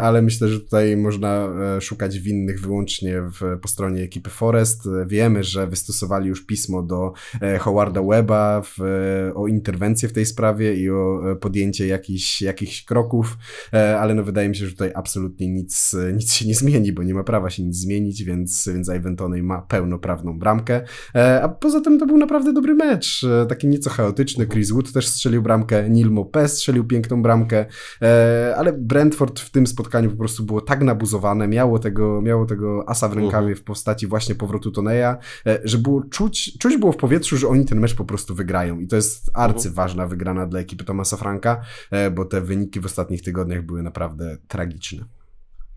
ale 0.00 0.22
myślę, 0.22 0.48
że 0.48 0.60
tutaj 0.60 0.96
można 0.96 1.48
szukać 1.80 2.18
winnych 2.18 2.60
wyłącznie 2.60 3.22
w, 3.22 3.58
po 3.60 3.68
stronie 3.68 4.02
ekipy 4.02 4.30
Forest. 4.30 4.88
Wiemy, 5.06 5.44
że 5.44 5.66
wystosowali 5.66 6.28
już 6.28 6.46
pismo 6.46 6.82
do 6.82 7.12
Howarda 7.60 8.02
Weba 8.02 8.62
w, 8.62 8.78
o 9.34 9.46
interwencję 9.46 10.08
w 10.08 10.12
tej 10.12 10.26
sprawie 10.26 10.74
i 10.74 10.90
o 10.90 11.20
podjęcie 11.40 11.86
jakichś, 11.86 12.42
jakichś 12.42 12.84
kroków, 12.84 13.36
ale 13.72 14.14
no 14.14 14.22
wydaje 14.22 14.48
mi 14.48 14.56
się, 14.56 14.66
że 14.66 14.72
tutaj 14.72 14.92
absolutnie 14.94 15.48
nic 15.48 15.83
nic, 16.14 16.32
się 16.32 16.46
nie 16.46 16.54
zmieni, 16.54 16.92
bo 16.92 17.02
nie 17.02 17.14
ma 17.14 17.24
prawa 17.24 17.50
się 17.50 17.62
nic 17.62 17.76
zmienić, 17.76 18.24
więc, 18.24 18.68
więc 18.74 18.88
Ivan 18.88 19.16
Toney 19.16 19.42
ma 19.42 19.62
pełnoprawną 19.62 20.38
bramkę. 20.38 20.82
E, 21.14 21.42
a 21.42 21.48
poza 21.48 21.80
tym 21.80 21.98
to 21.98 22.06
był 22.06 22.16
naprawdę 22.16 22.52
dobry 22.52 22.74
mecz, 22.74 23.24
e, 23.24 23.46
taki 23.46 23.68
nieco 23.68 23.90
chaotyczny. 23.90 24.46
Chris 24.46 24.70
Wood 24.70 24.92
też 24.92 25.08
strzelił 25.08 25.42
bramkę, 25.42 25.88
Neil 25.88 26.10
Mopé 26.10 26.48
strzelił 26.48 26.84
piękną 26.84 27.22
bramkę, 27.22 27.66
e, 28.02 28.54
ale 28.56 28.72
Brentford 28.72 29.40
w 29.40 29.50
tym 29.50 29.66
spotkaniu 29.66 30.10
po 30.10 30.16
prostu 30.16 30.44
było 30.44 30.60
tak 30.60 30.82
nabuzowane, 30.82 31.48
miało 31.48 31.78
tego, 31.78 32.22
miało 32.22 32.46
tego 32.46 32.88
asa 32.88 33.08
w 33.08 33.12
rękawie 33.12 33.38
mhm. 33.38 33.56
w 33.56 33.62
postaci 33.62 34.06
właśnie 34.06 34.34
powrotu 34.34 34.70
Toneja, 34.70 35.18
że 35.64 35.78
było 35.78 36.02
czuć, 36.02 36.58
czuć 36.58 36.76
było 36.76 36.92
w 36.92 36.96
powietrzu, 36.96 37.36
że 37.36 37.48
oni 37.48 37.64
ten 37.64 37.80
mecz 37.80 37.94
po 37.94 38.04
prostu 38.04 38.34
wygrają 38.34 38.80
i 38.80 38.86
to 38.86 38.96
jest 38.96 39.30
arcyważna 39.34 40.06
wygrana 40.06 40.46
dla 40.46 40.60
ekipy 40.60 40.84
Tomasa 40.84 41.16
Franka, 41.16 41.60
bo 42.14 42.24
te 42.24 42.40
wyniki 42.40 42.80
w 42.80 42.86
ostatnich 42.86 43.22
tygodniach 43.22 43.62
były 43.62 43.82
naprawdę 43.82 44.38
tragiczne. 44.48 45.04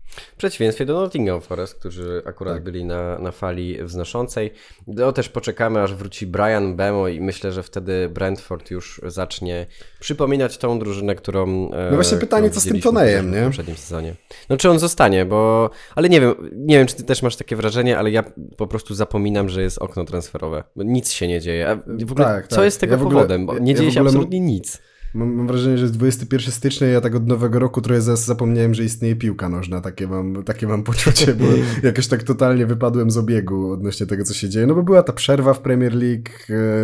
W 0.08 0.36
przeciwieństwie 0.36 0.84
do 0.86 1.00
Nottingham 1.00 1.40
Forest, 1.40 1.74
którzy 1.74 2.22
akurat 2.26 2.54
tak. 2.54 2.64
byli 2.64 2.84
na, 2.84 3.18
na 3.18 3.32
fali 3.32 3.84
wznoszącej. 3.84 4.52
No 4.86 5.12
też 5.12 5.28
poczekamy, 5.28 5.82
aż 5.82 5.94
wróci 5.94 6.26
Brian 6.26 6.76
Bemo 6.76 7.08
i 7.08 7.20
myślę, 7.20 7.52
że 7.52 7.62
wtedy 7.62 8.08
Brentford 8.08 8.70
już 8.70 9.00
zacznie 9.06 9.66
przypominać 10.00 10.58
tą 10.58 10.78
drużynę, 10.78 11.14
którą. 11.14 11.70
No 11.90 11.94
właśnie 11.94 12.18
pytanie, 12.18 12.50
co 12.50 12.60
z 12.60 12.64
tym 12.64 12.80
Tonejem, 12.80 13.32
nie? 13.32 13.40
W 13.40 13.44
poprzednim 13.44 13.76
sezonie. 13.76 14.14
No 14.48 14.56
czy 14.56 14.70
on 14.70 14.78
zostanie, 14.78 15.24
bo. 15.24 15.70
Ale 15.94 16.08
nie 16.08 16.20
wiem, 16.20 16.34
nie 16.52 16.78
wiem, 16.78 16.86
czy 16.86 16.96
ty 16.96 17.04
też 17.04 17.22
masz 17.22 17.36
takie 17.36 17.56
wrażenie, 17.56 17.98
ale 17.98 18.10
ja 18.10 18.22
po 18.56 18.66
prostu 18.66 18.94
zapominam, 18.94 19.48
że 19.48 19.62
jest 19.62 19.78
okno 19.78 20.04
transferowe. 20.04 20.64
Nic 20.76 21.10
się 21.10 21.28
nie 21.28 21.40
dzieje. 21.40 21.70
A 21.70 21.76
w 22.06 22.12
ogóle, 22.12 22.26
tak, 22.26 22.48
co 22.48 22.56
tak. 22.56 22.64
jest 22.64 22.80
tego 22.80 22.94
ja 22.96 23.00
ogóle, 23.00 23.14
powodem? 23.14 23.46
Bo 23.46 23.58
nie 23.58 23.72
ja 23.72 23.78
dzieje 23.78 23.92
się 23.92 24.00
absolutnie 24.00 24.40
nic. 24.40 24.78
Mam, 25.14 25.34
mam, 25.34 25.46
wrażenie, 25.46 25.78
że 25.78 25.84
jest 25.84 25.96
21 25.96 26.52
stycznia 26.52 26.86
ja 26.86 27.00
tak 27.00 27.14
od 27.14 27.26
nowego 27.26 27.58
roku 27.58 27.80
trochę 27.80 28.00
zapomniałem, 28.00 28.74
że 28.74 28.84
istnieje 28.84 29.16
piłka 29.16 29.48
nożna. 29.48 29.80
Takie 29.80 30.06
mam, 30.06 30.44
takie 30.44 30.66
mam 30.66 30.82
poczucie, 30.82 31.34
bo 31.34 31.44
jakoś 31.88 32.06
tak 32.06 32.22
totalnie 32.22 32.66
wypadłem 32.66 33.10
z 33.10 33.16
obiegu 33.16 33.72
odnośnie 33.72 34.06
tego, 34.06 34.24
co 34.24 34.34
się 34.34 34.48
dzieje. 34.48 34.66
No 34.66 34.74
bo 34.74 34.82
była 34.82 35.02
ta 35.02 35.12
przerwa 35.12 35.54
w 35.54 35.60
Premier 35.60 35.94
League, 35.94 36.30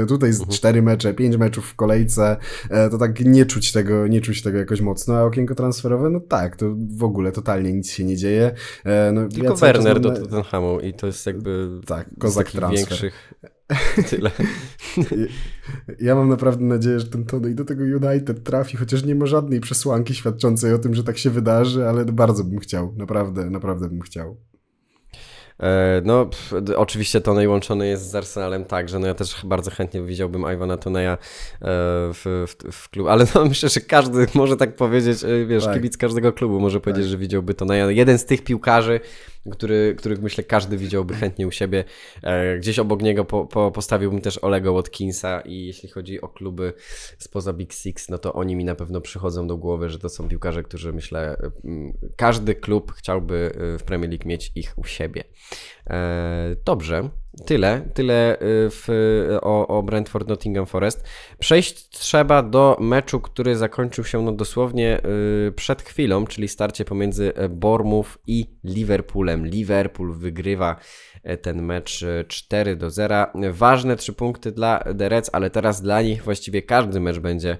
e, 0.02 0.06
tutaj 0.06 0.32
z 0.32 0.40
mhm. 0.40 0.56
cztery 0.56 0.82
mecze, 0.82 1.14
pięć 1.14 1.36
meczów 1.36 1.66
w 1.66 1.74
kolejce, 1.74 2.36
e, 2.70 2.90
to 2.90 2.98
tak 2.98 3.20
nie 3.20 3.46
czuć 3.46 3.72
tego, 3.72 4.06
nie 4.06 4.20
czuć 4.20 4.42
tego 4.42 4.58
jakoś 4.58 4.80
mocno, 4.80 5.14
a 5.14 5.22
okienko 5.22 5.54
transferowe, 5.54 6.10
no 6.10 6.20
tak, 6.20 6.56
to 6.56 6.66
w 6.96 7.04
ogóle 7.04 7.32
totalnie 7.32 7.72
nic 7.72 7.90
się 7.90 8.04
nie 8.04 8.16
dzieje. 8.16 8.54
E, 8.84 9.12
no, 9.12 9.28
Tylko 9.28 9.48
ja 9.48 9.54
Werner 9.54 10.00
do 10.00 10.10
Tottenhamu 10.10 10.80
i 10.80 10.94
to 10.94 11.06
jest 11.06 11.26
jakby 11.26 11.80
tak, 11.86 12.10
kozak 12.18 12.50
transfer. 12.50 12.88
większych 12.88 13.34
Tyle. 14.10 14.30
Ja 16.00 16.14
mam 16.14 16.28
naprawdę 16.28 16.64
nadzieję, 16.64 17.00
że 17.00 17.06
ten 17.06 17.24
Tony 17.24 17.54
do 17.54 17.64
tego 17.64 17.84
United 17.84 18.44
trafi, 18.44 18.76
chociaż 18.76 19.04
nie 19.04 19.14
ma 19.14 19.26
żadnej 19.26 19.60
przesłanki 19.60 20.14
świadczącej 20.14 20.72
o 20.72 20.78
tym, 20.78 20.94
że 20.94 21.04
tak 21.04 21.18
się 21.18 21.30
wydarzy, 21.30 21.88
ale 21.88 22.04
bardzo 22.04 22.44
bym 22.44 22.58
chciał. 22.58 22.94
Naprawdę, 22.96 23.50
naprawdę 23.50 23.88
bym 23.88 24.00
chciał. 24.00 24.36
E, 25.62 26.02
no, 26.04 26.26
pff, 26.26 26.52
oczywiście 26.76 27.20
Tonej 27.20 27.48
łączony 27.48 27.88
jest 27.88 28.10
z 28.10 28.14
Arsenalem 28.14 28.64
także 28.64 28.98
no 28.98 29.06
ja 29.06 29.14
też 29.14 29.46
bardzo 29.46 29.70
chętnie 29.70 30.02
widziałbym 30.02 30.44
Iwana 30.54 30.76
Toneja 30.76 31.12
e, 31.12 31.16
w, 31.60 32.46
w, 32.48 32.72
w 32.72 32.88
klubie, 32.88 33.10
ale 33.10 33.26
no 33.34 33.44
myślę, 33.48 33.68
że 33.68 33.80
każdy 33.80 34.26
może 34.34 34.56
tak 34.56 34.76
powiedzieć, 34.76 35.24
e, 35.24 35.46
wiesz, 35.46 35.64
tak. 35.64 35.74
kibic 35.74 35.96
każdego 35.96 36.32
klubu 36.32 36.60
może 36.60 36.80
powiedzieć, 36.80 37.04
tak. 37.04 37.10
że 37.10 37.18
widziałby 37.18 37.54
Toneja. 37.54 37.90
Jeden 37.90 38.18
z 38.18 38.24
tych 38.24 38.44
piłkarzy, 38.44 39.00
który, 39.52 39.94
których 39.98 40.22
myślę 40.22 40.44
każdy 40.44 40.76
widziałby 40.76 41.14
chętnie 41.14 41.46
u 41.46 41.50
siebie. 41.50 41.84
Gdzieś 42.58 42.78
obok 42.78 43.02
niego 43.02 43.24
po, 43.24 43.46
po, 43.46 43.70
postawiłbym 43.70 44.20
też 44.20 44.38
Olego 44.44 44.72
Watkinsa 44.72 45.40
i 45.40 45.66
jeśli 45.66 45.88
chodzi 45.88 46.20
o 46.20 46.28
kluby 46.28 46.72
spoza 47.18 47.52
Big 47.52 47.72
Six, 47.72 48.08
no 48.08 48.18
to 48.18 48.32
oni 48.32 48.56
mi 48.56 48.64
na 48.64 48.74
pewno 48.74 49.00
przychodzą 49.00 49.46
do 49.46 49.56
głowy, 49.56 49.90
że 49.90 49.98
to 49.98 50.08
są 50.08 50.28
piłkarze, 50.28 50.62
którzy 50.62 50.92
myślę, 50.92 51.36
każdy 52.16 52.54
klub 52.54 52.92
chciałby 52.92 53.50
w 53.78 53.82
Premier 53.82 54.10
League 54.10 54.28
mieć 54.28 54.52
ich 54.54 54.74
u 54.76 54.84
siebie. 54.84 55.24
E, 55.86 56.56
dobrze, 56.64 57.10
tyle, 57.46 57.88
tyle 57.94 58.38
e, 58.38 58.38
w, 58.70 58.88
o, 59.42 59.66
o 59.66 59.82
Brentford 59.82 60.28
Nottingham 60.28 60.66
Forest. 60.66 61.04
Przejść 61.38 61.88
trzeba 61.88 62.42
do 62.42 62.76
meczu, 62.80 63.20
który 63.20 63.56
zakończył 63.56 64.04
się 64.04 64.22
no 64.22 64.32
dosłownie 64.32 64.98
e, 64.98 65.52
przed 65.52 65.82
chwilą, 65.82 66.26
czyli 66.26 66.48
starcie 66.48 66.84
pomiędzy 66.84 67.32
Bournemouth 67.50 68.18
i 68.26 68.46
Liverpoolem. 68.64 69.46
Liverpool 69.46 70.12
wygrywa 70.12 70.76
ten 71.42 71.62
mecz 71.62 72.04
4 72.28 72.76
do 72.76 72.90
0. 72.90 73.26
Ważne 73.50 73.96
trzy 73.96 74.12
punkty 74.12 74.52
dla 74.52 74.84
The 74.98 75.08
Reds, 75.08 75.30
ale 75.32 75.50
teraz 75.50 75.82
dla 75.82 76.02
nich 76.02 76.22
właściwie 76.22 76.62
każdy 76.62 77.00
mecz 77.00 77.18
będzie 77.18 77.56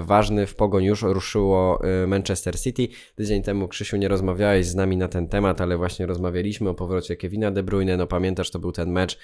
ważny. 0.00 0.46
W 0.46 0.54
pogoń 0.54 0.84
już 0.84 1.02
ruszyło 1.02 1.82
Manchester 2.06 2.60
City. 2.60 2.88
Tydzień 3.14 3.42
temu, 3.42 3.68
Krzysiu, 3.68 3.96
nie 3.96 4.08
rozmawiałeś 4.08 4.66
z 4.66 4.74
nami 4.74 4.96
na 4.96 5.08
ten 5.08 5.28
temat, 5.28 5.60
ale 5.60 5.76
właśnie 5.76 6.06
rozmawialiśmy 6.06 6.68
o 6.68 6.74
powrocie 6.74 7.16
Kevina 7.16 7.50
De 7.50 7.62
Bruyne. 7.62 7.96
No 7.96 8.06
pamiętasz, 8.06 8.50
to 8.50 8.58
był 8.58 8.72
ten 8.72 8.90
mecz 8.90 9.18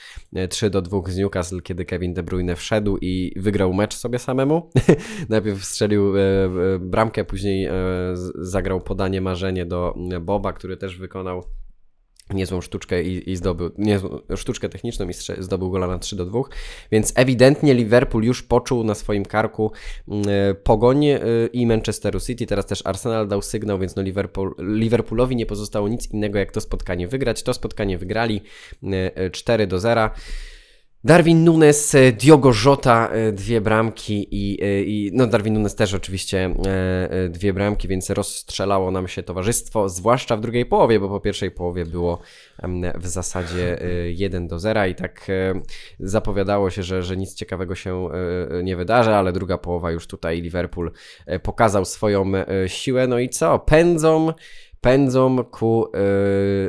3 0.50 0.66
e, 0.66 0.70
do 0.70 0.82
2 0.82 1.00
z 1.06 1.16
Newcastle, 1.16 1.60
kiedy 1.62 1.84
Kevin 1.84 2.14
De 2.14 2.22
Bruyne 2.22 2.56
wszedł 2.56 2.98
i 3.00 3.32
wygrał 3.36 3.72
mecz 3.72 3.94
sobie 3.94 4.18
samemu. 4.18 4.70
Najpierw 5.28 5.64
strzelił 5.64 6.16
e, 6.16 6.20
e, 6.20 6.48
bramkę, 6.78 7.24
później 7.24 7.68
zagrał 8.34 8.80
podanie 8.80 9.20
marzenie 9.20 9.66
do 9.66 9.94
Boba, 10.20 10.52
który 10.52 10.76
też 10.76 10.96
wykonał 10.96 11.44
niezłą 12.34 12.60
sztuczkę 12.60 13.02
i, 13.02 13.30
i 13.30 13.36
zdobył, 13.36 13.70
niezłą 13.78 14.18
sztuczkę 14.36 14.68
techniczną 14.68 15.08
i 15.08 15.12
zdobył 15.38 15.70
gola 15.70 15.86
na 15.86 15.98
3 15.98 16.16
do 16.16 16.26
2, 16.26 16.40
więc 16.92 17.12
ewidentnie 17.16 17.74
Liverpool 17.74 18.24
już 18.24 18.42
poczuł 18.42 18.84
na 18.84 18.94
swoim 18.94 19.24
karku 19.24 19.72
e, 20.08 20.54
pogoń 20.54 21.06
e, 21.06 21.20
i 21.52 21.66
Manchesteru 21.66 22.20
City, 22.20 22.46
teraz 22.46 22.66
też 22.66 22.82
Arsenal 22.84 23.28
dał 23.28 23.42
sygnał, 23.42 23.78
więc 23.78 23.96
no 23.96 24.02
Liverpool, 24.02 24.54
Liverpoolowi 24.58 25.36
nie 25.36 25.46
pozostało 25.46 25.88
nic 25.88 26.10
innego 26.10 26.38
jak 26.38 26.52
to 26.52 26.60
spotkanie 26.60 27.08
wygrać, 27.08 27.42
to 27.42 27.54
spotkanie 27.54 27.98
wygrali 27.98 28.40
4 29.32 29.64
e, 29.64 29.66
do 29.66 29.80
0. 29.80 30.10
Darwin 31.04 31.44
Nunes, 31.44 31.94
e, 31.94 32.12
Diogo 32.12 32.52
Jota, 32.64 33.08
e, 33.08 33.32
dwie 33.32 33.60
bramki 33.60 34.28
i, 34.30 34.62
e, 34.62 34.82
i, 34.82 35.10
no 35.14 35.26
Darwin 35.26 35.54
Nunes 35.54 35.74
też 35.74 35.94
oczywiście 35.94 36.54
dwie 37.30 37.52
bramki, 37.52 37.88
więc 37.88 38.10
rozstrzelało 38.10 38.90
nam 38.90 39.08
się 39.08 39.22
towarzystwo, 39.22 39.88
zwłaszcza 39.88 40.36
w 40.36 40.40
drugiej 40.40 40.66
połowie, 40.66 41.00
bo 41.00 41.08
po 41.08 41.20
pierwszej 41.20 41.50
połowie 41.50 41.86
było 41.86 42.20
w 42.94 43.06
zasadzie 43.06 43.78
1 44.14 44.48
do 44.48 44.58
0 44.58 44.86
i 44.86 44.94
tak 44.94 45.26
zapowiadało 46.00 46.70
się, 46.70 46.82
że, 46.82 47.02
że 47.02 47.16
nic 47.16 47.34
ciekawego 47.34 47.74
się 47.74 48.08
nie 48.62 48.76
wydarzy, 48.76 49.14
ale 49.14 49.32
druga 49.32 49.58
połowa 49.58 49.90
już 49.90 50.06
tutaj 50.06 50.42
Liverpool 50.42 50.92
pokazał 51.42 51.84
swoją 51.84 52.32
siłę, 52.66 53.06
no 53.06 53.18
i 53.18 53.28
co? 53.28 53.58
Pędzą 53.58 54.32
pędzą 54.80 55.44
ku, 55.44 55.86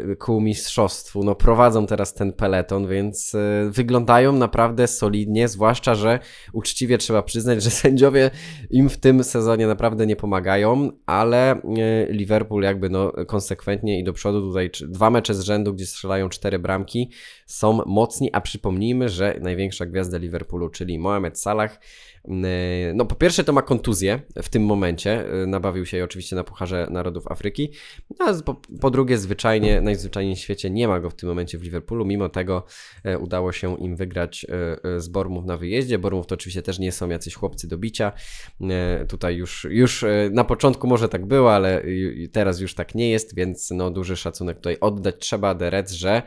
yy, 0.08 0.16
ku 0.16 0.42
mistrzostwu. 0.42 1.24
No 1.24 1.36
prowadzą 1.36 1.86
teraz 1.88 2.14
ten 2.14 2.34
peleton, 2.34 2.88
więc 2.88 3.34
yy, 3.34 3.72
wyglądają 3.72 4.34
naprawdę 4.34 4.88
solidnie, 4.88 5.48
zwłaszcza, 5.48 5.96
że 5.96 6.20
uczciwie 6.54 6.98
trzeba 6.98 7.24
przyznać, 7.24 7.64
że 7.64 7.70
sędziowie 7.82 8.32
im 8.70 8.90
w 8.90 8.98
tym 8.98 9.24
sezonie 9.24 9.68
naprawdę 9.68 10.08
nie 10.08 10.16
pomagają, 10.16 10.90
ale 11.06 11.62
yy, 11.64 12.14
Liverpool 12.14 12.64
jakby 12.64 12.90
no 12.90 13.12
konsekwentnie 13.28 14.00
i 14.00 14.04
do 14.04 14.14
przodu 14.14 14.42
tutaj 14.42 14.72
dwa 14.82 15.10
mecze 15.10 15.34
z 15.34 15.42
rzędu, 15.42 15.74
gdzie 15.74 15.86
strzelają 15.86 16.30
cztery 16.30 16.60
bramki, 16.60 17.12
są 17.46 17.80
mocni, 17.86 18.30
a 18.34 18.42
przypomnijmy, 18.42 19.10
że 19.10 19.40
największa 19.42 19.86
gwiazda 19.86 20.18
Liverpoolu, 20.18 20.70
czyli 20.70 21.00
Mohamed 21.00 21.40
Salah, 21.40 21.80
no 22.94 23.06
po 23.06 23.16
pierwsze 23.16 23.44
to 23.44 23.54
ma 23.54 23.62
kontuzję 23.62 24.22
w 24.44 24.50
tym 24.50 24.66
momencie, 24.66 25.26
e, 25.44 25.48
nabawił 25.48 25.86
się 25.86 26.04
oczywiście 26.04 26.36
na 26.36 26.44
Pucharze 26.44 26.88
Narodów 26.92 27.32
Afryki, 27.32 27.72
a 28.20 28.34
po, 28.46 28.62
po, 28.82 28.92
drugie 28.92 29.18
zwyczajnie, 29.18 29.82
najzwyczajniej 29.82 30.36
w 30.36 30.40
świecie 30.40 30.70
nie 30.70 30.88
ma 30.88 31.00
go 31.00 31.10
w 31.10 31.16
tym 31.16 31.30
momencie 31.30 31.58
w 31.58 31.64
Liverpoolu, 31.64 32.06
mimo 32.06 32.30
tego 32.30 32.66
e, 33.04 33.18
udało 33.18 33.52
się 33.52 33.78
im 33.78 33.96
wygrać 33.96 34.46
z 34.98 35.08
Bormów 35.08 35.46
na 35.46 35.58
wyjeździe, 35.58 36.00
Bormów 36.00 36.28
to 36.28 36.36
oczywiście 36.36 36.62
też 36.62 36.80
nie 36.80 36.92
są 36.92 37.10
jacyś 37.10 37.36
chłopcy 37.36 37.68
do 37.68 37.78
bicia, 37.78 38.12
tutaj 39.08 39.36
już, 39.36 39.68
już 39.70 40.06
na 40.32 40.44
początku 40.44 40.88
może 40.88 41.10
tak 41.10 41.26
było, 41.26 41.54
ale 41.54 41.84
teraz 42.32 42.60
już 42.60 42.76
tak 42.76 42.96
nie 42.96 43.10
jest, 43.10 43.36
więc 43.36 43.72
no 43.72 43.92
duży 43.92 44.18
szacunek 44.18 44.58
tutaj 44.58 44.78
oddać. 44.82 45.16
Trzeba 45.20 45.56
Reds, 45.60 45.92
że, 45.92 46.22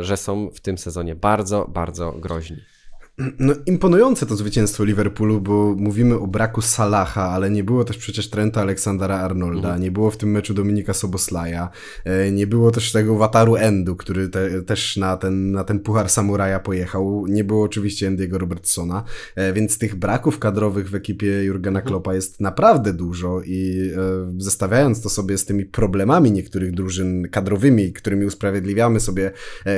że 0.00 0.16
są 0.16 0.50
w 0.50 0.60
tym 0.60 0.78
sezonie 0.78 1.14
bardzo, 1.14 1.66
bardzo 1.68 2.12
groźni. 2.12 2.75
No, 3.18 3.54
imponujące 3.66 4.26
to 4.26 4.36
zwycięstwo 4.36 4.84
Liverpoolu, 4.84 5.40
bo 5.40 5.74
mówimy 5.78 6.18
o 6.18 6.26
braku 6.26 6.62
Salaha, 6.62 7.22
ale 7.22 7.50
nie 7.50 7.64
było 7.64 7.84
też 7.84 7.98
przecież 7.98 8.30
Trenta 8.30 8.60
Aleksandra 8.60 9.18
Arnolda, 9.18 9.68
mhm. 9.68 9.82
nie 9.82 9.90
było 9.90 10.10
w 10.10 10.16
tym 10.16 10.30
meczu 10.30 10.54
Dominika 10.54 10.94
Soboslaja, 10.94 11.68
e, 12.04 12.32
nie 12.32 12.46
było 12.46 12.70
też 12.70 12.92
tego 12.92 13.16
Wataru 13.16 13.56
Endu, 13.56 13.96
który 13.96 14.28
te, 14.28 14.62
też 14.62 14.96
na 14.96 15.16
ten, 15.16 15.52
na 15.52 15.64
ten 15.64 15.80
Puchar 15.80 16.08
Samuraja 16.08 16.60
pojechał, 16.60 17.26
nie 17.28 17.44
było 17.44 17.64
oczywiście 17.64 18.10
Andy'ego 18.10 18.38
Robertsona, 18.38 19.04
e, 19.36 19.52
więc 19.52 19.78
tych 19.78 19.94
braków 19.94 20.38
kadrowych 20.38 20.90
w 20.90 20.94
ekipie 20.94 21.44
Jurgena 21.44 21.78
mhm. 21.78 21.86
Kloppa 21.86 22.14
jest 22.14 22.40
naprawdę 22.40 22.92
dużo 22.92 23.40
i 23.44 23.90
e, 23.96 24.40
zestawiając 24.42 25.02
to 25.02 25.08
sobie 25.08 25.38
z 25.38 25.44
tymi 25.44 25.64
problemami 25.64 26.32
niektórych 26.32 26.72
drużyn 26.72 27.28
kadrowymi, 27.30 27.92
którymi 27.92 28.26
usprawiedliwiamy 28.26 29.00
sobie 29.00 29.30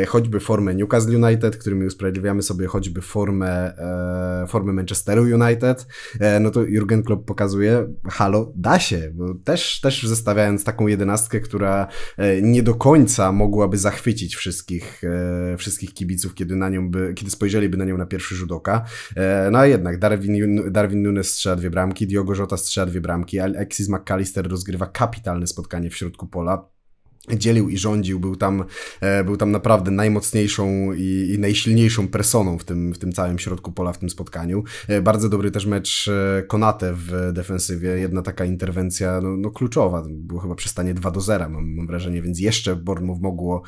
choćby 0.09 0.41
formę 0.41 0.75
Newcastle 0.75 1.25
United, 1.25 1.57
którymi 1.57 1.87
usprawiedliwiamy 1.87 2.43
sobie 2.43 2.67
choćby 2.67 3.01
formę 3.01 3.28
formę, 3.29 3.79
e, 4.43 4.47
formę 4.47 4.73
Manchesteru 4.73 5.23
United, 5.23 5.87
e, 6.21 6.41
no 6.41 6.51
to 6.51 6.63
Jurgen 6.63 7.03
Klopp 7.03 7.27
pokazuje, 7.27 7.89
halo, 8.11 8.53
da 8.57 8.79
się, 8.79 9.13
też, 9.45 9.81
też 9.81 10.03
zestawiając 10.03 10.65
taką 10.65 10.87
jedenastkę, 10.87 11.41
która 11.41 11.87
e, 12.17 12.43
nie 12.43 12.63
do 12.63 12.75
końca 12.75 13.33
mogłaby 13.33 13.79
zachwycić 13.79 14.37
wszystkich, 14.37 15.03
wszystkich 15.59 15.95
kibiców, 15.95 16.35
kiedy 16.35 16.57
na 16.57 16.69
nią 16.69 16.91
by, 16.91 17.15
kiedy 17.15 17.31
spojrzeliby 17.31 17.77
na 17.77 17.85
nią 17.85 17.97
na 17.97 18.07
pierwszy 18.07 18.35
rzut 18.35 18.53
oka, 18.53 18.85
no 19.51 19.59
a 19.59 19.67
jednak 19.67 19.99
Darwin, 19.99 20.63
Darwin 20.73 21.03
Nunes 21.03 21.31
strzela 21.31 21.57
dwie 21.57 21.71
bramki, 21.71 22.07
Diogo 22.07 22.35
Jota 22.35 22.57
strzela 22.57 22.87
dwie 22.87 23.01
bramki, 23.01 23.39
Alexis 23.39 23.89
McAllister 23.89 24.49
rozgrywa 24.49 24.87
kapitalne 24.87 25.47
spotkanie 25.47 25.91
w 25.91 25.97
środku 25.97 26.27
pola, 26.27 26.69
dzielił 27.37 27.69
i 27.69 27.79
rządził, 27.79 28.21
był 28.21 28.37
tam, 28.37 28.65
e, 29.01 29.25
był 29.25 29.37
tam 29.37 29.51
naprawdę 29.51 29.91
najmocniejszą 29.91 30.93
i, 30.93 31.33
i, 31.35 31.39
najsilniejszą 31.39 32.09
personą 32.09 32.59
w 32.59 32.65
tym, 32.65 32.95
w 32.95 32.99
tym 32.99 33.13
całym 33.13 33.39
środku 33.39 33.73
pola, 33.73 33.93
w 33.93 33.99
tym 33.99 34.11
spotkaniu. 34.11 34.65
E, 34.89 35.03
bardzo 35.03 35.29
dobry 35.29 35.51
też 35.51 35.67
mecz 35.67 36.09
e, 36.09 36.43
Konate 36.43 36.95
w 36.95 37.33
defensywie, 37.33 37.89
jedna 37.89 38.23
taka 38.23 38.45
interwencja 38.45 39.21
no, 39.21 39.37
no 39.37 39.51
kluczowa, 39.51 40.05
było 40.09 40.41
chyba 40.41 40.55
przy 40.55 40.69
stanie 40.69 40.95
2 40.95 41.11
do 41.11 41.21
0, 41.21 41.49
mam, 41.49 41.75
mam 41.75 41.87
wrażenie, 41.87 42.23
więc 42.23 42.41
jeszcze 42.41 42.77
Bournemouth 42.77 43.21
mogło, 43.21 43.63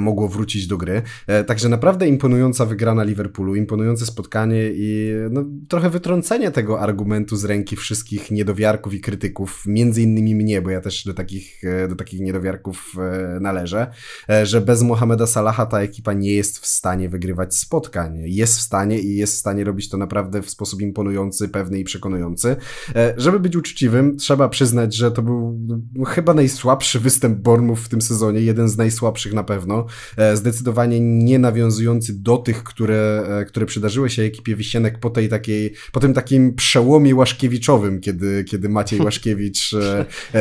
mogło 0.00 0.28
wrócić 0.28 0.66
do 0.66 0.76
gry. 0.76 1.02
Także 1.46 1.68
naprawdę 1.68 2.08
imponująca 2.08 2.66
wygrana 2.66 3.04
Liverpoolu, 3.04 3.54
imponujące 3.54 4.06
spotkanie 4.06 4.70
i 4.72 5.12
no, 5.30 5.44
trochę 5.68 5.90
wytrącenie 5.90 6.50
tego 6.50 6.80
argumentu 6.80 7.36
z 7.36 7.44
ręki 7.44 7.76
wszystkich 7.76 8.30
niedowiarków 8.30 8.94
i 8.94 9.00
krytyków, 9.00 9.62
między 9.66 10.02
innymi 10.02 10.34
mnie, 10.34 10.62
bo 10.62 10.70
ja 10.70 10.80
też 10.80 11.04
do 11.04 11.14
takich, 11.14 11.62
do 11.88 11.96
takich 11.96 12.20
niedowiarków 12.20 12.94
należy, 13.40 13.86
e, 14.30 14.46
że 14.46 14.60
bez 14.60 14.82
Mohameda 14.82 15.26
Salaha 15.26 15.66
ta 15.66 15.80
ekipa 15.80 16.12
nie 16.12 16.34
jest 16.34 16.58
w 16.58 16.66
stanie 16.66 17.08
wygrywać 17.08 17.56
spotkań. 17.56 18.18
Jest 18.24 18.58
w 18.58 18.60
stanie 18.60 19.00
i 19.00 19.16
jest 19.16 19.34
w 19.34 19.38
stanie 19.38 19.64
robić 19.64 19.88
to 19.88 19.96
naprawdę 19.96 20.42
w 20.42 20.50
sposób 20.50 20.80
imponujący, 20.80 21.48
pewny 21.48 21.78
i 21.78 21.84
przekonujący. 21.84 22.56
E, 22.94 23.14
żeby 23.16 23.40
być 23.40 23.56
uczciwym, 23.56 24.16
trzeba 24.16 24.48
przyznać, 24.48 24.94
że 24.94 25.10
to 25.10 25.22
był 25.22 25.58
no, 25.94 26.04
chyba 26.04 26.34
najsłabszy 26.34 27.00
występ 27.00 27.38
Bormów 27.38 27.84
w 27.84 27.88
tym 27.88 28.00
sezonie, 28.00 28.40
jeden 28.40 28.68
z 28.68 28.76
najsłabszych 28.76 29.32
na 29.32 29.44
pewno. 29.44 29.86
Zdecydowanie 30.34 31.00
nie 31.00 31.38
nawiązujący 31.38 32.22
do 32.22 32.36
tych, 32.36 32.64
które, 32.64 33.24
które 33.48 33.66
przydarzyły 33.66 34.10
się 34.10 34.22
ekipie 34.22 34.56
Wisienek 34.56 34.98
po 34.98 35.10
tej 35.10 35.28
takiej, 35.28 35.74
po 35.92 36.00
tym 36.00 36.14
takim 36.14 36.54
przełomie 36.54 37.14
Łaszkiewiczowym, 37.14 38.00
kiedy, 38.00 38.44
kiedy 38.44 38.68
Maciej 38.68 39.00
Łaszkiewicz 39.04 39.74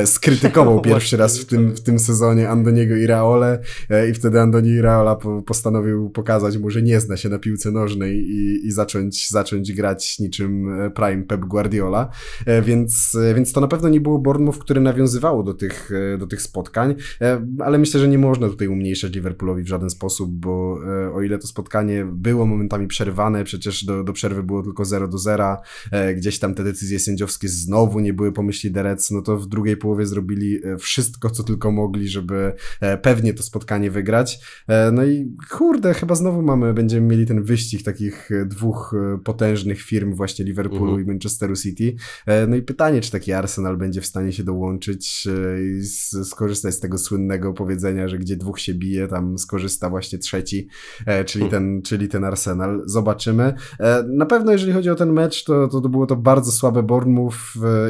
skrytykował 0.06 0.82
pierwszy 0.82 1.18
raz 1.18 1.40
w 1.40 1.46
tym, 1.46 1.76
w 1.76 1.82
tym 1.82 2.00
sezonie 2.00 2.41
Andoniego 2.50 2.96
Iraole 2.96 3.60
e, 3.90 4.10
i 4.10 4.14
wtedy 4.14 4.40
Andoni 4.40 4.70
Iraola 4.70 5.18
postanowił 5.46 6.10
pokazać 6.10 6.58
mu, 6.58 6.70
że 6.70 6.82
nie 6.82 7.00
zna 7.00 7.18
się 7.18 7.30
na 7.30 7.40
piłce 7.40 7.72
nożnej 7.72 8.18
i, 8.18 8.68
i 8.68 8.72
zacząć, 8.72 9.30
zacząć 9.30 9.74
grać 9.74 10.20
niczym 10.20 10.82
e, 10.82 10.92
Prime 10.92 11.24
Pep 11.24 11.42
Guardiola, 11.42 12.10
e, 12.46 12.62
więc, 12.62 13.18
więc 13.36 13.54
to 13.54 13.62
na 13.62 13.68
pewno 13.68 13.90
nie 13.90 14.02
było 14.02 14.20
Bournemouth, 14.20 14.60
które 14.60 14.82
nawiązywało 14.82 15.44
do 15.44 15.54
tych, 15.54 15.92
do 16.20 16.28
tych 16.28 16.42
spotkań, 16.42 16.96
ale 17.60 17.78
myślę, 17.78 18.00
że 18.00 18.08
nie 18.08 18.18
można 18.18 18.50
tutaj 18.50 18.68
umniejszać 18.68 19.14
Liverpoolowi 19.14 19.64
w 19.64 19.68
żaden 19.68 19.90
sposób, 19.90 20.32
bo 20.32 20.80
o 21.14 21.22
ile 21.22 21.38
to 21.38 21.48
spotkanie 21.48 22.06
było 22.06 22.46
momentami 22.46 22.88
przerwane, 22.88 23.44
przecież 23.44 23.86
do, 23.86 24.04
do 24.04 24.14
przerwy 24.14 24.44
było 24.44 24.64
tylko 24.64 24.86
0 24.86 25.08
do 25.08 25.18
0, 25.18 25.58
gdzieś 26.16 26.40
tam 26.40 26.54
te 26.54 26.64
decyzje 26.64 27.00
sędziowskie 27.00 27.48
znowu 27.48 28.00
nie 28.00 28.14
były 28.14 28.32
po 28.32 28.44
myśli 28.44 28.72
Derec, 28.72 29.12
no 29.12 29.22
to 29.22 29.38
w 29.38 29.48
drugiej 29.48 29.78
połowie 29.78 30.06
zrobili 30.06 30.60
wszystko, 30.80 31.30
co 31.30 31.44
tylko 31.44 31.72
mogli, 31.72 32.10
żeby 32.10 32.31
E, 32.82 32.98
pewnie 32.98 33.34
to 33.34 33.44
spotkanie 33.44 33.92
wygrać. 33.92 34.40
E, 34.68 34.92
no 34.92 35.06
i 35.06 35.36
kurde, 35.50 35.94
chyba 35.94 36.16
znowu 36.16 36.42
mamy, 36.42 36.74
będziemy 36.74 37.08
mieli 37.08 37.26
ten 37.26 37.44
wyścig 37.44 37.84
takich 37.84 38.32
e, 38.32 38.46
dwóch 38.46 38.96
potężnych 39.24 39.82
firm, 39.82 40.14
właśnie 40.14 40.46
Liverpoolu 40.46 40.86
mhm. 40.86 41.04
i 41.04 41.08
Manchesteru 41.08 41.56
City. 41.56 41.96
No 42.48 42.56
i 42.56 42.62
pytanie, 42.62 43.02
czy 43.02 43.12
taki 43.12 43.34
Arsenal 43.34 43.78
będzie 43.78 44.02
w 44.02 44.06
stanie 44.06 44.32
się 44.32 44.44
dołączyć 44.44 45.28
i 45.62 45.86
skorzystać 46.24 46.74
z 46.76 46.80
tego 46.80 46.98
słynnego 46.98 47.54
powiedzenia, 47.54 48.08
że 48.08 48.18
gdzie 48.18 48.38
dwóch 48.38 48.60
się 48.60 48.74
bije, 48.74 49.08
tam 49.08 49.38
skorzysta 49.38 49.90
właśnie 49.90 50.20
trzeci, 50.20 50.68
czyli 51.26 51.46
mhm. 51.46 51.64
ten, 51.64 51.82
czyli 51.82 52.08
ten 52.08 52.24
Arsenal. 52.24 52.84
Zobaczymy. 52.86 53.54
Na 54.08 54.26
pewno, 54.26 54.52
jeżeli 54.52 54.74
chodzi 54.74 54.90
o 54.90 54.96
ten 54.96 55.14
mecz, 55.14 55.44
to, 55.44 55.68
to 55.68 55.82
było 55.82 56.08
to 56.08 56.16
bardzo 56.16 56.52
słabe 56.52 56.84
Bournemouth 56.84 57.38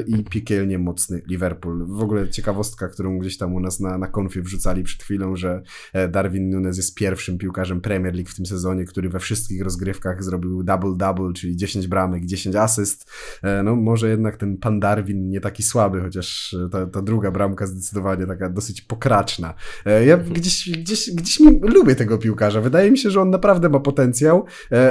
i 0.08 0.24
piekielnie 0.24 0.80
mocny 0.80 1.22
Liverpool. 1.28 1.86
W 1.88 2.02
ogóle 2.02 2.30
ciekawostka, 2.30 2.88
którą 2.88 3.20
gdzieś 3.20 3.38
tam 3.38 3.54
u 3.54 3.60
nas 3.60 3.80
na, 3.80 3.98
na 3.98 4.08
konfie 4.32 4.42
wrzucali 4.42 4.84
przed 4.84 5.04
chwilą, 5.04 5.36
że 5.36 5.62
e, 5.94 6.08
Darwin 6.08 6.50
Nunes 6.50 6.78
jest 6.78 6.96
pierwszym 6.96 7.38
piłkarzem 7.38 7.82
Premier 7.82 8.14
League 8.14 8.30
w 8.30 8.36
tym 8.36 8.46
sezonie, 8.46 8.86
który 8.86 9.10
we 9.10 9.20
wszystkich 9.20 9.62
rozgrywkach 9.62 10.24
zrobił 10.24 10.64
double-double, 10.64 11.34
czyli 11.34 11.58
10 11.58 11.88
bramek, 11.88 12.26
10 12.26 12.56
asyst. 12.56 13.12
E, 13.44 13.64
no 13.64 13.76
może 13.76 14.10
jednak 14.10 14.38
ten 14.38 14.58
pan 14.58 14.80
Darwin 14.80 15.30
nie 15.30 15.42
taki 15.42 15.64
słaby, 15.64 16.02
chociaż 16.02 16.56
ta, 16.72 16.86
ta 16.86 17.02
druga 17.02 17.32
bramka 17.32 17.68
zdecydowanie 17.68 18.28
taka 18.28 18.50
dosyć 18.50 18.82
pokraczna. 18.82 19.54
E, 19.86 20.06
ja 20.06 20.18
gdzieś, 20.18 20.70
gdzieś, 20.70 21.12
gdzieś 21.12 21.40
mi 21.40 21.60
lubię 21.60 21.96
tego 21.96 22.18
piłkarza. 22.18 22.62
Wydaje 22.62 22.92
mi 22.92 22.98
się, 22.98 23.10
że 23.10 23.22
on 23.22 23.30
naprawdę 23.30 23.70
ma 23.70 23.80
potencjał, 23.80 24.46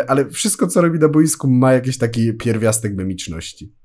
ale 0.09 0.30
wszystko, 0.30 0.66
co 0.66 0.80
robi 0.80 0.99
na 0.99 1.09
boisku, 1.09 1.51
ma 1.51 1.72
jakiś 1.72 1.99
taki 1.99 2.34
pierwiastek 2.34 2.95
memiczności. 2.97 3.80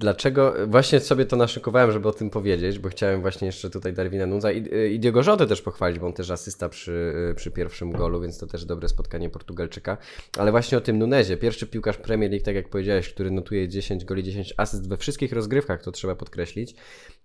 Dlaczego? 0.00 0.54
Właśnie 0.66 1.00
sobie 1.00 1.26
to 1.26 1.36
naszykowałem, 1.36 1.92
żeby 1.92 2.08
o 2.08 2.12
tym 2.12 2.30
powiedzieć, 2.30 2.78
bo 2.78 2.88
chciałem 2.88 3.20
właśnie 3.20 3.46
jeszcze 3.46 3.70
tutaj 3.70 3.92
Darwina 3.92 4.26
Nunza 4.26 4.52
i, 4.52 4.92
i 4.94 5.00
Diego 5.00 5.22
Jota 5.26 5.46
też 5.46 5.62
pochwalić, 5.62 5.98
bo 5.98 6.06
on 6.06 6.12
też 6.12 6.30
asysta 6.30 6.68
przy, 6.68 7.14
przy 7.36 7.50
pierwszym 7.50 7.92
golu, 7.92 8.20
więc 8.20 8.38
to 8.38 8.46
też 8.46 8.64
dobre 8.64 8.88
spotkanie 8.88 9.30
Portugalczyka. 9.30 9.96
Ale 10.38 10.50
właśnie 10.50 10.78
o 10.78 10.80
tym 10.80 10.98
Nunezie. 10.98 11.36
Pierwszy 11.36 11.66
piłkarz 11.66 11.96
Premier 11.96 12.30
League, 12.30 12.44
tak 12.44 12.54
jak 12.54 12.68
powiedziałeś, 12.68 13.14
który 13.14 13.30
notuje 13.30 13.68
10 13.68 14.04
goli, 14.04 14.22
10 14.22 14.54
asyst 14.56 14.88
we 14.88 14.96
wszystkich 14.96 15.32
rozgrywkach, 15.32 15.82
to 15.82 15.92
trzeba 15.92 16.16
podkreślić. 16.16 16.74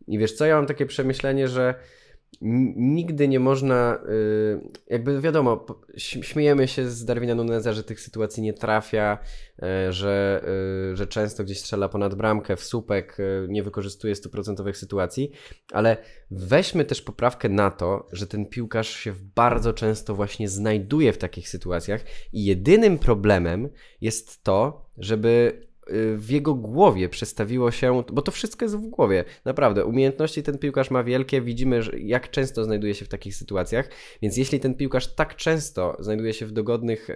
I 0.08 0.18
wiesz 0.18 0.34
co, 0.34 0.46
ja 0.46 0.56
mam 0.56 0.66
takie 0.66 0.86
przemyślenie, 0.86 1.48
że 1.48 1.76
nigdy 2.42 3.28
nie 3.28 3.40
można, 3.40 4.00
y, 4.10 4.70
jakby 4.88 5.22
wiadomo, 5.22 5.66
śmiejemy 5.98 6.68
się 6.68 6.90
z 6.90 7.06
Darwina 7.06 7.36
Nuneza, 7.36 7.74
że 7.74 7.84
tych 7.84 8.02
sytuacji 8.02 8.44
nie 8.44 8.54
trafia, 8.54 9.18
y, 9.88 9.94
że, 9.94 10.46
y, 10.92 10.96
że 10.96 11.08
często 11.08 11.44
gdzieś 11.44 11.60
strzela 11.60 11.90
ponad 11.90 12.16
bramkę, 12.16 12.56
w 12.56 12.64
słupek, 12.64 13.18
nie 13.48 13.64
wykorzystuje 13.64 14.16
stuprocentowych 14.16 14.78
sytuacji, 14.78 15.32
ale 15.72 15.98
weźmy 16.32 16.86
też 16.86 17.02
poprawkę 17.02 17.50
na 17.50 17.72
to, 17.72 18.08
że 18.12 18.28
ten 18.28 18.46
piłkarz 18.46 18.90
się 18.90 19.14
bardzo 19.36 19.74
często 19.74 20.16
właśnie 20.16 20.50
znajduje 20.50 21.14
w 21.14 21.18
takich 21.18 21.50
sytuacjach 21.50 22.02
i 22.34 22.46
jedynym 22.46 22.98
problemem 22.98 23.70
jest 24.02 24.44
to, 24.44 24.90
żeby 24.98 25.62
w 26.18 26.30
jego 26.30 26.54
głowie 26.54 27.10
przestawiło 27.10 27.72
się, 27.72 28.04
bo 28.12 28.22
to 28.22 28.32
wszystko 28.32 28.66
jest 28.66 28.78
w 28.78 28.82
głowie, 28.82 29.24
naprawdę. 29.46 29.86
Umiejętności 29.86 30.44
ten 30.44 30.58
piłkarz 30.58 30.92
ma 30.92 31.04
wielkie, 31.04 31.42
widzimy, 31.42 31.82
jak 31.98 32.32
często 32.32 32.64
znajduje 32.64 32.94
się 32.94 33.06
w 33.06 33.10
takich 33.10 33.36
sytuacjach, 33.36 33.90
więc 34.22 34.38
jeśli 34.38 34.60
ten 34.60 34.76
piłkarz 34.76 35.16
tak 35.16 35.36
często 35.36 35.98
znajduje 36.00 36.34
się 36.34 36.46
w 36.46 36.52
dogodnych 36.52 37.10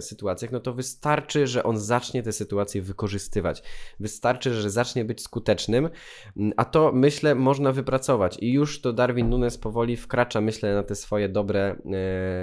sytuacjach, 0.00 0.52
no 0.52 0.60
to 0.60 0.72
wystarczy, 0.72 1.46
że 1.46 1.62
on 1.62 1.78
zacznie 1.78 2.22
te 2.22 2.32
sytuacje 2.32 2.82
wykorzystywać. 2.82 3.62
Wystarczy, 4.00 4.54
że 4.54 4.70
zacznie 4.70 5.04
być 5.04 5.22
skutecznym, 5.22 5.90
mm, 6.36 6.52
a 6.56 6.64
to 6.64 6.92
myślę 6.92 7.34
można 7.34 7.72
wypracować. 7.72 8.36
I 8.40 8.52
już 8.52 8.80
to 8.80 8.92
Darwin 8.92 9.28
Nunes 9.28 9.58
powoli 9.58 9.96
wkracza, 9.96 10.40
myślę, 10.40 10.74
na 10.74 10.82
te 10.82 10.94
swoje 10.94 11.28
dobre, 11.28 11.76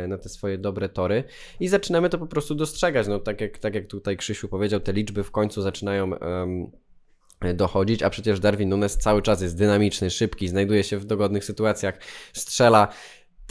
e, 0.03 0.07
na 0.07 0.17
te 0.17 0.29
swoje 0.29 0.57
dobre 0.57 0.89
tory. 0.89 1.23
I 1.59 1.67
zaczynamy 1.67 2.09
to 2.09 2.17
po 2.17 2.27
prostu 2.27 2.55
dostrzegać, 2.55 3.07
no 3.07 3.19
tak 3.19 3.41
jak, 3.41 3.59
tak 3.59 3.75
jak 3.75 3.87
tutaj 3.87 4.17
Krzysiu 4.17 4.47
powiedział, 4.47 4.79
te 4.79 4.93
liczby 4.93 5.23
w 5.23 5.31
końcu 5.31 5.60
zaczynają 5.61 6.11
dochodzić, 7.53 8.03
a 8.03 8.09
przecież 8.09 8.39
Darwin 8.39 8.69
Nunes 8.69 8.97
cały 8.97 9.21
czas 9.21 9.41
jest 9.41 9.57
dynamiczny, 9.57 10.09
szybki, 10.09 10.47
znajduje 10.47 10.83
się 10.83 10.97
w 10.97 11.05
dogodnych 11.05 11.45
sytuacjach, 11.45 11.99
strzela. 12.33 12.87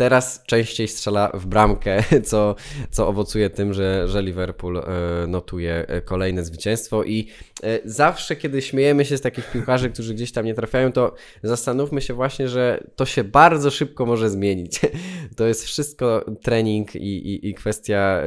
Teraz 0.01 0.43
częściej 0.47 0.89
strzela 0.89 1.31
w 1.35 1.47
bramkę, 1.47 2.03
co, 2.31 2.55
co 2.91 3.09
owocuje 3.09 3.51
tym, 3.51 3.75
że, 3.75 4.09
że 4.09 4.23
Liverpool 4.23 4.79
e, 4.79 4.83
notuje 5.27 5.87
e, 5.89 6.01
kolejne 6.01 6.45
zwycięstwo. 6.45 7.05
I 7.05 7.29
e, 7.63 7.81
zawsze, 7.85 8.37
kiedy 8.37 8.63
śmiejemy 8.63 9.05
się 9.05 9.17
z 9.17 9.21
takich 9.21 9.51
piłkarzy, 9.51 9.91
którzy 9.91 10.15
gdzieś 10.15 10.33
tam 10.33 10.47
nie 10.47 10.55
trafiają, 10.55 10.93
to 10.93 11.15
zastanówmy 11.43 12.01
się 12.01 12.15
właśnie, 12.15 12.49
że 12.49 12.85
to 12.97 13.07
się 13.07 13.25
bardzo 13.25 13.71
szybko 13.71 14.07
może 14.07 14.31
zmienić. 14.31 14.81
To 15.37 15.47
jest 15.47 15.65
wszystko 15.65 16.25
trening 16.43 16.97
i, 16.97 17.35
i, 17.35 17.49
i 17.49 17.55
kwestia, 17.55 18.23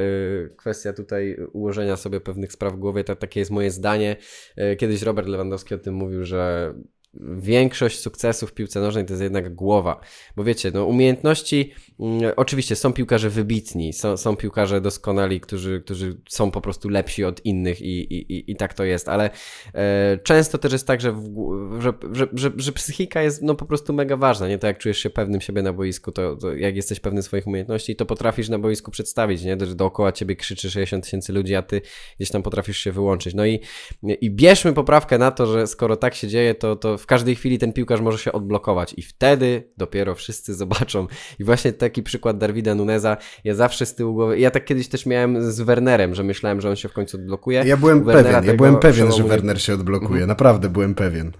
kwestia 0.58 0.94
tutaj 0.94 1.38
ułożenia 1.54 1.98
sobie 1.98 2.22
pewnych 2.22 2.54
spraw 2.54 2.74
w 2.74 2.78
głowie. 2.78 3.04
To, 3.04 3.16
takie 3.16 3.40
jest 3.40 3.52
moje 3.52 3.72
zdanie. 3.72 4.16
Kiedyś 4.78 5.02
Robert 5.02 5.28
Lewandowski 5.28 5.76
o 5.76 5.78
tym 5.78 5.94
mówił, 5.94 6.26
że 6.26 6.74
większość 7.22 8.00
sukcesów 8.00 8.50
w 8.50 8.54
piłce 8.54 8.80
nożnej 8.80 9.06
to 9.06 9.14
jest 9.14 9.24
jednak 9.24 9.56
głowa. 9.56 10.00
Bo 10.36 10.44
wiecie, 10.44 10.72
no 10.74 10.86
umiejętności, 10.86 11.74
mm, 12.00 12.32
oczywiście 12.36 12.76
są 12.76 12.94
piłkarze 12.94 13.30
wybitni, 13.30 13.94
są, 13.94 14.18
są 14.18 14.36
piłkarze 14.36 14.82
doskonali, 14.82 15.40
którzy, 15.40 15.82
którzy 15.82 16.18
są 16.30 16.52
po 16.52 16.62
prostu 16.62 16.90
lepsi 16.90 17.24
od 17.24 17.46
innych 17.46 17.82
i, 17.82 18.14
i, 18.14 18.34
i, 18.34 18.52
i 18.52 18.56
tak 18.56 18.74
to 18.74 18.84
jest, 18.84 19.10
ale 19.10 19.30
e, 19.74 20.18
często 20.24 20.58
też 20.58 20.72
jest 20.72 20.88
tak, 20.88 21.02
że, 21.02 21.12
w, 21.12 21.24
że, 21.80 21.94
że, 22.12 22.28
że, 22.34 22.52
że, 22.58 22.72
psychika 22.72 23.22
jest 23.22 23.42
no 23.42 23.56
po 23.56 23.66
prostu 23.66 23.94
mega 23.94 24.18
ważna, 24.18 24.48
nie? 24.48 24.58
To 24.58 24.68
jak 24.68 24.78
czujesz 24.78 24.98
się 24.98 25.10
pewnym 25.10 25.42
siebie 25.42 25.62
na 25.62 25.74
boisku, 25.74 26.12
to, 26.12 26.36
to 26.36 26.54
jak 26.54 26.76
jesteś 26.76 27.00
pewny 27.00 27.24
swoich 27.24 27.48
umiejętności, 27.48 27.96
to 27.96 28.06
potrafisz 28.06 28.50
na 28.50 28.60
boisku 28.60 28.92
przedstawić, 28.92 29.44
nie? 29.44 29.58
Że 29.60 29.76
dookoła 29.76 30.12
ciebie 30.12 30.36
krzyczy 30.36 30.72
60 30.72 31.04
tysięcy 31.04 31.34
ludzi, 31.34 31.56
a 31.56 31.62
ty 31.62 31.82
gdzieś 32.18 32.30
tam 32.30 32.44
potrafisz 32.44 32.78
się 32.78 32.92
wyłączyć. 32.92 33.34
No 33.34 33.46
i, 33.46 33.60
i 34.04 34.32
bierzmy 34.32 34.74
poprawkę 34.74 35.18
na 35.18 35.32
to, 35.32 35.46
że 35.46 35.68
skoro 35.68 35.98
tak 35.98 36.16
się 36.16 36.28
dzieje, 36.28 36.56
to, 36.56 36.76
to 36.76 36.98
w 37.04 37.06
każdej 37.06 37.36
chwili 37.36 37.60
ten 37.60 37.74
piłkarz 37.74 38.02
może 38.02 38.18
się 38.18 38.32
odblokować 38.32 38.94
i 38.98 39.02
wtedy 39.02 39.70
dopiero 39.78 40.16
wszyscy 40.16 40.54
zobaczą. 40.64 41.08
I 41.40 41.44
właśnie 41.44 41.74
taki 41.74 42.04
przykład 42.04 42.38
Darwida 42.38 42.76
Nuneza, 42.76 43.18
ja 43.44 43.56
zawsze 43.56 43.86
z 43.86 43.96
tyłu 43.96 44.14
głowy, 44.14 44.40
ja 44.40 44.52
tak 44.52 44.66
kiedyś 44.66 44.88
też 44.88 45.06
miałem 45.06 45.52
z 45.52 45.62
Wernerem, 45.62 46.16
że 46.16 46.24
myślałem, 46.24 46.62
że 46.62 46.70
on 46.70 46.76
się 46.76 46.90
w 46.90 46.94
końcu 46.94 47.18
odblokuje. 47.18 47.64
Ja 47.66 47.78
byłem 47.78 48.06
pewien, 48.06 48.44
ja 48.44 48.54
byłem 48.54 48.80
pewien, 48.80 49.12
że 49.12 49.24
Werner 49.24 49.62
się 49.62 49.74
odblokuje, 49.74 50.10
mhm. 50.10 50.28
naprawdę 50.28 50.70
byłem 50.70 50.96
pewien. 50.96 51.32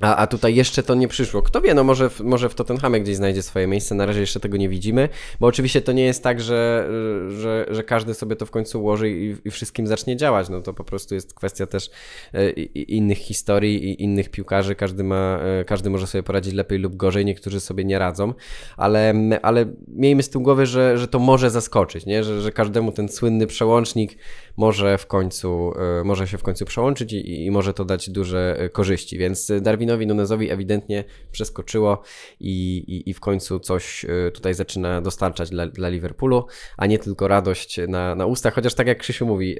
A, 0.00 0.16
a 0.16 0.26
tutaj 0.26 0.54
jeszcze 0.54 0.82
to 0.82 0.94
nie 0.94 1.08
przyszło. 1.08 1.42
Kto 1.42 1.60
wie, 1.60 1.74
no 1.74 1.84
może 1.84 2.10
w, 2.10 2.20
może 2.20 2.48
w 2.48 2.54
Tottenhamie 2.54 3.00
gdzieś 3.00 3.16
znajdzie 3.16 3.42
swoje 3.42 3.66
miejsce. 3.66 3.94
Na 3.94 4.06
razie 4.06 4.20
jeszcze 4.20 4.40
tego 4.40 4.56
nie 4.56 4.68
widzimy, 4.68 5.08
bo 5.40 5.46
oczywiście 5.46 5.82
to 5.82 5.92
nie 5.92 6.04
jest 6.04 6.22
tak, 6.22 6.40
że, 6.40 6.88
że, 7.28 7.66
że 7.70 7.84
każdy 7.84 8.14
sobie 8.14 8.36
to 8.36 8.46
w 8.46 8.50
końcu 8.50 8.80
ułoży 8.80 9.10
i, 9.10 9.36
i 9.44 9.50
wszystkim 9.50 9.86
zacznie 9.86 10.16
działać. 10.16 10.48
No 10.48 10.62
to 10.62 10.74
po 10.74 10.84
prostu 10.84 11.14
jest 11.14 11.34
kwestia 11.34 11.66
też 11.66 11.90
e, 12.34 12.50
innych 12.50 13.18
historii 13.18 13.84
i 13.84 14.02
innych 14.02 14.30
piłkarzy. 14.30 14.74
Każdy, 14.74 15.04
ma, 15.04 15.38
e, 15.60 15.64
każdy 15.64 15.90
może 15.90 16.06
sobie 16.06 16.22
poradzić 16.22 16.54
lepiej 16.54 16.78
lub 16.78 16.96
gorzej, 16.96 17.24
niektórzy 17.24 17.60
sobie 17.60 17.84
nie 17.84 17.98
radzą, 17.98 18.34
ale, 18.76 19.14
ale 19.42 19.66
miejmy 19.88 20.22
z 20.22 20.30
tyłu 20.30 20.44
głowy, 20.44 20.66
że, 20.66 20.98
że 20.98 21.08
to 21.08 21.18
może 21.18 21.50
zaskoczyć, 21.50 22.06
nie? 22.06 22.24
Że, 22.24 22.40
że 22.40 22.52
każdemu 22.52 22.92
ten 22.92 23.08
słynny 23.08 23.46
przełącznik 23.46 24.18
może 24.58 24.98
w 24.98 25.06
końcu, 25.06 25.72
e, 26.00 26.04
może 26.04 26.28
się 26.28 26.38
w 26.38 26.42
końcu 26.42 26.64
przełączyć 26.64 27.12
i, 27.12 27.44
i 27.46 27.50
może 27.50 27.74
to 27.74 27.84
dać 27.84 28.10
duże 28.10 28.68
korzyści. 28.72 29.18
Więc 29.18 29.52
Darwinowi 29.60 30.06
Nunezowi 30.06 30.50
ewidentnie 30.50 31.04
przeskoczyło 31.32 32.02
i, 32.40 32.76
i, 32.76 33.10
i 33.10 33.14
w 33.14 33.20
końcu 33.20 33.60
coś 33.60 34.06
tutaj 34.34 34.54
zaczyna 34.54 35.00
dostarczać 35.00 35.50
dla, 35.50 35.66
dla 35.66 35.88
Liverpoolu, 35.88 36.46
a 36.76 36.86
nie 36.86 36.98
tylko 36.98 37.28
radość 37.28 37.80
na, 37.88 38.14
na 38.14 38.26
ustach, 38.26 38.54
chociaż 38.54 38.74
tak 38.74 38.86
jak 38.86 38.98
Krzysiu 38.98 39.26
mówi, 39.26 39.58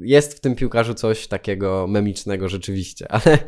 jest 0.00 0.34
w 0.34 0.40
tym 0.40 0.54
piłkarzu 0.54 0.94
coś 0.94 1.26
takiego 1.26 1.86
memicznego 1.86 2.48
rzeczywiście, 2.48 3.06
ale, 3.16 3.38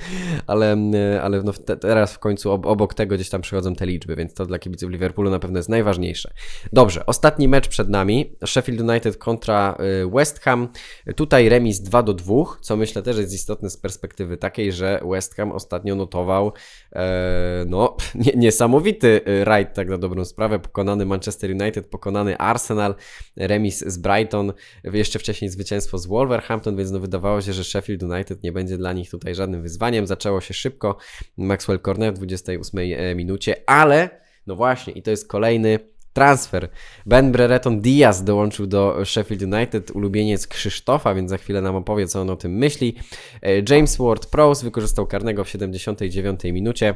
ale, 0.47 0.77
ale 1.23 1.43
no 1.43 1.53
te, 1.53 1.77
teraz 1.77 2.15
w 2.15 2.19
końcu 2.19 2.51
obok 2.51 2.95
tego 2.95 3.15
gdzieś 3.15 3.31
tam 3.31 3.41
przychodzą 3.41 3.75
te 3.75 3.87
liczby, 3.87 4.17
więc 4.17 4.35
to 4.35 4.47
dla 4.47 4.59
kibiców 4.59 4.91
Liverpoolu 4.91 5.31
na 5.31 5.39
pewno 5.39 5.59
jest 5.59 5.69
najważniejsze. 5.69 6.33
Dobrze, 6.73 7.07
ostatni 7.07 7.49
mecz 7.49 7.69
przed 7.69 7.89
nami, 7.89 8.37
Sheffield 8.47 8.81
United 8.81 9.17
kontra 9.17 9.79
West 10.13 10.41
Ham. 10.41 10.69
Tutaj 11.17 11.49
remis 11.49 11.81
2 11.81 12.03
do 12.03 12.15
2, 12.15 12.35
co 12.61 12.77
myślę 12.77 13.03
też 13.03 13.19
jest 13.19 13.35
istotne 13.35 13.71
z 13.71 13.77
perspektywy 13.77 14.37
takiej, 14.37 14.73
że 14.73 15.01
West 15.11 15.35
Ham 15.35 15.53
ostatnio 15.53 15.95
notował 15.95 16.53
e, 16.93 17.65
no, 17.69 17.97
nie, 18.15 18.33
niesamowity 18.37 19.21
y, 19.29 19.45
rajd 19.45 19.75
tak 19.75 19.89
na 19.89 19.99
dobrą 19.99 20.25
sprawę, 20.25 20.59
pokonany 20.59 21.07
Manchester 21.07 21.51
United, 21.51 21.87
pokonany 21.87 22.39
Arsenal, 22.39 22.95
remis 23.37 23.85
z 23.87 23.99
Brighton, 23.99 24.53
jeszcze 24.85 25.19
wcześniej 25.19 25.51
zwycięstwo 25.51 25.99
z 25.99 26.07
Wolverhampton, 26.07 26.77
więc 26.77 26.91
no 26.91 27.01
wydawało 27.01 27.41
się, 27.41 27.53
że 27.53 27.65
Sheffield 27.65 28.03
United 28.03 28.43
nie 28.43 28.53
będzie 28.53 28.77
dla 28.77 28.93
nich 28.93 29.11
tutaj 29.11 29.35
żadnym 29.35 29.63
wyzwaniem. 29.63 30.07
Zaczęło 30.07 30.41
się 30.41 30.55
szybko, 30.55 30.97
Maxwell 31.37 31.81
Cornet 31.81 32.15
w 32.15 32.19
28 32.19 32.81
e, 32.81 33.15
minucie, 33.15 33.57
ale 33.67 34.25
no 34.47 34.57
właśnie, 34.57 34.93
i 34.93 35.03
to 35.03 35.11
jest 35.11 35.29
kolejny 35.29 35.79
transfer. 36.15 36.69
Ben 37.07 37.33
Brereton 37.33 37.81
Diaz 37.81 38.25
dołączył 38.25 38.67
do 38.67 39.05
Sheffield 39.05 39.43
United, 39.43 39.91
ulubieniec 39.91 40.47
Krzysztofa, 40.47 41.15
więc 41.15 41.31
za 41.31 41.39
chwilę 41.39 41.61
nam 41.61 41.77
opowie, 41.77 42.07
co 42.07 42.21
on 42.21 42.31
o 42.31 42.37
tym 42.37 42.53
myśli. 42.53 42.97
E, 43.43 43.75
James 43.75 43.99
Ward-Prowse 43.99 44.65
wykorzystał 44.65 45.07
karnego 45.07 45.45
w 45.45 45.49
79 45.49 46.45
minucie. 46.45 46.95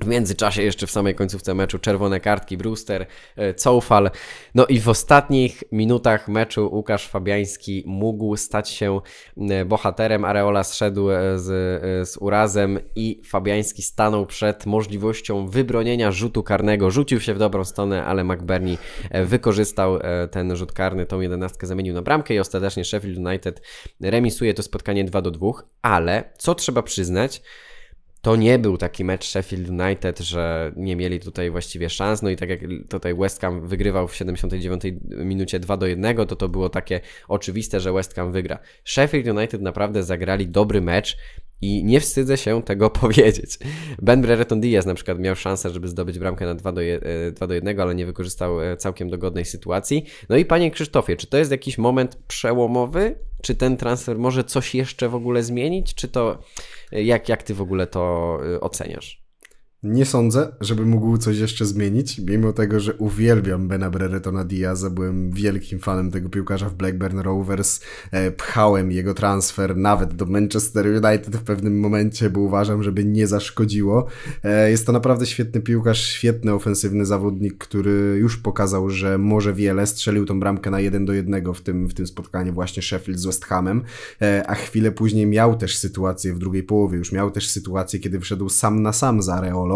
W 0.00 0.06
międzyczasie 0.06 0.62
jeszcze 0.62 0.86
w 0.86 0.90
samej 0.90 1.14
końcówce 1.14 1.54
meczu 1.54 1.78
czerwone 1.78 2.20
kartki 2.20 2.56
Brewster, 2.56 3.06
e, 3.36 3.54
Coufal. 3.54 4.10
No 4.54 4.66
i 4.66 4.80
w 4.80 4.88
ostatnich 4.88 5.64
minutach 5.72 6.28
meczu 6.28 6.70
Łukasz 6.72 7.08
Fabiański 7.08 7.84
mógł 7.86 8.36
stać 8.36 8.70
się 8.70 9.00
e, 9.50 9.64
bohaterem. 9.64 10.24
Areola 10.24 10.64
zszedł 10.64 11.10
e, 11.10 11.38
z, 11.38 11.48
z 12.08 12.16
urazem 12.16 12.80
i 12.96 13.20
Fabiański 13.24 13.82
stanął 13.82 14.26
przed 14.26 14.66
możliwością 14.66 15.46
wybronienia 15.46 16.12
rzutu 16.12 16.42
karnego. 16.42 16.90
Rzucił 16.90 17.20
się 17.20 17.34
w 17.34 17.38
dobrą 17.38 17.64
stronę, 17.64 18.04
ale 18.04 18.24
McBurney 18.24 18.78
wykorzystał 19.24 19.98
ten 20.30 20.56
rzut 20.56 20.72
karny, 20.72 21.06
tą 21.06 21.20
jedenastkę 21.20 21.66
zamienił 21.66 21.94
na 21.94 22.02
bramkę 22.02 22.34
i 22.34 22.38
ostatecznie 22.38 22.84
Sheffield 22.84 23.18
United 23.18 23.62
remisuje 24.00 24.54
to 24.54 24.62
spotkanie 24.62 25.04
2 25.04 25.22
do 25.22 25.30
2, 25.30 25.48
ale 25.82 26.32
co 26.38 26.54
trzeba 26.54 26.82
przyznać, 26.82 27.42
to 28.20 28.36
nie 28.36 28.58
był 28.58 28.76
taki 28.76 29.04
mecz 29.04 29.24
Sheffield 29.24 29.68
United, 29.68 30.18
że 30.18 30.72
nie 30.76 30.96
mieli 30.96 31.20
tutaj 31.20 31.50
właściwie 31.50 31.90
szans. 31.90 32.22
No 32.22 32.30
i 32.30 32.36
tak 32.36 32.48
jak 32.48 32.60
tutaj 32.90 33.14
West 33.14 33.40
Ham 33.40 33.66
wygrywał 33.66 34.08
w 34.08 34.16
79 34.16 34.82
minucie 35.08 35.60
2 35.60 35.76
do 35.76 35.86
1, 35.86 36.26
to 36.26 36.36
to 36.36 36.48
było 36.48 36.68
takie 36.68 37.00
oczywiste, 37.28 37.80
że 37.80 37.92
West 37.92 38.14
Ham 38.14 38.32
wygra. 38.32 38.58
Sheffield 38.84 39.26
United 39.26 39.62
naprawdę 39.62 40.02
zagrali 40.02 40.48
dobry 40.48 40.80
mecz 40.80 41.16
i 41.60 41.84
nie 41.84 42.00
wstydzę 42.00 42.36
się 42.36 42.62
tego 42.62 42.90
powiedzieć. 43.00 43.58
Ben 44.02 44.22
Brereton 44.22 44.60
Diaz 44.60 44.86
na 44.86 44.94
przykład 44.94 45.18
miał 45.18 45.36
szansę, 45.36 45.70
żeby 45.70 45.88
zdobyć 45.88 46.18
bramkę 46.18 46.46
na 46.46 46.54
2 46.54 46.72
do, 46.72 46.80
2 47.32 47.46
do 47.46 47.54
1, 47.54 47.80
ale 47.80 47.94
nie 47.94 48.06
wykorzystał 48.06 48.62
e, 48.62 48.76
całkiem 48.76 49.10
dogodnej 49.10 49.44
sytuacji. 49.44 50.04
No 50.28 50.36
i 50.36 50.44
panie 50.44 50.70
Krzysztofie, 50.70 51.16
czy 51.16 51.26
to 51.26 51.38
jest 51.38 51.50
jakiś 51.50 51.78
moment 51.78 52.16
przełomowy? 52.16 53.18
Czy 53.42 53.54
ten 53.54 53.76
transfer 53.76 54.18
może 54.18 54.44
coś 54.44 54.74
jeszcze 54.74 55.08
w 55.08 55.14
ogóle 55.14 55.42
zmienić? 55.42 55.94
Czy 55.94 56.08
to 56.08 56.38
e, 56.92 57.02
jak, 57.02 57.28
jak 57.28 57.42
ty 57.42 57.54
w 57.54 57.60
ogóle 57.60 57.86
to 57.86 58.38
e, 58.54 58.60
oceniasz? 58.60 59.27
Nie 59.82 60.06
sądzę, 60.06 60.52
żeby 60.60 60.86
mógł 60.86 61.18
coś 61.18 61.38
jeszcze 61.38 61.66
zmienić, 61.66 62.18
mimo 62.18 62.52
tego, 62.52 62.80
że 62.80 62.94
uwielbiam 62.94 63.68
Bena 63.68 63.90
Breretona 63.90 64.44
Diaza, 64.44 64.90
byłem 64.90 65.30
wielkim 65.30 65.78
fanem 65.78 66.10
tego 66.10 66.28
piłkarza 66.28 66.68
w 66.68 66.74
Blackburn 66.74 67.18
Rovers, 67.18 67.80
e, 68.10 68.30
pchałem 68.30 68.92
jego 68.92 69.14
transfer 69.14 69.76
nawet 69.76 70.14
do 70.14 70.26
Manchester 70.26 70.86
United 70.86 71.36
w 71.36 71.42
pewnym 71.42 71.80
momencie, 71.80 72.30
bo 72.30 72.40
uważam, 72.40 72.82
żeby 72.82 73.04
nie 73.04 73.26
zaszkodziło. 73.26 74.06
E, 74.44 74.70
jest 74.70 74.86
to 74.86 74.92
naprawdę 74.92 75.26
świetny 75.26 75.60
piłkarz, 75.60 76.06
świetny 76.06 76.52
ofensywny 76.52 77.06
zawodnik, 77.06 77.58
który 77.58 78.16
już 78.20 78.36
pokazał, 78.36 78.90
że 78.90 79.18
może 79.18 79.52
wiele, 79.52 79.86
strzelił 79.86 80.24
tą 80.24 80.40
bramkę 80.40 80.70
na 80.70 80.80
1 80.80 81.06
do 81.06 81.12
1 81.12 81.54
w 81.54 81.60
tym, 81.60 81.88
w 81.88 81.94
tym 81.94 82.06
spotkaniu 82.06 82.52
właśnie 82.52 82.82
Sheffield 82.82 83.20
z 83.20 83.26
West 83.26 83.44
Hamem, 83.44 83.82
e, 84.22 84.44
a 84.46 84.54
chwilę 84.54 84.92
później 84.92 85.26
miał 85.26 85.56
też 85.56 85.78
sytuację 85.78 86.34
w 86.34 86.38
drugiej 86.38 86.62
połowie, 86.62 86.98
już 86.98 87.12
miał 87.12 87.30
też 87.30 87.50
sytuację, 87.50 88.00
kiedy 88.00 88.20
wszedł 88.20 88.48
sam 88.48 88.82
na 88.82 88.92
sam 88.92 89.22
za 89.22 89.34
Areolą, 89.34 89.67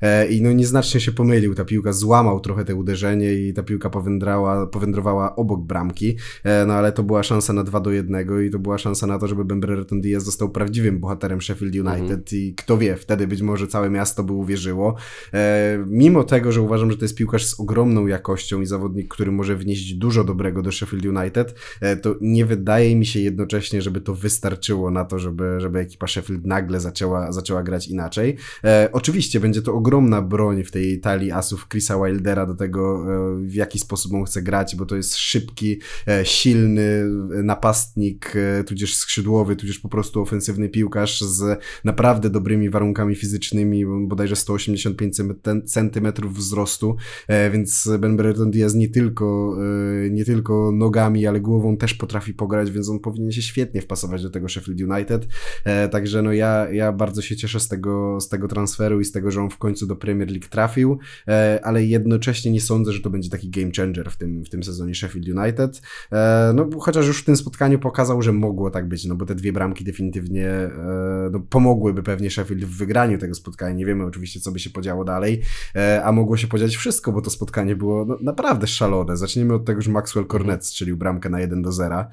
E, 0.00 0.26
i 0.26 0.42
no 0.42 0.52
nieznacznie 0.52 1.00
się 1.00 1.12
pomylił. 1.12 1.54
Ta 1.54 1.64
piłka 1.64 1.92
złamał 1.92 2.40
trochę 2.40 2.64
te 2.64 2.74
uderzenie 2.74 3.34
i 3.34 3.52
ta 3.54 3.62
piłka 3.62 3.90
powędrała, 3.90 4.66
powędrowała 4.66 5.36
obok 5.36 5.60
bramki, 5.60 6.16
e, 6.44 6.66
no 6.66 6.74
ale 6.74 6.92
to 6.92 7.02
była 7.02 7.22
szansa 7.22 7.52
na 7.52 7.64
2 7.64 7.80
do 7.80 7.90
1 7.90 8.46
i 8.46 8.50
to 8.50 8.58
była 8.58 8.78
szansa 8.78 9.06
na 9.06 9.18
to, 9.18 9.28
żeby 9.28 9.44
Ben 9.44 9.60
Brereton 9.60 10.00
Diaz 10.00 10.24
został 10.24 10.50
prawdziwym 10.50 11.00
bohaterem 11.00 11.40
Sheffield 11.40 11.74
United 11.74 12.10
mhm. 12.10 12.24
i 12.32 12.54
kto 12.56 12.78
wie, 12.78 12.96
wtedy 12.96 13.26
być 13.26 13.42
może 13.42 13.66
całe 13.66 13.90
miasto 13.90 14.24
by 14.24 14.32
uwierzyło. 14.32 14.94
E, 15.34 15.84
mimo 15.86 16.24
tego, 16.24 16.52
że 16.52 16.60
uważam, 16.60 16.90
że 16.90 16.96
to 16.96 17.04
jest 17.04 17.16
piłkarz 17.16 17.46
z 17.46 17.60
ogromną 17.60 18.06
jakością 18.06 18.60
i 18.60 18.66
zawodnik, 18.66 19.14
który 19.14 19.32
może 19.32 19.56
wnieść 19.56 19.94
dużo 19.94 20.24
dobrego 20.24 20.62
do 20.62 20.72
Sheffield 20.72 21.06
United, 21.06 21.54
to 22.02 22.14
nie 22.20 22.46
wydaje 22.46 22.96
mi 22.96 23.06
się 23.06 23.20
jednocześnie, 23.20 23.82
żeby 23.82 24.00
to 24.00 24.14
wystarczyło 24.14 24.90
na 24.90 25.04
to, 25.04 25.18
żeby, 25.18 25.60
żeby 25.60 25.78
ekipa 25.78 26.06
Sheffield 26.06 26.46
nagle 26.46 26.80
zaczęła, 26.80 27.32
zaczęła 27.32 27.62
grać 27.62 27.88
inaczej. 27.88 28.36
oczywiście 28.92 29.31
Oczywiście 29.32 29.48
będzie 29.48 29.62
to 29.62 29.74
ogromna 29.74 30.22
broń 30.22 30.64
w 30.64 30.70
tej 30.70 31.00
talii 31.00 31.30
asów 31.30 31.68
Chrisa 31.68 31.98
Wildera 32.04 32.46
do 32.46 32.54
tego, 32.54 33.04
e, 33.38 33.46
w 33.46 33.54
jaki 33.54 33.78
sposób 33.78 34.14
on 34.14 34.24
chce 34.24 34.42
grać, 34.42 34.76
bo 34.76 34.86
to 34.86 34.96
jest 34.96 35.16
szybki, 35.16 35.80
e, 36.08 36.24
silny 36.24 37.04
napastnik, 37.44 38.32
e, 38.36 38.64
tudzież 38.64 38.96
skrzydłowy, 38.96 39.56
tudzież 39.56 39.78
po 39.78 39.88
prostu 39.88 40.22
ofensywny 40.22 40.68
piłkarz 40.68 41.20
z 41.20 41.60
naprawdę 41.84 42.30
dobrymi 42.30 42.70
warunkami 42.70 43.14
fizycznymi, 43.14 43.84
bodajże 44.08 44.36
185 44.36 45.16
cm 45.64 46.12
wzrostu, 46.24 46.96
więc 47.52 47.88
Ben 47.98 48.16
Brereton 48.16 48.50
Diaz 48.50 48.74
nie 48.74 48.88
tylko, 48.88 49.56
nie 50.10 50.24
tylko 50.24 50.72
nogami, 50.72 51.26
ale 51.26 51.40
głową 51.40 51.76
też 51.76 51.94
potrafi 51.94 52.34
pograć, 52.34 52.70
więc 52.70 52.88
on 52.88 53.00
powinien 53.00 53.32
się 53.32 53.42
świetnie 53.42 53.82
wpasować 53.82 54.22
do 54.22 54.30
tego 54.30 54.48
Sheffield 54.48 54.80
United. 54.80 55.26
Także 55.90 56.22
no 56.22 56.32
ja, 56.32 56.70
ja 56.72 56.92
bardzo 56.92 57.22
się 57.22 57.36
cieszę 57.36 57.60
z 57.60 57.68
tego, 57.68 58.20
z 58.20 58.28
tego 58.28 58.48
transferu 58.48 59.00
i 59.00 59.04
z 59.04 59.12
tego 59.12 59.21
tego, 59.22 59.30
że 59.30 59.42
on 59.42 59.50
w 59.50 59.58
końcu 59.58 59.86
do 59.86 59.96
Premier 59.96 60.30
League 60.30 60.48
trafił, 60.50 60.98
e, 61.28 61.60
ale 61.64 61.84
jednocześnie 61.84 62.52
nie 62.52 62.60
sądzę, 62.60 62.92
że 62.92 63.00
to 63.00 63.10
będzie 63.10 63.30
taki 63.30 63.50
game 63.50 63.70
changer 63.76 64.10
w 64.10 64.16
tym, 64.16 64.44
w 64.44 64.48
tym 64.48 64.62
sezonie 64.62 64.94
Sheffield 64.94 65.28
United. 65.28 65.82
E, 66.12 66.52
no, 66.54 66.68
chociaż 66.80 67.06
już 67.06 67.22
w 67.22 67.24
tym 67.24 67.36
spotkaniu 67.36 67.78
pokazał, 67.78 68.22
że 68.22 68.32
mogło 68.32 68.70
tak 68.70 68.88
być, 68.88 69.04
no 69.04 69.14
bo 69.14 69.26
te 69.26 69.34
dwie 69.34 69.52
bramki 69.52 69.84
definitywnie 69.84 70.48
e, 70.48 70.70
no, 71.32 71.40
pomogłyby 71.40 72.02
pewnie 72.02 72.30
Sheffield 72.30 72.64
w 72.64 72.76
wygraniu 72.76 73.18
tego 73.18 73.34
spotkania. 73.34 73.74
Nie 73.74 73.86
wiemy 73.86 74.04
oczywiście, 74.04 74.40
co 74.40 74.52
by 74.52 74.58
się 74.58 74.70
podziało 74.70 75.04
dalej, 75.04 75.42
a 76.04 76.12
mogło 76.12 76.36
się 76.36 76.46
podziać 76.46 76.76
wszystko, 76.76 77.12
bo 77.12 77.20
to 77.20 77.30
spotkanie 77.30 77.76
było 77.76 78.04
no, 78.04 78.18
naprawdę 78.22 78.66
szalone. 78.66 79.16
Zacznijmy 79.16 79.54
od 79.54 79.64
tego, 79.64 79.82
że 79.82 79.90
Maxwell 79.90 80.26
Cornet 80.26 80.66
strzelił 80.66 80.96
bramkę 80.96 81.30
na 81.30 81.40
1 81.40 81.62
do 81.62 81.72
0. 81.72 82.04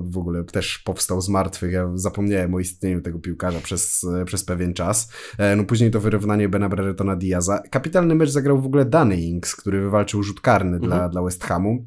W 0.00 0.18
ogóle 0.18 0.44
też 0.44 0.78
powstał 0.78 1.20
z 1.20 1.28
martwych. 1.28 1.72
Ja 1.72 1.90
zapomniałem 1.94 2.54
o 2.54 2.60
istnieniu 2.60 3.00
tego 3.00 3.18
piłkarza 3.18 3.60
przez, 3.60 4.06
przez 4.26 4.44
pewien 4.44 4.74
czas. 4.74 5.12
No 5.56 5.64
później 5.64 5.90
to 5.90 6.00
wyrównanie 6.00 6.23
wyrównanie 6.24 6.48
Bena 6.48 6.68
Breretona 6.68 7.16
Diaza. 7.16 7.62
Kapitalny 7.70 8.14
mecz 8.14 8.30
zagrał 8.30 8.60
w 8.60 8.66
ogóle 8.66 8.84
Danny 8.84 9.16
Ings, 9.16 9.56
który 9.56 9.80
wywalczył 9.80 10.22
rzut 10.22 10.40
karny 10.40 10.76
mhm. 10.76 10.90
dla, 10.90 11.08
dla 11.08 11.22
West 11.22 11.44
Hamu. 11.44 11.86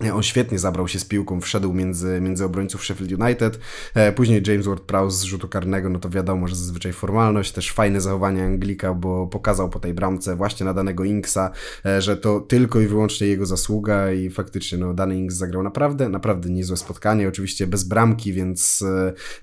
On 0.00 0.22
świetnie 0.22 0.58
zabrał 0.58 0.88
się 0.88 0.98
z 0.98 1.04
piłką, 1.04 1.40
wszedł 1.40 1.72
między, 1.72 2.20
między 2.20 2.44
obrońców 2.44 2.84
Sheffield 2.84 3.12
United. 3.20 3.58
E, 3.94 4.12
później 4.12 4.42
James 4.46 4.66
Ward-Prowse 4.66 5.10
z 5.10 5.22
rzutu 5.22 5.48
karnego, 5.48 5.90
no 5.90 5.98
to 5.98 6.10
wiadomo, 6.10 6.48
że 6.48 6.56
zazwyczaj 6.56 6.92
formalność. 6.92 7.52
Też 7.52 7.72
fajne 7.72 8.00
zachowanie 8.00 8.44
Anglika, 8.44 8.94
bo 8.94 9.26
pokazał 9.26 9.70
po 9.70 9.80
tej 9.80 9.94
bramce 9.94 10.36
właśnie 10.36 10.66
na 10.66 10.74
danego 10.74 11.04
Inksa, 11.04 11.50
e, 11.86 12.02
że 12.02 12.16
to 12.16 12.40
tylko 12.40 12.80
i 12.80 12.86
wyłącznie 12.86 13.26
jego 13.26 13.46
zasługa 13.46 14.12
i 14.12 14.30
faktycznie 14.30 14.78
no, 14.78 14.94
dany 14.94 15.16
Inks 15.16 15.34
zagrał 15.34 15.62
naprawdę, 15.62 16.08
naprawdę 16.08 16.50
niezłe 16.50 16.76
spotkanie. 16.76 17.28
Oczywiście 17.28 17.66
bez 17.66 17.84
bramki, 17.84 18.32
więc 18.32 18.84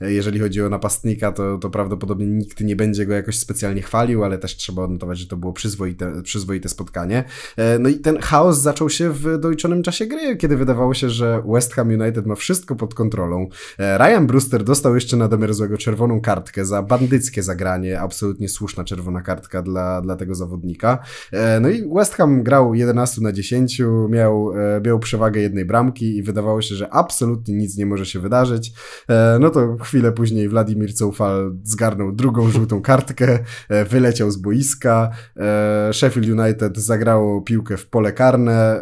e, 0.01 0.11
jeżeli 0.11 0.39
chodzi 0.39 0.61
o 0.61 0.69
napastnika, 0.69 1.31
to, 1.31 1.57
to 1.57 1.69
prawdopodobnie 1.69 2.25
nikt 2.25 2.61
nie 2.61 2.75
będzie 2.75 3.05
go 3.05 3.13
jakoś 3.13 3.39
specjalnie 3.39 3.81
chwalił, 3.81 4.23
ale 4.23 4.37
też 4.37 4.55
trzeba 4.55 4.83
odnotować, 4.83 5.19
że 5.19 5.27
to 5.27 5.37
było 5.37 5.53
przyzwoite, 5.53 6.21
przyzwoite 6.23 6.69
spotkanie. 6.69 7.23
No 7.79 7.89
i 7.89 7.95
ten 7.95 8.19
chaos 8.19 8.61
zaczął 8.61 8.89
się 8.89 9.09
w 9.09 9.39
doliczonym 9.39 9.83
czasie 9.83 10.05
gry, 10.05 10.37
kiedy 10.41 10.57
wydawało 10.57 10.93
się, 10.93 11.09
że 11.09 11.43
West 11.47 11.73
Ham 11.73 11.87
United 11.87 12.25
ma 12.25 12.35
wszystko 12.35 12.75
pod 12.75 12.93
kontrolą. 12.93 13.47
E, 13.77 13.97
Ryan 13.97 14.27
Brewster 14.27 14.63
dostał 14.63 14.95
jeszcze 14.95 15.17
na 15.17 15.27
domiar 15.27 15.53
złego 15.53 15.77
czerwoną 15.77 16.21
kartkę 16.21 16.65
za 16.65 16.83
bandyckie 16.83 17.43
zagranie, 17.43 17.99
absolutnie 17.99 18.49
słuszna 18.49 18.83
czerwona 18.83 19.21
kartka 19.21 19.61
dla, 19.61 20.01
dla 20.01 20.15
tego 20.15 20.35
zawodnika. 20.35 20.99
E, 21.31 21.59
no 21.59 21.69
i 21.69 21.89
West 21.95 22.13
Ham 22.13 22.43
grał 22.43 22.73
11 22.73 23.21
na 23.21 23.31
10, 23.31 23.81
miał, 24.09 24.53
e, 24.57 24.81
miał 24.85 24.99
przewagę 24.99 25.41
jednej 25.41 25.65
bramki 25.65 26.17
i 26.17 26.23
wydawało 26.23 26.61
się, 26.61 26.75
że 26.75 26.93
absolutnie 26.93 27.55
nic 27.55 27.77
nie 27.77 27.85
może 27.85 28.05
się 28.05 28.19
wydarzyć. 28.19 28.73
No 29.39 29.49
to 29.49 29.77
chwilę 29.81 30.11
później 30.11 30.49
Wladimir 30.49 30.93
Coufal 30.93 31.55
zgarnął 31.63 32.11
drugą 32.11 32.49
żółtą 32.49 32.81
kartkę, 32.81 33.39
wyleciał 33.89 34.31
z 34.31 34.37
boiska, 34.37 35.09
Sheffield 35.91 36.39
United 36.39 36.77
zagrało 36.77 37.41
piłkę 37.41 37.77
w 37.77 37.87
pole 37.87 38.13
karne, 38.13 38.81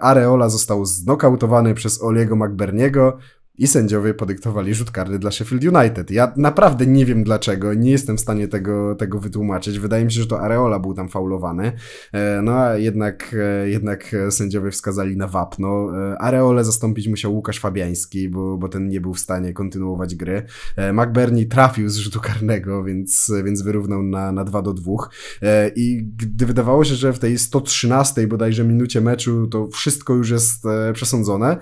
Areola 0.00 0.48
został 0.48 0.84
znokautowany 0.96 1.74
przez 1.74 2.02
Oliego 2.02 2.36
McBerniego 2.36 3.18
i 3.58 3.66
sędziowie 3.66 4.14
podyktowali 4.14 4.74
rzut 4.74 4.90
karny 4.90 5.18
dla 5.18 5.30
Sheffield 5.30 5.64
United. 5.64 6.10
Ja 6.10 6.32
naprawdę 6.36 6.86
nie 6.86 7.06
wiem 7.06 7.24
dlaczego, 7.24 7.74
nie 7.74 7.90
jestem 7.90 8.16
w 8.16 8.20
stanie 8.20 8.48
tego, 8.48 8.94
tego 8.94 9.20
wytłumaczyć. 9.20 9.78
Wydaje 9.78 10.04
mi 10.04 10.12
się, 10.12 10.20
że 10.20 10.26
to 10.26 10.40
Areola 10.40 10.78
był 10.78 10.94
tam 10.94 11.08
faulowany, 11.08 11.72
e, 12.12 12.42
no 12.42 12.52
a 12.52 12.76
jednak, 12.76 13.34
e, 13.38 13.68
jednak 13.68 14.16
sędziowie 14.30 14.70
wskazali 14.70 15.16
na 15.16 15.28
wapno. 15.28 15.88
E, 16.12 16.18
Areole 16.18 16.64
zastąpić 16.64 17.08
musiał 17.08 17.34
Łukasz 17.34 17.60
Fabiański, 17.60 18.28
bo, 18.28 18.58
bo 18.58 18.68
ten 18.68 18.88
nie 18.88 19.00
był 19.00 19.14
w 19.14 19.18
stanie 19.18 19.52
kontynuować 19.52 20.14
gry. 20.14 20.42
McBurney 20.92 21.46
trafił 21.46 21.88
z 21.88 21.96
rzutu 21.96 22.20
karnego, 22.20 22.84
więc, 22.84 23.32
więc 23.44 23.62
wyrównał 23.62 24.02
na, 24.02 24.32
na 24.32 24.44
2 24.44 24.62
do 24.62 24.72
2. 24.72 24.92
I 25.76 26.04
gdy 26.16 26.46
wydawało 26.46 26.84
się, 26.84 26.94
że 26.94 27.12
w 27.12 27.18
tej 27.18 27.38
113 27.38 28.26
bodajże 28.26 28.64
minucie 28.64 29.00
meczu 29.00 29.46
to 29.46 29.68
wszystko 29.68 30.14
już 30.14 30.30
jest 30.30 30.64
przesądzone, 30.92 31.56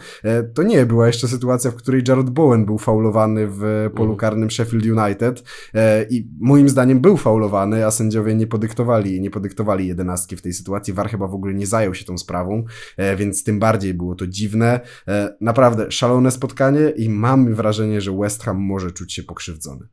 to 0.55 0.63
nie 0.63 0.87
była 0.87 1.07
jeszcze 1.07 1.29
sytuacja, 1.29 1.71
w 1.71 1.75
której 1.85 2.03
Jared 2.09 2.31
Bowen 2.31 2.65
był 2.65 2.79
faulowany 2.79 3.47
w 3.47 3.91
polu 3.95 4.09
mm. 4.09 4.17
karnym 4.17 4.51
Sheffield 4.51 4.87
United 4.87 5.45
e, 5.75 6.05
i 6.11 6.29
moim 6.41 6.69
zdaniem 6.69 7.01
był 7.01 7.17
faulowany, 7.17 7.87
a 7.87 7.91
sędziowie 7.91 8.35
nie 8.35 8.47
podyktowali, 8.47 9.21
nie 9.21 9.31
podyktowali 9.31 9.87
jedenastki 9.87 10.37
w 10.37 10.43
tej 10.43 10.53
sytuacji. 10.53 10.95
War 10.95 11.11
chyba 11.11 11.27
w 11.27 11.35
ogóle 11.35 11.55
nie 11.55 11.67
zajął 11.67 11.95
się 11.95 12.05
tą 12.05 12.19
sprawą, 12.19 12.65
e, 12.97 13.17
więc 13.17 13.45
tym 13.45 13.59
bardziej 13.59 13.95
było 13.95 14.15
to 14.15 14.27
dziwne. 14.27 14.81
E, 15.09 15.37
naprawdę 15.41 15.91
szalone 15.91 16.31
spotkanie 16.31 16.91
i 16.97 17.09
mam 17.09 17.55
wrażenie, 17.55 18.01
że 18.01 18.13
West 18.13 18.43
Ham 18.43 18.57
może 18.57 18.91
czuć 18.91 19.13
się 19.13 19.23
pokrzywdzony. 19.23 19.89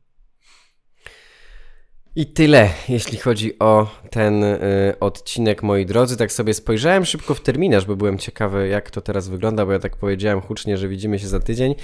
I 2.16 2.26
tyle, 2.26 2.68
jeśli 2.88 3.18
chodzi 3.18 3.58
o 3.58 3.86
ten 4.10 4.44
y, 4.44 4.58
odcinek, 5.00 5.62
moi 5.62 5.86
drodzy. 5.86 6.16
Tak 6.16 6.32
sobie 6.32 6.54
spojrzałem 6.54 7.04
szybko 7.04 7.34
w 7.34 7.40
terminarz, 7.40 7.86
bo 7.86 7.96
byłem 7.96 8.18
ciekawy, 8.18 8.68
jak 8.68 8.90
to 8.90 9.00
teraz 9.00 9.28
wygląda, 9.28 9.66
bo 9.66 9.72
ja 9.72 9.78
tak 9.78 9.96
powiedziałem 9.96 10.40
hucznie, 10.40 10.76
że 10.76 10.88
widzimy 10.88 11.18
się 11.18 11.28
za 11.28 11.40
tydzień. 11.40 11.74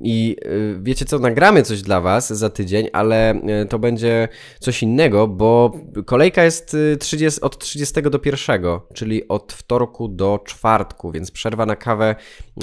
I 0.00 0.36
y, 0.46 0.78
wiecie 0.82 1.04
co, 1.04 1.18
nagramy 1.18 1.62
coś 1.62 1.82
dla 1.82 2.00
Was 2.00 2.32
za 2.32 2.50
tydzień, 2.50 2.88
ale 2.92 3.34
y, 3.34 3.66
to 3.68 3.78
będzie 3.78 4.28
coś 4.60 4.82
innego, 4.82 5.28
bo 5.28 5.72
kolejka 6.06 6.44
jest 6.44 6.76
30, 7.00 7.40
od 7.40 7.58
30 7.58 8.02
do 8.02 8.20
1, 8.24 8.62
czyli 8.94 9.28
od 9.28 9.52
wtorku 9.52 10.08
do 10.08 10.40
czwartku, 10.46 11.12
więc 11.12 11.30
przerwa 11.30 11.66
na 11.66 11.76
kawę 11.76 12.14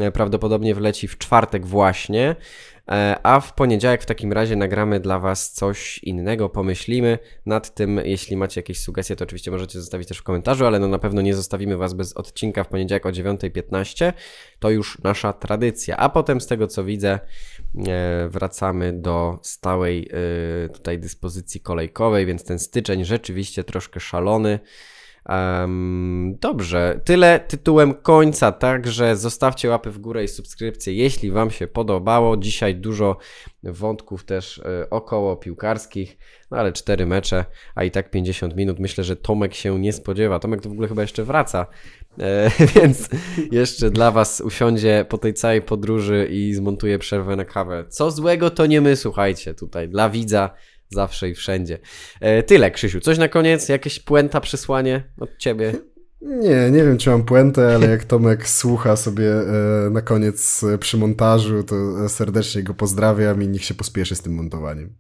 y, 0.02 0.12
prawdopodobnie 0.12 0.76
wleci 0.76 1.08
w 1.08 1.18
czwartek 1.18 1.66
właśnie. 1.66 2.36
E, 2.92 3.18
a 3.24 3.40
w 3.40 3.54
poniedziałek 3.54 4.04
w 4.04 4.06
takim 4.06 4.34
razie 4.34 4.56
nagramy 4.56 5.00
dla 5.00 5.20
Was 5.20 5.52
coś 5.52 5.98
innego, 5.98 6.50
pomyślimy 6.50 7.20
nad 7.46 7.74
tym. 7.74 8.02
Jeśli 8.04 8.38
macie 8.38 8.60
jakieś 8.60 8.80
sugestie, 8.80 9.16
to 9.16 9.24
oczywiście 9.24 9.52
możecie 9.52 9.80
zostawić 9.80 10.08
też 10.08 10.18
w 10.18 10.24
komentarzu, 10.24 10.66
ale 10.66 10.80
no 10.80 10.88
na 10.88 11.00
pewno 11.00 11.22
nie 11.22 11.34
zostawimy 11.34 11.78
Was 11.78 11.94
bez 11.94 12.14
odcinka 12.14 12.64
w 12.64 12.68
poniedziałek 12.68 13.06
o 13.06 13.10
9.15. 13.10 14.14
To 14.60 14.70
już 14.70 15.00
nasza 15.04 15.34
tradycja. 15.34 15.98
A 15.98 16.10
potem 16.10 16.42
z 16.42 16.48
tego 16.48 16.68
co 16.68 16.84
widzę, 16.84 17.20
e, 17.88 18.30
wracamy 18.30 18.94
do 18.94 19.40
stałej 19.42 20.10
e, 20.66 20.70
tutaj 20.70 21.00
dyspozycji 21.00 21.62
kolejkowej, 21.62 22.26
więc 22.26 22.44
ten 22.44 22.60
styczeń 22.60 23.06
rzeczywiście 23.06 23.64
troszkę 23.64 24.00
szalony. 24.00 24.60
Um, 25.30 26.38
dobrze, 26.40 27.02
tyle 27.06 27.40
tytułem 27.40 27.94
końca, 27.94 28.52
także 28.52 29.16
zostawcie 29.16 29.70
łapy 29.70 29.92
w 29.92 30.00
górę 30.00 30.24
i 30.24 30.28
subskrypcję, 30.28 30.94
jeśli 30.94 31.32
Wam 31.32 31.52
się 31.52 31.68
podobało. 31.68 32.38
Dzisiaj 32.38 32.76
dużo 32.76 33.18
wątków 33.64 34.24
też 34.24 34.58
y, 34.58 34.90
około 34.90 35.36
piłkarskich, 35.36 36.18
no 36.52 36.58
ale 36.58 36.74
cztery 36.74 37.06
mecze, 37.06 37.46
a 37.76 37.84
i 37.84 37.92
tak 37.92 38.12
50 38.12 38.56
minut. 38.56 38.80
Myślę, 38.80 39.04
że 39.04 39.16
Tomek 39.16 39.54
się 39.54 39.80
nie 39.80 39.94
spodziewa. 39.94 40.40
Tomek 40.40 40.62
to 40.62 40.70
w 40.70 40.72
ogóle 40.72 40.88
chyba 40.88 41.02
jeszcze 41.02 41.24
wraca, 41.24 41.68
e, 42.20 42.52
więc 42.76 43.10
jeszcze 43.52 43.90
dla 43.90 44.12
Was 44.12 44.42
usiądzie 44.42 45.06
po 45.10 45.18
tej 45.18 45.34
całej 45.34 45.62
podróży 45.62 46.28
i 46.32 46.54
zmontuje 46.54 47.00
przerwę 47.00 47.36
na 47.36 47.46
kawę. 47.46 47.86
Co 47.90 48.12
złego 48.12 48.50
to 48.50 48.66
nie 48.66 48.82
my, 48.82 48.96
słuchajcie, 48.96 49.54
tutaj 49.54 49.90
dla 49.90 50.10
widza 50.10 50.50
zawsze 50.94 51.30
i 51.30 51.36
wszędzie. 51.36 51.80
E, 52.20 52.44
tyle, 52.44 52.72
Krzysiu. 52.72 53.00
Coś 53.00 53.18
na 53.18 53.28
koniec? 53.28 53.70
Jakieś 53.70 54.00
puenta, 54.00 54.42
przesłanie 54.42 55.04
od 55.20 55.38
ciebie? 55.38 55.74
Nie, 56.22 56.72
nie 56.72 56.84
wiem, 56.84 56.98
czy 56.98 57.10
mam 57.10 57.24
puentę, 57.24 57.76
ale 57.76 57.90
jak 57.90 58.04
Tomek 58.04 58.50
słucha 58.50 58.96
sobie 58.96 59.32
e, 59.34 59.90
na 59.90 60.02
koniec 60.02 60.64
e, 60.64 60.78
przy 60.78 60.98
montażu, 60.98 61.64
to 61.64 61.76
serdecznie 62.10 62.64
go 62.64 62.74
pozdrawiam 62.74 63.44
i 63.44 63.48
niech 63.48 63.66
się 63.66 63.74
pospieszy 63.74 64.16
z 64.16 64.22
tym 64.22 64.34
montowaniem. 64.34 64.96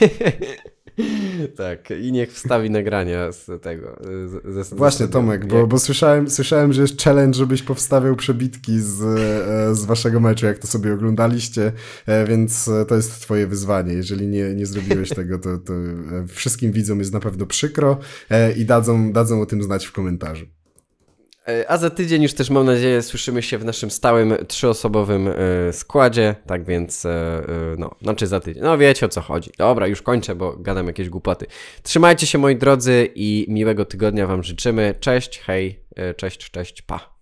tak, 1.56 1.90
i 1.90 2.12
niech 2.12 2.32
wstawi 2.32 2.70
nagrania 2.70 3.32
z 3.32 3.62
tego. 3.62 3.98
Ze, 4.44 4.64
ze 4.64 4.76
Właśnie, 4.76 5.08
Tomek, 5.08 5.46
bo, 5.46 5.66
bo 5.66 5.78
słyszałem, 5.78 6.30
słyszałem, 6.30 6.72
że 6.72 6.82
jest 6.82 7.02
challenge, 7.02 7.38
żebyś 7.38 7.62
powstawiał 7.62 8.16
przebitki 8.16 8.80
z, 8.80 9.02
e, 9.02 9.74
z 9.74 9.84
waszego 9.84 10.20
meczu, 10.20 10.46
jak 10.46 10.58
to 10.58 10.66
sobie 10.66 10.94
oglądaliście, 10.94 11.72
e, 12.06 12.26
więc 12.26 12.68
e, 12.68 12.84
to 12.84 12.94
jest 12.94 13.20
twoje 13.20 13.46
wyzwanie. 13.46 13.92
Jeżeli 13.92 14.28
nie, 14.28 14.54
nie 14.54 14.66
zrobiłeś 14.66 15.08
tego, 15.08 15.38
to, 15.38 15.58
to 15.58 15.72
wszystkim 16.28 16.72
widzom 16.72 16.98
jest 16.98 17.12
na 17.12 17.20
pewno 17.20 17.46
przykro 17.46 17.98
i 18.56 18.64
dadzą, 18.64 19.12
dadzą 19.12 19.40
o 19.40 19.46
tym 19.46 19.62
znać 19.62 19.86
w 19.86 19.92
komentarzu. 19.92 20.46
E, 21.48 21.70
a 21.70 21.76
za 21.76 21.90
tydzień 21.90 22.22
już 22.22 22.34
też 22.34 22.50
mam 22.50 22.66
nadzieję 22.66 23.02
słyszymy 23.02 23.42
się 23.42 23.58
w 23.58 23.64
naszym 23.64 23.90
stałym 23.90 24.36
trzyosobowym 24.48 25.28
e, 25.28 25.72
składzie, 25.72 26.34
tak 26.46 26.64
więc 26.64 27.06
e, 27.06 27.42
no, 27.78 27.94
znaczy 28.02 28.26
za 28.26 28.40
tydzień. 28.40 28.62
No 28.62 28.78
wiecie 28.78 29.06
o 29.06 29.08
co 29.08 29.20
chodzi. 29.20 29.50
Dobra, 29.58 29.86
już 29.86 30.02
kończę, 30.02 30.34
bo 30.34 30.56
gadam 30.56 30.86
jakieś 30.86 31.08
głupoty. 31.08 31.46
Trzymajcie 31.82 32.26
się 32.26 32.38
moi 32.38 32.56
drodzy 32.56 33.08
i 33.14 33.46
miłego 33.48 33.84
tygodnia 33.84 34.26
wam 34.26 34.42
życzymy. 34.42 34.94
Cześć, 35.00 35.38
hej, 35.38 35.80
cześć, 36.16 36.50
cześć, 36.50 36.82
pa. 36.82 37.17